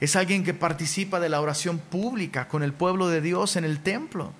es 0.00 0.16
alguien 0.16 0.44
que 0.44 0.54
participa 0.54 1.20
de 1.20 1.28
la 1.28 1.40
oración 1.40 1.78
pública 1.78 2.48
con 2.48 2.62
el 2.62 2.72
pueblo 2.72 3.08
de 3.08 3.20
Dios 3.20 3.56
en 3.56 3.64
el 3.64 3.80
templo. 3.80 4.32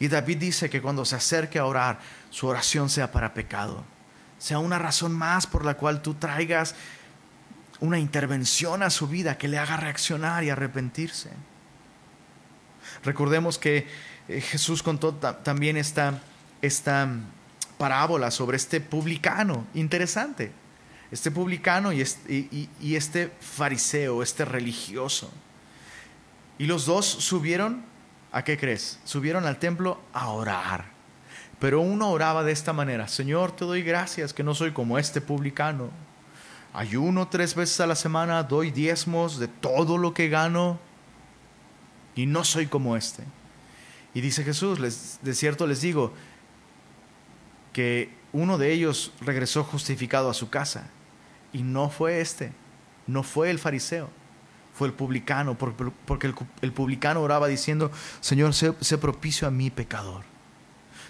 Y 0.00 0.08
David 0.08 0.38
dice 0.38 0.68
que 0.68 0.82
cuando 0.82 1.04
se 1.04 1.16
acerque 1.16 1.58
a 1.58 1.64
orar, 1.64 2.00
su 2.30 2.48
oración 2.48 2.90
sea 2.90 3.12
para 3.12 3.32
pecado, 3.32 3.84
sea 4.38 4.58
una 4.58 4.78
razón 4.78 5.12
más 5.12 5.46
por 5.46 5.64
la 5.64 5.74
cual 5.74 6.02
tú 6.02 6.14
traigas 6.14 6.74
una 7.80 7.98
intervención 7.98 8.82
a 8.82 8.90
su 8.90 9.06
vida 9.06 9.38
que 9.38 9.48
le 9.48 9.58
haga 9.58 9.76
reaccionar 9.76 10.44
y 10.44 10.50
arrepentirse. 10.50 11.30
Recordemos 13.04 13.58
que 13.58 13.86
eh, 14.28 14.40
Jesús 14.40 14.82
contó 14.82 15.14
también 15.14 15.76
esta, 15.76 16.20
esta 16.62 17.08
parábola 17.78 18.30
sobre 18.30 18.56
este 18.56 18.80
publicano, 18.80 19.66
interesante, 19.74 20.52
este 21.10 21.30
publicano 21.30 21.92
y 21.92 22.00
este, 22.00 22.48
y 22.80 22.94
este 22.94 23.32
fariseo, 23.40 24.22
este 24.22 24.44
religioso. 24.44 25.30
Y 26.58 26.66
los 26.66 26.86
dos 26.86 27.06
subieron, 27.06 27.84
¿a 28.32 28.44
qué 28.44 28.58
crees? 28.58 28.98
Subieron 29.04 29.46
al 29.46 29.58
templo 29.58 30.00
a 30.12 30.28
orar. 30.28 30.86
Pero 31.58 31.80
uno 31.80 32.10
oraba 32.10 32.42
de 32.44 32.52
esta 32.52 32.72
manera, 32.72 33.08
Señor, 33.08 33.52
te 33.52 33.64
doy 33.64 33.82
gracias 33.82 34.32
que 34.32 34.42
no 34.42 34.54
soy 34.54 34.72
como 34.72 34.98
este 34.98 35.20
publicano 35.20 35.90
ayuno 36.76 37.26
tres 37.28 37.54
veces 37.54 37.80
a 37.80 37.86
la 37.86 37.96
semana, 37.96 38.42
doy 38.42 38.70
diezmos 38.70 39.38
de 39.38 39.48
todo 39.48 39.96
lo 39.96 40.12
que 40.12 40.28
gano 40.28 40.78
y 42.14 42.26
no 42.26 42.44
soy 42.44 42.66
como 42.66 42.98
este. 42.98 43.24
Y 44.12 44.20
dice 44.20 44.44
Jesús, 44.44 45.18
de 45.22 45.34
cierto 45.34 45.66
les 45.66 45.80
digo, 45.80 46.12
que 47.72 48.14
uno 48.32 48.58
de 48.58 48.72
ellos 48.72 49.12
regresó 49.22 49.64
justificado 49.64 50.28
a 50.28 50.34
su 50.34 50.50
casa 50.50 50.90
y 51.52 51.62
no 51.62 51.90
fue 51.90 52.20
este, 52.20 52.52
no 53.06 53.22
fue 53.22 53.50
el 53.50 53.58
fariseo, 53.58 54.08
fue 54.74 54.88
el 54.88 54.94
publicano, 54.94 55.56
porque 55.56 56.32
el, 56.60 56.72
publicano 56.72 57.22
oraba 57.22 57.48
diciendo, 57.48 57.90
Señor, 58.20 58.54
sé 58.54 58.98
propicio 58.98 59.48
a 59.48 59.50
mi 59.50 59.70
pecador. 59.70 60.36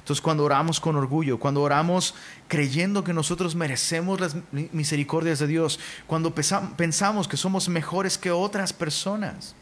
Entonces 0.07 0.23
cuando 0.23 0.45
oramos 0.45 0.79
con 0.79 0.95
orgullo, 0.95 1.41
cuando 1.41 1.63
oramos 1.63 2.15
creyendo 2.47 3.03
que 3.03 3.13
nosotros 3.13 3.57
merecemos 3.57 4.21
las 4.21 4.37
misericordias 4.53 5.41
de 5.41 5.49
Dios, 5.49 5.81
cuando 6.07 6.33
pensamos 6.33 7.27
que 7.27 7.37
somos 7.37 7.69
mejores 7.69 8.17
que 8.17 8.31
otras 8.31 8.73
personas, 8.73 9.57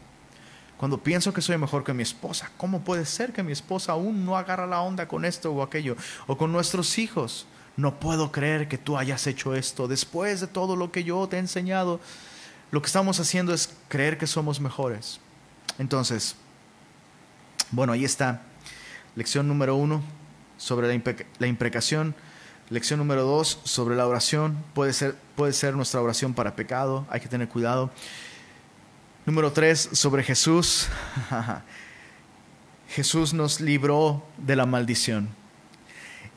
cuando 0.77 0.99
pienso 0.99 1.33
que 1.33 1.41
soy 1.41 1.57
mejor 1.57 1.83
que 1.83 1.95
mi 1.95 2.03
esposa, 2.03 2.51
¿cómo 2.57 2.81
puede 2.81 3.07
ser 3.07 3.33
que 3.33 3.41
mi 3.41 3.53
esposa 3.53 3.93
aún 3.93 4.23
no 4.23 4.37
agarra 4.37 4.67
la 4.67 4.81
onda 4.81 5.07
con 5.07 5.25
esto 5.25 5.51
o 5.51 5.63
aquello? 5.63 5.95
O 6.27 6.37
con 6.37 6.51
nuestros 6.51 6.99
hijos. 6.99 7.47
No 7.77 7.99
puedo 7.99 8.31
creer 8.31 8.67
que 8.67 8.77
tú 8.77 8.97
hayas 8.97 9.27
hecho 9.27 9.55
esto 9.55 9.87
después 9.87 10.39
de 10.39 10.47
todo 10.47 10.75
lo 10.75 10.91
que 10.91 11.03
yo 11.03 11.27
te 11.27 11.35
he 11.35 11.39
enseñado. 11.39 11.99
Lo 12.71 12.81
que 12.81 12.87
estamos 12.87 13.19
haciendo 13.19 13.53
es 13.53 13.73
creer 13.89 14.17
que 14.17 14.27
somos 14.27 14.59
mejores. 14.59 15.19
Entonces, 15.77 16.35
bueno, 17.71 17.93
ahí 17.93 18.05
está. 18.05 18.41
Lección 19.15 19.47
número 19.47 19.75
uno, 19.75 20.01
sobre 20.57 20.87
la, 20.87 21.47
imprecación. 21.47 22.15
Lección 22.69 22.99
número 22.99 23.23
dos, 23.23 23.59
sobre 23.63 23.95
la 23.95 24.07
oración. 24.07 24.57
Puede 24.73 24.93
ser, 24.93 25.15
puede 25.35 25.53
ser 25.53 25.75
nuestra 25.75 26.01
oración 26.01 26.33
para 26.33 26.55
pecado, 26.55 27.05
hay 27.09 27.19
que 27.19 27.27
tener 27.27 27.49
cuidado. 27.49 27.91
Número 29.25 29.51
tres, 29.51 29.89
sobre 29.91 30.23
Jesús. 30.23 30.87
Jesús 32.89 33.33
nos 33.33 33.59
libró 33.59 34.23
de 34.37 34.55
la 34.55 34.65
maldición. 34.65 35.29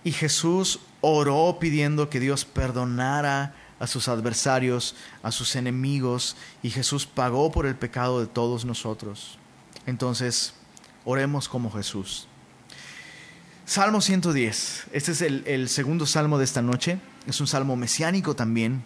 Y 0.04 0.12
Jesús 0.12 0.80
oró 1.00 1.58
pidiendo 1.60 2.10
que 2.10 2.20
Dios 2.20 2.44
perdonara 2.44 3.54
a 3.78 3.86
sus 3.86 4.08
adversarios, 4.08 4.96
a 5.22 5.30
sus 5.30 5.56
enemigos, 5.56 6.36
y 6.62 6.70
Jesús 6.70 7.06
pagó 7.06 7.52
por 7.52 7.66
el 7.66 7.76
pecado 7.76 8.20
de 8.20 8.26
todos 8.26 8.64
nosotros. 8.64 9.38
Entonces, 9.86 10.54
oremos 11.04 11.48
como 11.48 11.70
Jesús. 11.70 12.26
Salmo 13.64 14.00
110. 14.00 14.86
Este 14.92 15.12
es 15.12 15.22
el, 15.22 15.68
segundo 15.68 16.06
salmo 16.06 16.38
de 16.38 16.44
esta 16.44 16.62
noche. 16.62 16.98
Es 17.26 17.40
un 17.40 17.46
salmo 17.46 17.76
mesiánico 17.76 18.34
también. 18.34 18.82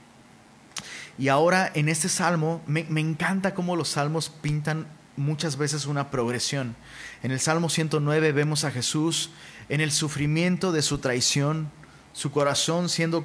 Y 1.19 1.29
ahora 1.29 1.71
en 1.75 1.89
este 1.89 2.09
salmo 2.09 2.63
me, 2.67 2.85
me, 2.85 3.01
encanta 3.01 3.55
cómo 3.55 3.77
los 3.77 3.91
salmos 3.91 4.29
pintan 4.29 4.87
muchas 5.17 5.57
veces 5.57 5.87
una 5.87 6.11
progresión. 6.11 6.75
En 7.23 7.31
el 7.31 7.39
Salmo 7.39 7.69
109 7.69 8.33
vemos 8.33 8.65
a 8.65 8.71
Jesús 8.71 9.31
en 9.69 9.81
el 9.81 9.93
sufrimiento 9.93 10.73
de 10.73 10.83
su 10.83 10.99
traición, 10.99 11.71
su 12.13 12.31
corazón 12.31 12.89
siendo, 12.89 13.25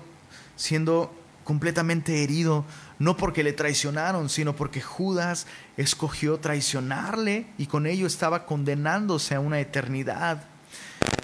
siendo 0.56 1.14
completamente 1.44 2.24
herido, 2.24 2.66
no 3.00 3.16
porque 3.16 3.44
le 3.44 3.54
traicionaron, 3.54 4.30
sino 4.30 4.56
porque 4.56 4.82
Judas 4.82 5.48
escogió 5.78 6.40
traicionarle 6.40 7.48
y 7.58 7.68
con 7.68 7.86
ello 7.86 8.08
estaba 8.08 8.46
condenándose 8.46 9.36
a 9.36 9.40
una 9.40 9.60
eternidad 9.60 10.44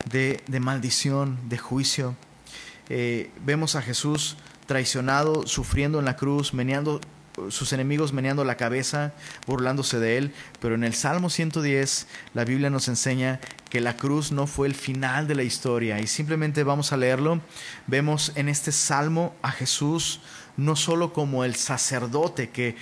de, 0.09 0.41
maldición, 0.59 1.37
de 1.49 1.57
juicio. 1.57 2.15
Eh, 2.89 3.31
vemos 3.45 3.75
a 3.75 3.81
Jesús 3.81 4.37
traicionado, 4.65 5.45
sufriendo 5.47 5.99
en 5.99 6.05
la 6.05 6.15
cruz, 6.15 6.53
meneando 6.53 7.01
sus 7.49 7.73
enemigos 7.73 8.13
meneando 8.13 8.43
la 8.43 8.57
cabeza, 8.57 9.13
burlándose 9.47 9.99
de 9.99 10.17
él, 10.17 10.33
pero 10.59 10.75
en 10.75 10.83
el 10.83 10.93
Salmo 10.93 11.29
110 11.29 12.07
la 12.33 12.45
Biblia 12.45 12.69
nos 12.69 12.87
enseña 12.87 13.39
que 13.69 13.81
la 13.81 13.97
cruz 13.97 14.31
no 14.31 14.45
fue 14.45 14.67
el 14.67 14.75
final 14.75 15.27
de 15.27 15.35
la 15.35 15.43
historia 15.43 15.99
y 15.99 16.07
simplemente 16.07 16.63
vamos 16.63 16.93
a 16.93 16.97
leerlo. 16.97 17.41
Vemos 17.87 18.31
en 18.35 18.49
este 18.49 18.71
Salmo 18.71 19.35
a 19.41 19.51
Jesús 19.51 20.21
no 20.57 20.75
solo 20.75 21.13
como 21.13 21.43
el 21.43 21.55
sacerdote 21.55 22.49
que, 22.51 22.75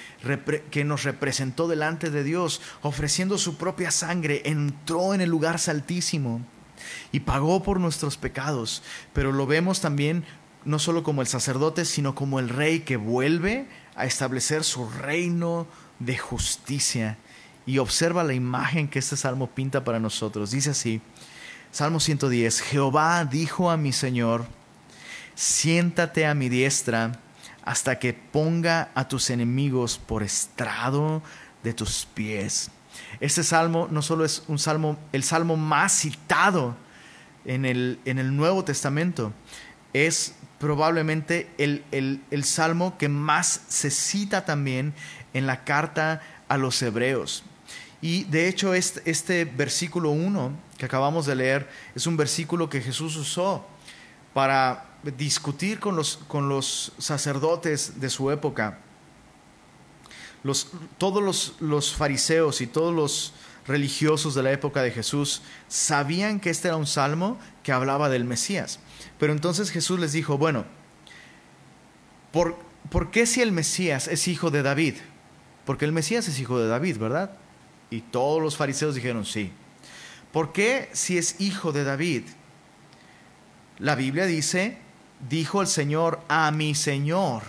que 0.69 0.83
nos 0.83 1.03
representó 1.03 1.69
delante 1.69 2.09
de 2.09 2.23
Dios, 2.23 2.61
ofreciendo 2.81 3.37
su 3.37 3.57
propia 3.57 3.91
sangre, 3.91 4.41
entró 4.45 5.13
en 5.13 5.21
el 5.21 5.29
lugar 5.29 5.59
saltísimo 5.59 6.41
y 7.13 7.21
pagó 7.21 7.63
por 7.63 7.79
nuestros 7.79 8.17
pecados, 8.17 8.83
pero 9.13 9.31
lo 9.31 9.47
vemos 9.47 9.79
también 9.79 10.25
no 10.65 10.79
solo 10.79 11.03
como 11.03 11.21
el 11.21 11.27
sacerdote, 11.27 11.85
sino 11.85 12.13
como 12.13 12.39
el 12.39 12.49
rey 12.49 12.81
que 12.81 12.97
vuelve 12.97 13.67
a 14.01 14.05
establecer 14.05 14.63
su 14.63 14.89
reino 14.89 15.67
de 15.99 16.17
justicia. 16.17 17.17
Y 17.67 17.77
observa 17.77 18.23
la 18.23 18.33
imagen 18.33 18.87
que 18.87 18.97
este 18.97 19.15
salmo 19.15 19.47
pinta 19.47 19.83
para 19.83 19.99
nosotros. 19.99 20.49
Dice 20.49 20.71
así, 20.71 21.01
Salmo 21.71 21.99
110, 21.99 22.61
Jehová 22.61 23.23
dijo 23.25 23.69
a 23.69 23.77
mi 23.77 23.93
Señor, 23.93 24.47
siéntate 25.35 26.25
a 26.25 26.33
mi 26.33 26.49
diestra 26.49 27.19
hasta 27.63 27.99
que 27.99 28.13
ponga 28.13 28.89
a 28.95 29.07
tus 29.07 29.29
enemigos 29.29 29.99
por 29.99 30.23
estrado 30.23 31.21
de 31.63 31.73
tus 31.73 32.07
pies. 32.11 32.71
Este 33.19 33.43
salmo 33.43 33.87
no 33.91 34.01
solo 34.01 34.25
es 34.25 34.43
un 34.47 34.57
salmo, 34.57 34.97
el 35.11 35.21
salmo 35.21 35.57
más 35.57 35.93
citado 35.93 36.75
en 37.45 37.65
el, 37.65 37.99
en 38.05 38.17
el 38.17 38.35
Nuevo 38.35 38.63
Testamento, 38.63 39.31
es 39.93 40.33
probablemente 40.61 41.49
el, 41.57 41.83
el, 41.91 42.43
salmo 42.43 42.95
que 42.99 43.09
más 43.09 43.61
se 43.67 43.89
cita 43.89 44.45
también 44.45 44.93
en 45.33 45.47
la 45.47 45.63
carta 45.63 46.21
a 46.47 46.57
los 46.57 46.79
hebreos. 46.83 47.43
Y 47.99 48.25
de 48.25 48.47
hecho 48.47 48.75
este, 48.75 49.09
este 49.09 49.45
versículo 49.45 50.11
1 50.11 50.51
que 50.77 50.85
acabamos 50.85 51.25
de 51.25 51.35
leer 51.35 51.67
es 51.95 52.05
un 52.05 52.15
versículo 52.15 52.69
que 52.69 52.79
Jesús 52.79 53.15
usó 53.15 53.65
para 54.35 54.85
discutir 55.17 55.79
con 55.79 55.95
los, 55.95 56.19
con 56.27 56.47
los 56.47 56.93
sacerdotes 56.99 57.99
de 57.99 58.11
su 58.11 58.29
época. 58.29 58.77
Los, 60.43 60.67
todos 60.99 61.23
los, 61.23 61.55
los 61.59 61.95
fariseos 61.95 62.61
y 62.61 62.67
todos 62.67 62.93
los 62.93 63.33
religiosos 63.65 64.35
de 64.35 64.43
la 64.43 64.51
época 64.51 64.83
de 64.83 64.91
Jesús 64.91 65.41
sabían 65.67 66.39
que 66.39 66.51
este 66.51 66.67
era 66.67 66.77
un 66.77 66.87
salmo 66.87 67.39
que 67.63 67.71
hablaba 67.71 68.09
del 68.09 68.25
Mesías. 68.25 68.79
Pero 69.19 69.33
entonces 69.33 69.71
Jesús 69.71 69.99
les 69.99 70.13
dijo, 70.13 70.37
bueno, 70.37 70.65
¿por, 72.31 72.57
¿por 72.89 73.11
qué 73.11 73.25
si 73.25 73.41
el 73.41 73.51
Mesías 73.51 74.07
es 74.07 74.27
hijo 74.27 74.51
de 74.51 74.63
David? 74.63 74.95
Porque 75.65 75.85
el 75.85 75.91
Mesías 75.91 76.27
es 76.27 76.39
hijo 76.39 76.59
de 76.59 76.67
David, 76.67 76.97
¿verdad? 76.97 77.31
Y 77.89 78.01
todos 78.01 78.41
los 78.41 78.57
fariseos 78.57 78.95
dijeron, 78.95 79.25
sí. 79.25 79.51
¿Por 80.31 80.53
qué 80.53 80.89
si 80.93 81.17
es 81.17 81.39
hijo 81.39 81.71
de 81.71 81.83
David? 81.83 82.23
La 83.79 83.95
Biblia 83.95 84.25
dice, 84.25 84.77
dijo 85.29 85.61
el 85.61 85.67
Señor 85.67 86.21
a 86.27 86.51
mi 86.51 86.75
Señor, 86.75 87.43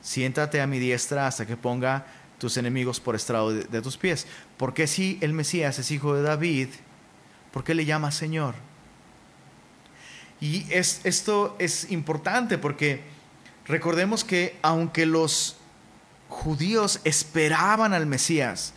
siéntate 0.00 0.60
a 0.60 0.66
mi 0.66 0.78
diestra 0.78 1.26
hasta 1.26 1.46
que 1.46 1.56
ponga 1.56 2.06
tus 2.38 2.56
enemigos 2.56 2.98
por 2.98 3.14
estrado 3.14 3.54
de, 3.54 3.82
tus 3.82 3.96
pies. 3.96 4.26
¿Por 4.56 4.74
qué 4.74 4.86
si 4.86 5.18
el 5.20 5.32
Mesías 5.32 5.78
es 5.78 5.90
hijo 5.90 6.14
de 6.14 6.22
David? 6.22 6.68
¿Por 7.52 7.62
qué 7.62 7.74
le 7.74 7.84
llama 7.84 8.10
Señor? 8.10 8.54
Y 10.42 10.66
es, 10.70 11.02
esto 11.04 11.54
es 11.60 11.92
importante 11.92 12.58
porque 12.58 13.04
recordemos 13.64 14.24
que 14.24 14.58
aunque 14.60 15.06
los 15.06 15.56
judíos 16.28 16.98
esperaban 17.04 17.94
al 17.94 18.06
Mesías, 18.06 18.74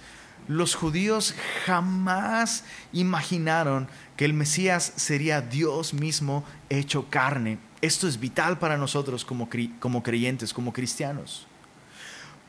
los 0.48 0.76
judíos 0.76 1.34
jamás 1.66 2.66
imaginaron 2.94 3.88
que 4.16 4.26
el 4.26 4.34
Mesías 4.34 4.94
sería 4.96 5.42
Dios 5.42 5.96
mismo 5.96 6.46
hecho 6.70 7.10
carne. 7.10 7.58
Esto 7.82 8.08
es 8.08 8.20
vital 8.20 8.60
para 8.60 8.78
nosotros 8.78 9.26
como, 9.26 9.50
como 9.80 10.04
creyentes, 10.04 10.54
como 10.54 10.72
cristianos. 10.72 11.48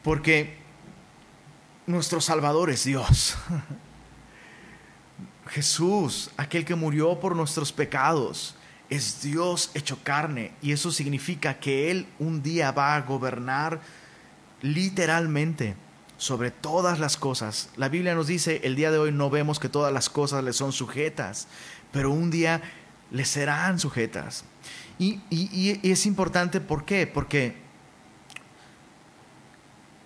Porque 0.02 0.58
nuestro 1.86 2.20
Salvador 2.20 2.68
es 2.68 2.84
Dios. 2.84 3.34
Jesús, 5.48 6.30
aquel 6.36 6.66
que 6.66 6.74
murió 6.74 7.18
por 7.18 7.34
nuestros 7.34 7.72
pecados, 7.72 8.55
es 8.90 9.22
Dios 9.22 9.70
hecho 9.74 9.98
carne. 10.02 10.52
Y 10.62 10.72
eso 10.72 10.90
significa 10.90 11.58
que 11.58 11.90
Él 11.90 12.06
un 12.18 12.42
día 12.42 12.72
va 12.72 12.94
a 12.94 13.02
gobernar 13.02 13.80
literalmente 14.62 15.74
sobre 16.18 16.50
todas 16.50 16.98
las 16.98 17.16
cosas. 17.16 17.70
La 17.76 17.88
Biblia 17.88 18.14
nos 18.14 18.26
dice, 18.26 18.60
el 18.64 18.76
día 18.76 18.90
de 18.90 18.98
hoy 18.98 19.12
no 19.12 19.30
vemos 19.30 19.58
que 19.58 19.68
todas 19.68 19.92
las 19.92 20.08
cosas 20.08 20.42
le 20.42 20.52
son 20.52 20.72
sujetas, 20.72 21.46
pero 21.92 22.10
un 22.10 22.30
día 22.30 22.62
le 23.10 23.24
serán 23.24 23.78
sujetas. 23.78 24.44
Y, 24.98 25.20
es 25.82 26.06
importante, 26.06 26.60
¿por 26.60 26.84
qué? 26.84 27.06
Porque 27.06 27.56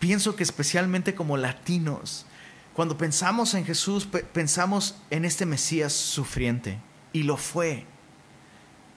pienso 0.01 0.35
que 0.35 0.43
especialmente 0.43 1.15
como 1.15 1.37
latinos, 1.37 2.27
cuando 2.75 2.99
pensamos 2.99 3.55
en 3.55 3.65
Jesús, 3.65 4.07
pensamos 4.33 4.97
en 5.11 5.25
este 5.25 5.47
Mesías 5.47 5.93
sufriente, 5.93 6.79
y 7.13 7.23
lo 7.23 7.37
fue. 7.37 7.87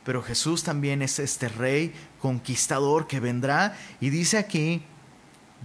Pero 0.04 0.22
Jesús 0.22 0.64
también 0.64 1.02
es 1.02 1.20
este 1.20 1.48
rey 1.48 1.94
conquistador 2.20 3.08
que 3.08 3.20
vendrá 3.20 3.78
y 4.02 4.10
dice 4.10 4.38
aquí 4.38 4.84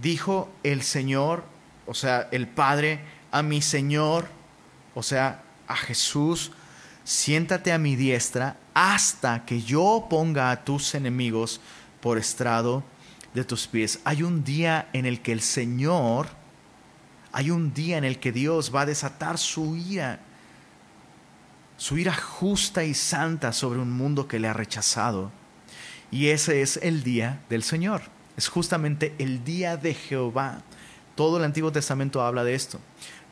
dijo 0.01 0.49
el 0.63 0.81
Señor, 0.81 1.43
o 1.85 1.93
sea, 1.93 2.27
el 2.31 2.47
Padre, 2.47 2.99
a 3.31 3.41
mi 3.41 3.61
Señor, 3.61 4.27
o 4.95 5.03
sea, 5.03 5.43
a 5.67 5.75
Jesús, 5.75 6.51
siéntate 7.03 7.71
a 7.71 7.77
mi 7.77 7.95
diestra 7.95 8.57
hasta 8.73 9.45
que 9.45 9.61
yo 9.61 10.07
ponga 10.09 10.51
a 10.51 10.63
tus 10.63 10.95
enemigos 10.95 11.59
por 12.01 12.17
estrado 12.17 12.83
de 13.33 13.43
tus 13.43 13.67
pies. 13.67 13.99
Hay 14.03 14.23
un 14.23 14.43
día 14.43 14.89
en 14.93 15.05
el 15.05 15.21
que 15.21 15.31
el 15.31 15.41
Señor, 15.41 16.27
hay 17.31 17.51
un 17.51 17.73
día 17.73 17.97
en 17.97 18.03
el 18.03 18.19
que 18.19 18.31
Dios 18.31 18.73
va 18.73 18.81
a 18.81 18.85
desatar 18.85 19.37
su 19.37 19.75
ira, 19.75 20.19
su 21.79 21.97
ira 21.97 22.13
justa 22.13 22.83
y 22.83 22.93
santa 22.93 23.53
sobre 23.53 23.79
un 23.79 23.91
mundo 23.91 24.27
que 24.27 24.37
le 24.37 24.47
ha 24.47 24.53
rechazado. 24.53 25.31
Y 26.11 26.27
ese 26.27 26.61
es 26.61 26.77
el 26.77 27.01
día 27.01 27.41
del 27.49 27.63
Señor 27.63 28.03
es 28.39 28.47
justamente 28.47 29.13
el 29.19 29.43
día 29.43 29.75
de 29.75 29.93
Jehová. 29.93 30.61
Todo 31.15 31.37
el 31.37 31.43
Antiguo 31.43 31.73
Testamento 31.73 32.21
habla 32.21 32.45
de 32.45 32.55
esto. 32.55 32.79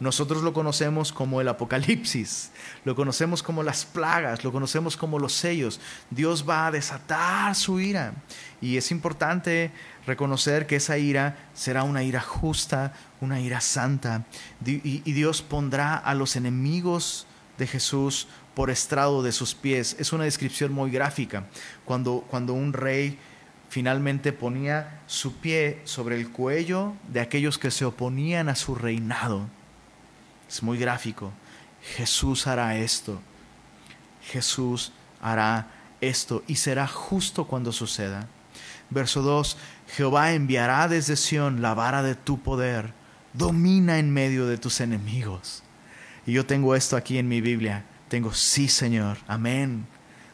Nosotros 0.02 0.44
lo 0.44 0.52
conocemos 0.52 1.14
como 1.14 1.40
el 1.40 1.48
Apocalipsis, 1.48 2.52
lo 2.84 2.94
conocemos 2.94 3.42
como 3.42 3.64
las 3.64 3.86
plagas, 3.86 4.44
lo 4.44 4.52
conocemos 4.52 4.98
como 4.98 5.18
los 5.18 5.32
sellos. 5.32 5.80
Dios 6.10 6.48
va 6.48 6.68
a 6.68 6.72
desatar 6.72 7.56
su 7.56 7.80
ira. 7.80 8.16
Y 8.60 8.76
es 8.76 8.92
importante 8.92 9.72
reconocer 10.06 10.68
que 10.68 10.76
esa 10.76 10.98
ira 10.98 11.38
será 11.54 11.84
una 11.84 12.04
ira 12.04 12.20
justa, 12.20 12.92
una 13.22 13.40
ira 13.40 13.62
santa. 13.62 14.26
Y 14.66 15.14
Dios 15.14 15.42
pondrá 15.42 15.96
a 15.96 16.14
los 16.16 16.36
enemigos 16.36 17.27
de 17.58 17.68
Jesús 17.68 18.28
por 18.54 18.70
estrado 18.70 19.24
de 19.24 19.32
sus 19.32 19.56
pies. 19.56 19.96
Es 20.00 20.14
una 20.14 20.24
descripción 20.24 20.74
muy 20.74 20.92
gráfica. 20.92 21.46
Cuando, 21.86 22.26
cuando 22.30 22.54
un 22.54 22.74
rey 22.74 23.18
finalmente 23.70 24.34
ponía 24.34 25.02
su 25.08 25.36
pie 25.36 25.82
sobre 25.84 26.16
el 26.16 26.32
cuello 26.32 26.94
de 27.08 27.20
aquellos 27.20 27.58
que 27.58 27.72
se 27.72 27.86
oponían 27.86 28.50
a 28.50 28.56
su 28.56 28.76
reinado. 28.76 29.48
Es 30.50 30.64
muy 30.64 30.78
gráfico. 30.78 31.32
Jesús 31.96 32.48
hará 32.48 32.78
esto. 32.78 33.20
Jesús 34.24 34.92
hará 35.22 35.68
esto 36.02 36.44
y 36.48 36.56
será 36.56 36.88
justo 36.88 37.46
cuando 37.46 37.72
suceda. 37.72 38.28
Verso 38.90 39.22
2. 39.22 39.58
Jehová 39.96 40.34
enviará 40.34 40.88
desde 40.88 41.16
Sión 41.16 41.62
la 41.62 41.74
vara 41.74 42.04
de 42.04 42.16
tu 42.16 42.40
poder. 42.42 42.94
Domina 43.34 44.00
en 44.00 44.12
medio 44.12 44.48
de 44.48 44.58
tus 44.58 44.82
enemigos. 44.82 45.64
Y 46.28 46.34
yo 46.34 46.46
tengo 46.46 46.76
esto 46.76 46.96
aquí 46.96 47.18
en 47.18 47.28
mi 47.28 47.42
Biblia. 47.42 47.86
Tengo, 48.08 48.32
sí 48.34 48.68
Señor, 48.68 49.18
amén 49.28 49.88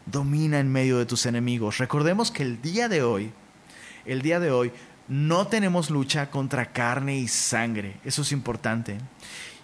domina 0.06 0.60
en 0.60 0.70
medio 0.70 0.98
de 0.98 1.06
tus 1.06 1.26
enemigos. 1.26 1.78
Recordemos 1.78 2.30
que 2.30 2.42
el 2.42 2.60
día 2.60 2.88
de 2.88 3.02
hoy, 3.02 3.32
el 4.04 4.22
día 4.22 4.40
de 4.40 4.50
hoy, 4.50 4.72
no 5.08 5.46
tenemos 5.46 5.90
lucha 5.90 6.30
contra 6.30 6.72
carne 6.72 7.18
y 7.18 7.28
sangre. 7.28 8.00
Eso 8.04 8.22
es 8.22 8.32
importante. 8.32 8.98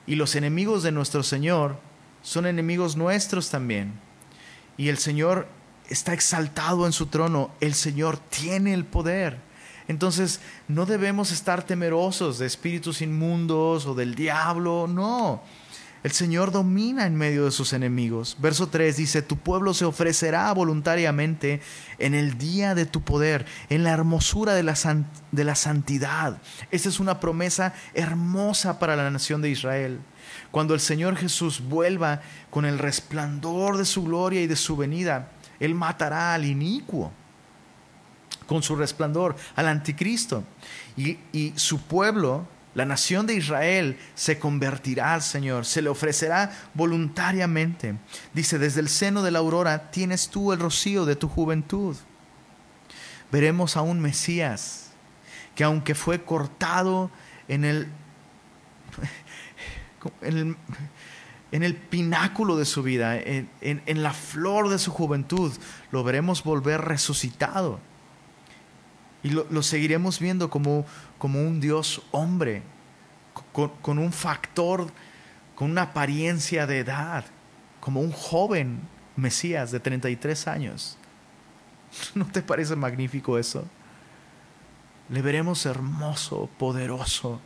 Y 0.07 0.17
los 0.17 0.35
enemigos 0.35 0.83
de 0.83 0.93
nuestro 0.93 1.23
Señor 1.23 1.79
son 2.23 2.47
enemigos 2.47 2.97
nuestros 2.97 3.51
también. 3.51 3.93
Y 4.77 4.89
el 4.89 4.99
Señor 4.99 5.49
está 5.89 6.13
exaltado 6.13 6.87
en 6.87 6.93
su 6.93 7.07
trono. 7.07 7.51
El 7.61 7.75
Señor 7.75 8.19
tiene 8.19 8.75
el 8.75 8.85
poder. 8.85 9.39
Entonces 9.89 10.41
no 10.69 10.87
debemos 10.87 11.33
estar 11.33 11.63
temerosos 11.65 12.39
de 12.39 12.47
espíritus 12.47 13.03
inmundos 13.03 13.87
o 13.87 13.95
del 13.95 14.15
diablo. 14.15 14.87
No. 14.87 15.43
El 16.03 16.13
Señor 16.13 16.51
domina 16.51 17.07
en 17.07 17.15
medio 17.15 17.45
de 17.45 17.51
sus 17.51 17.75
enemigos. 17.75 18.37
Verso 18.41 18.69
3 18.69 18.97
dice, 18.97 19.21
tu 19.21 19.37
pueblo 19.37 19.75
se 19.75 19.85
ofrecerá 19.85 20.51
voluntariamente 20.55 21.61
en 21.99 22.15
el 22.15 22.39
día 22.39 22.75
de 22.75 22.87
tu 22.87 23.03
poder, 23.03 23.45
en 23.69 23.85
la 23.85 23.91
hermosura 23.91 24.55
de 24.55 24.63
la, 24.63 24.75
de 25.31 25.45
la 25.45 25.55
santidad. 25.55 26.41
Esta 26.71 26.89
es 26.89 27.01
una 27.01 27.21
promesa 27.21 27.75
hermosa 27.93 28.79
para 28.79 28.97
la 28.97 29.11
nación 29.11 29.43
de 29.43 29.51
Israel. 29.51 30.01
Cuando 30.51 30.73
el 30.73 30.81
Señor 30.81 31.17
Jesús 31.17 31.61
vuelva 31.69 32.23
con 32.49 32.65
el 32.65 32.79
resplandor 32.79 33.77
de 33.77 33.85
su 33.85 34.03
gloria 34.05 34.41
y 34.41 34.47
de 34.47 34.57
su 34.57 34.79
venida, 34.79 35.33
Él 35.59 35.75
matará 35.75 36.33
al 36.33 36.47
inicuo 36.47 37.13
con 38.47 38.63
su 38.63 38.75
resplandor, 38.75 39.37
al 39.55 39.69
anticristo. 39.69 40.45
Y, 40.97 41.19
y 41.31 41.53
su 41.57 41.79
pueblo 41.83 42.47
la 42.75 42.85
nación 42.85 43.27
de 43.27 43.35
Israel 43.35 43.99
se 44.15 44.39
convertirá 44.39 45.15
al 45.15 45.23
Señor, 45.23 45.65
se 45.67 45.83
le 45.83 45.89
ofrecerá 45.89 46.53
voluntariamente. 46.75 47.97
Dice, 48.33 48.59
desde 48.59 48.81
el 48.81 48.89
seno 48.89 49.23
de 49.23 49.33
la 49.33 49.41
aurora 49.41 49.91
tienes 49.91 50.29
tú 50.29 50.53
el 50.53 50.61
rocío 50.61 51.05
de 51.05 51.17
tu 51.17 51.29
juventud. 51.29 51.97
Veremos 53.33 53.77
a 53.77 53.83
un 53.83 54.01
Mesías 54.01 54.93
que 55.55 55.65
aunque 55.65 55.97
fue 55.97 56.23
cortado 56.23 57.11
en 57.49 57.65
el, 57.65 57.89
en 60.23 61.63
el, 61.63 61.75
pináculo 61.75 62.57
de 62.57 62.65
su 62.65 62.85
vida, 62.85 63.17
en, 63.19 63.51
en 63.61 64.03
la 64.03 64.13
flor 64.13 64.69
de 64.69 64.79
su 64.79 64.93
juventud, 64.93 65.53
lo 65.91 66.05
veremos 66.05 66.45
volver 66.45 66.83
resucitado 66.83 67.81
y 69.23 69.31
lo, 69.31 69.63
seguiremos 69.63 70.19
viendo 70.19 70.49
como, 70.49 70.87
como, 71.19 71.43
un 71.43 71.61
Dios 71.61 72.03
hombre, 72.11 72.63
con, 73.53 73.99
un 73.99 74.13
factor, 74.13 74.91
con 75.55 75.71
una 75.71 75.83
apariencia 75.83 76.67
de 76.67 76.79
edad, 76.79 77.25
como 77.81 78.01
un 78.01 78.13
joven 78.13 78.81
Mesías 79.17 79.71
de 79.71 79.81
33 79.81 80.49
años. 80.49 80.97
¿No 82.15 82.25
te 82.27 82.41
parece 82.41 82.77
magnífico 82.77 83.37
eso? 83.39 83.65
Le 85.11 85.21
veremos 85.23 85.67
hermoso, 85.67 86.49
poderoso. 86.59 87.41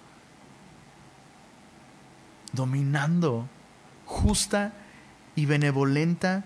dominando 2.52 3.48
justa 4.06 4.72
y 5.34 5.46
benevolentamente. 5.46 6.44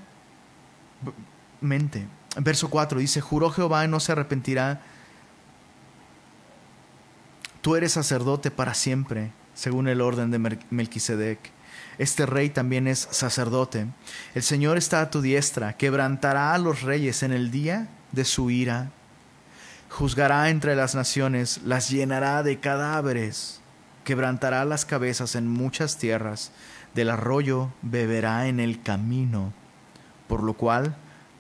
Verso 2.37 2.71
4 2.71 3.01
dice, 3.01 3.21
juró 3.21 3.51
Jehová 3.51 3.85
y 3.85 3.89
no 3.89 4.01
se 4.01 4.13
arrepentirá. 4.13 4.81
Tú 7.61 7.77
eres 7.77 7.93
sacerdote 7.93 8.51
para 8.51 8.75
siempre, 8.75 9.33
según 9.55 9.89
el 9.89 10.01
orden 10.01 10.31
de 10.31 10.59
Melquisedec. 10.71 11.39
Este 11.99 12.27
rey 12.27 12.51
también 12.51 12.87
es 12.87 13.09
sacerdote. 13.11 13.87
El 14.35 14.43
Señor 14.43 14.77
está 14.77 15.01
a 15.01 15.11
tu 15.11 15.21
diestra, 15.21 15.77
quebrantará 15.77 16.55
a 16.55 16.59
los 16.59 16.83
reyes 16.83 17.25
en 17.25 17.33
el 17.33 17.51
día 17.51 17.89
de 18.13 18.25
su 18.25 18.51
ira. 18.51 18.91
Juzgará 19.91 20.51
entre 20.51 20.77
las 20.77 20.95
naciones, 20.95 21.61
las 21.65 21.91
llenará 21.91 22.45
de 22.45 22.61
cadáveres, 22.61 23.61
quebrantará 24.05 24.65
las 24.65 24.85
cabezas 24.85 25.35
en 25.35 25.49
muchas 25.49 25.97
tierras, 25.99 26.53
del 26.95 27.11
arroyo 27.11 27.71
beberá 27.83 28.47
en 28.47 28.61
el 28.61 28.83
camino, 28.83 29.53
por 30.29 30.43
lo 30.43 30.55
cual 30.55 30.95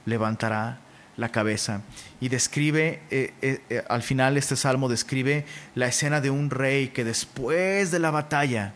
levantará 0.06 0.80
la 1.18 1.28
cabeza. 1.30 1.82
Y 2.20 2.30
describe, 2.30 3.02
eh, 3.10 3.34
eh, 3.42 3.60
eh, 3.68 3.84
al 3.90 4.02
final 4.02 4.38
este 4.38 4.56
salmo 4.56 4.88
describe 4.88 5.44
la 5.74 5.88
escena 5.88 6.22
de 6.22 6.30
un 6.30 6.48
rey 6.48 6.88
que 6.88 7.04
después 7.04 7.90
de 7.90 7.98
la 7.98 8.10
batalla 8.10 8.72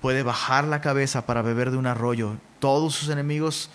puede 0.00 0.22
bajar 0.22 0.64
la 0.64 0.80
cabeza 0.80 1.26
para 1.26 1.42
beber 1.42 1.72
de 1.72 1.76
un 1.76 1.86
arroyo. 1.86 2.36
Todos 2.60 2.94
sus 2.94 3.08
enemigos 3.08 3.68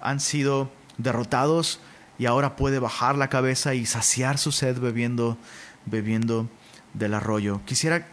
han 0.00 0.20
sido 0.20 0.70
derrotados 0.96 1.80
y 2.18 2.26
ahora 2.26 2.56
puede 2.56 2.78
bajar 2.78 3.16
la 3.16 3.28
cabeza 3.28 3.74
y 3.74 3.84
saciar 3.84 4.38
su 4.38 4.52
sed 4.52 4.78
bebiendo, 4.78 5.36
bebiendo 5.84 6.48
del 6.94 7.12
arroyo. 7.12 7.60
Quisiera 7.66 8.06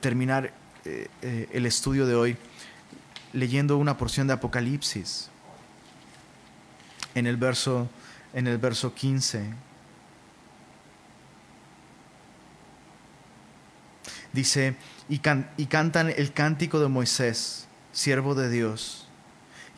terminar 0.00 0.52
el 1.20 1.66
estudio 1.66 2.06
de 2.06 2.14
hoy 2.14 2.36
leyendo 3.32 3.76
una 3.76 3.98
porción 3.98 4.28
de 4.28 4.34
Apocalipsis 4.34 5.30
en 7.16 7.26
el 7.26 7.38
verso, 7.38 7.88
en 8.34 8.46
el 8.46 8.58
verso 8.58 8.94
15. 8.94 9.42
Dice, 14.34 14.76
y, 15.08 15.20
y 15.56 15.66
cantan 15.66 16.10
el 16.14 16.32
cántico 16.34 16.78
de 16.78 16.88
Moisés, 16.88 17.66
siervo 17.92 18.34
de 18.34 18.50
Dios, 18.50 19.08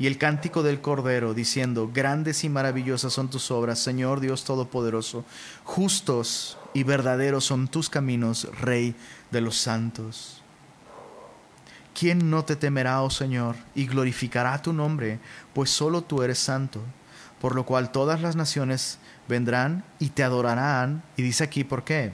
y 0.00 0.08
el 0.08 0.18
cántico 0.18 0.64
del 0.64 0.80
Cordero, 0.80 1.32
diciendo, 1.32 1.90
grandes 1.94 2.42
y 2.42 2.48
maravillosas 2.48 3.12
son 3.12 3.30
tus 3.30 3.52
obras, 3.52 3.78
Señor 3.78 4.18
Dios 4.18 4.42
Todopoderoso, 4.44 5.24
justos 5.62 6.58
y 6.74 6.82
verdaderos 6.82 7.44
son 7.44 7.68
tus 7.68 7.88
caminos, 7.88 8.48
Rey 8.60 8.96
de 9.30 9.40
los 9.40 9.56
santos. 9.58 10.42
¿Quién 11.94 12.30
no 12.30 12.44
te 12.44 12.56
temerá, 12.56 13.02
oh 13.02 13.10
Señor, 13.10 13.54
y 13.76 13.86
glorificará 13.86 14.60
tu 14.60 14.72
nombre, 14.72 15.20
pues 15.52 15.70
solo 15.70 16.02
tú 16.02 16.22
eres 16.22 16.40
santo? 16.40 16.80
Por 17.40 17.54
lo 17.54 17.64
cual 17.64 17.92
todas 17.92 18.20
las 18.20 18.36
naciones 18.36 18.98
vendrán 19.28 19.84
y 19.98 20.10
te 20.10 20.24
adorarán. 20.24 21.02
Y 21.16 21.22
dice 21.22 21.44
aquí, 21.44 21.64
¿por 21.64 21.84
qué? 21.84 22.12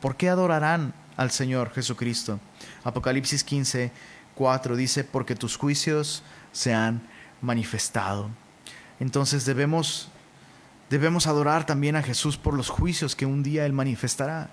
¿Por 0.00 0.16
qué 0.16 0.28
adorarán 0.28 0.94
al 1.16 1.30
Señor 1.30 1.72
Jesucristo? 1.72 2.38
Apocalipsis 2.84 3.44
15, 3.44 3.90
4 4.34 4.76
dice, 4.76 5.04
porque 5.04 5.34
tus 5.34 5.56
juicios 5.56 6.22
se 6.52 6.74
han 6.74 7.02
manifestado. 7.40 8.30
Entonces 9.00 9.44
debemos, 9.44 10.08
debemos 10.90 11.26
adorar 11.26 11.66
también 11.66 11.96
a 11.96 12.02
Jesús 12.02 12.36
por 12.36 12.54
los 12.54 12.68
juicios 12.68 13.16
que 13.16 13.26
un 13.26 13.42
día 13.42 13.64
Él 13.64 13.72
manifestará, 13.72 14.50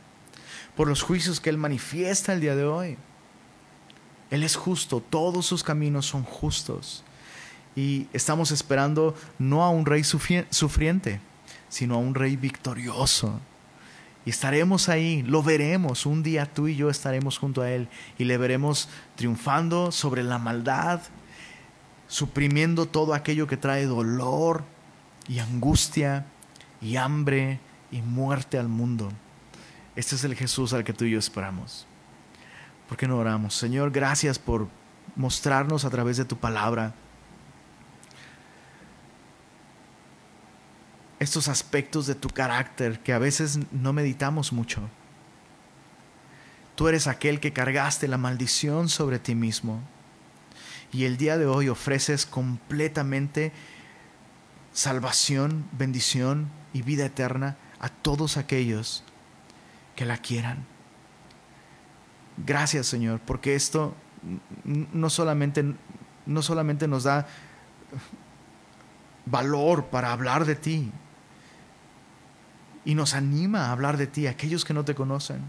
por 0.75 0.87
los 0.87 1.01
juicios 1.01 1.39
que 1.39 1.49
Él 1.49 1.57
manifiesta 1.57 2.33
el 2.33 2.41
día 2.41 2.55
de 2.55 2.65
hoy. 2.65 2.97
Él 4.31 4.43
es 4.43 4.55
justo, 4.55 5.01
todos 5.01 5.45
sus 5.45 5.63
caminos 5.63 6.07
son 6.07 6.23
justos 6.23 7.04
y 7.75 8.07
estamos 8.13 8.51
esperando 8.51 9.15
no 9.37 9.63
a 9.63 9.69
un 9.69 9.85
rey 9.85 10.03
sufriente, 10.03 11.19
sino 11.69 11.95
a 11.95 11.99
un 11.99 12.15
rey 12.15 12.35
victorioso. 12.37 13.39
Y 14.25 14.31
estaremos 14.31 14.89
ahí, 14.89 15.21
lo 15.23 15.43
veremos, 15.43 16.05
un 16.05 16.23
día 16.23 16.51
tú 16.51 16.67
y 16.67 16.75
yo 16.75 16.89
estaremos 16.89 17.37
junto 17.37 17.61
a 17.61 17.69
Él 17.69 17.87
y 18.17 18.23
le 18.23 18.37
veremos 18.37 18.89
triunfando 19.15 19.91
sobre 19.91 20.23
la 20.23 20.39
maldad, 20.39 21.01
suprimiendo 22.07 22.87
todo 22.87 23.13
aquello 23.13 23.45
que 23.45 23.57
trae 23.57 23.85
dolor 23.85 24.63
y 25.27 25.39
angustia 25.39 26.25
y 26.81 26.95
hambre 26.95 27.59
y 27.91 28.01
muerte 28.01 28.57
al 28.57 28.67
mundo. 28.67 29.11
Este 29.95 30.15
es 30.15 30.23
el 30.23 30.35
Jesús 30.35 30.73
al 30.73 30.83
que 30.83 30.93
tú 30.93 31.05
y 31.05 31.11
yo 31.11 31.19
esperamos. 31.19 31.85
¿Por 32.87 32.97
qué 32.97 33.07
no 33.07 33.17
oramos? 33.17 33.53
Señor, 33.55 33.91
gracias 33.91 34.39
por 34.39 34.67
mostrarnos 35.15 35.85
a 35.85 35.89
través 35.89 36.17
de 36.17 36.25
tu 36.25 36.37
palabra 36.37 36.93
estos 41.25 41.49
aspectos 41.49 42.07
de 42.07 42.15
tu 42.15 42.29
carácter 42.29 42.99
que 42.99 43.11
a 43.11 43.19
veces 43.19 43.59
no 43.71 43.91
meditamos 43.93 44.53
mucho. 44.53 44.81
Tú 46.75 46.87
eres 46.87 47.07
aquel 47.07 47.39
que 47.39 47.51
cargaste 47.51 48.07
la 48.07 48.17
maldición 48.17 48.89
sobre 48.89 49.19
ti 49.19 49.35
mismo 49.35 49.81
y 50.91 51.05
el 51.05 51.17
día 51.17 51.37
de 51.37 51.45
hoy 51.45 51.67
ofreces 51.67 52.25
completamente 52.25 53.51
salvación, 54.71 55.65
bendición 55.71 56.49
y 56.73 56.83
vida 56.83 57.05
eterna 57.05 57.57
a 57.79 57.89
todos 57.89 58.37
aquellos 58.37 59.03
que 59.95 60.05
la 60.05 60.17
quieran. 60.17 60.65
Gracias 62.45 62.85
Señor, 62.85 63.19
porque 63.19 63.55
esto 63.55 63.95
no 64.63 65.09
solamente, 65.09 65.63
no 66.25 66.41
solamente 66.41 66.87
nos 66.87 67.03
da 67.03 67.27
valor 69.25 69.85
para 69.85 70.11
hablar 70.11 70.45
de 70.45 70.55
ti, 70.55 70.91
y 72.85 72.93
nos 72.93 73.15
anima 73.15 73.65
a 73.65 73.71
hablar 73.71 73.97
de 73.97 74.07
ti, 74.07 74.27
aquellos 74.27 74.63
que 74.63 74.73
no 74.73 74.85
te 74.85 74.95
conocen. 74.95 75.41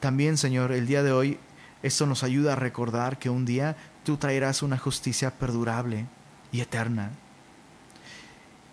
También, 0.00 0.38
Señor, 0.38 0.72
el 0.72 0.86
día 0.86 1.02
de 1.02 1.12
hoy, 1.12 1.38
esto 1.82 2.06
nos 2.06 2.24
ayuda 2.24 2.54
a 2.54 2.56
recordar 2.56 3.18
que 3.18 3.30
un 3.30 3.44
día 3.44 3.76
tú 4.04 4.16
traerás 4.16 4.62
una 4.62 4.78
justicia 4.78 5.30
perdurable 5.30 6.06
y 6.50 6.60
eterna. 6.60 7.10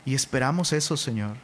Y 0.06 0.16
esperamos 0.16 0.74
eso, 0.74 0.96
Señor. 0.96 1.36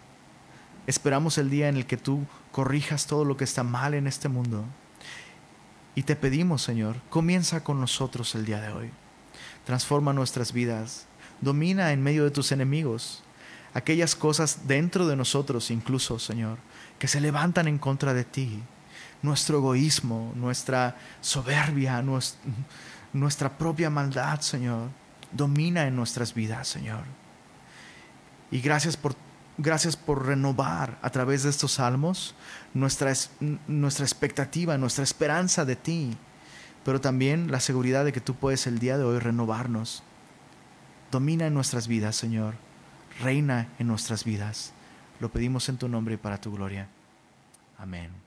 Esperamos 0.87 1.37
el 1.37 1.49
día 1.49 1.67
en 1.67 1.75
el 1.75 1.85
que 1.85 1.97
tú 1.97 2.25
corrijas 2.51 3.07
todo 3.07 3.25
lo 3.25 3.35
que 3.35 3.43
está 3.43 3.63
mal 3.63 3.93
en 3.93 4.07
este 4.07 4.29
mundo. 4.29 4.63
Y 5.95 6.03
te 6.03 6.15
pedimos, 6.15 6.61
Señor, 6.61 6.97
comienza 7.09 7.63
con 7.63 7.79
nosotros 7.79 8.33
el 8.35 8.45
día 8.45 8.61
de 8.61 8.71
hoy. 8.71 8.89
Transforma 9.65 10.13
nuestras 10.13 10.53
vidas. 10.53 11.07
Domina 11.41 11.91
en 11.91 12.01
medio 12.01 12.23
de 12.23 12.31
tus 12.31 12.51
enemigos 12.51 13.24
aquellas 13.75 14.15
cosas 14.15 14.61
dentro 14.67 15.05
de 15.05 15.17
nosotros 15.17 15.69
incluso, 15.69 16.17
Señor, 16.17 16.57
que 16.97 17.09
se 17.09 17.19
levantan 17.19 17.67
en 17.67 17.77
contra 17.77 18.13
de 18.13 18.23
ti. 18.23 18.63
Nuestro 19.21 19.57
egoísmo, 19.57 20.31
nuestra 20.35 20.95
soberbia, 21.19 22.01
nuestra 23.13 23.57
propia 23.57 23.89
maldad, 23.89 24.39
Señor, 24.39 24.89
domina 25.31 25.87
en 25.87 25.95
nuestras 25.95 26.33
vidas, 26.33 26.69
Señor. 26.69 27.03
Y 28.49 28.61
gracias 28.61 28.95
por, 28.95 29.15
gracias 29.57 29.97
por 29.97 30.25
renovar 30.25 30.97
a 31.01 31.09
través 31.09 31.43
de 31.43 31.49
estos 31.49 31.73
salmos 31.73 32.33
nuestra, 32.73 33.11
nuestra 33.67 34.05
expectativa, 34.05 34.77
nuestra 34.77 35.03
esperanza 35.03 35.65
de 35.65 35.75
ti, 35.75 36.15
pero 36.85 37.01
también 37.01 37.51
la 37.51 37.59
seguridad 37.59 38.05
de 38.05 38.13
que 38.13 38.21
tú 38.21 38.35
puedes 38.35 38.67
el 38.67 38.79
día 38.79 38.97
de 38.97 39.03
hoy 39.03 39.19
renovarnos. 39.19 40.01
Domina 41.11 41.47
en 41.47 41.53
nuestras 41.53 41.89
vidas, 41.89 42.15
Señor 42.15 42.64
reina 43.21 43.69
en 43.79 43.87
nuestras 43.87 44.23
vidas. 44.23 44.73
Lo 45.19 45.29
pedimos 45.29 45.69
en 45.69 45.77
tu 45.77 45.87
nombre 45.87 46.15
y 46.15 46.17
para 46.17 46.39
tu 46.39 46.51
gloria. 46.51 46.87
Amén. 47.77 48.24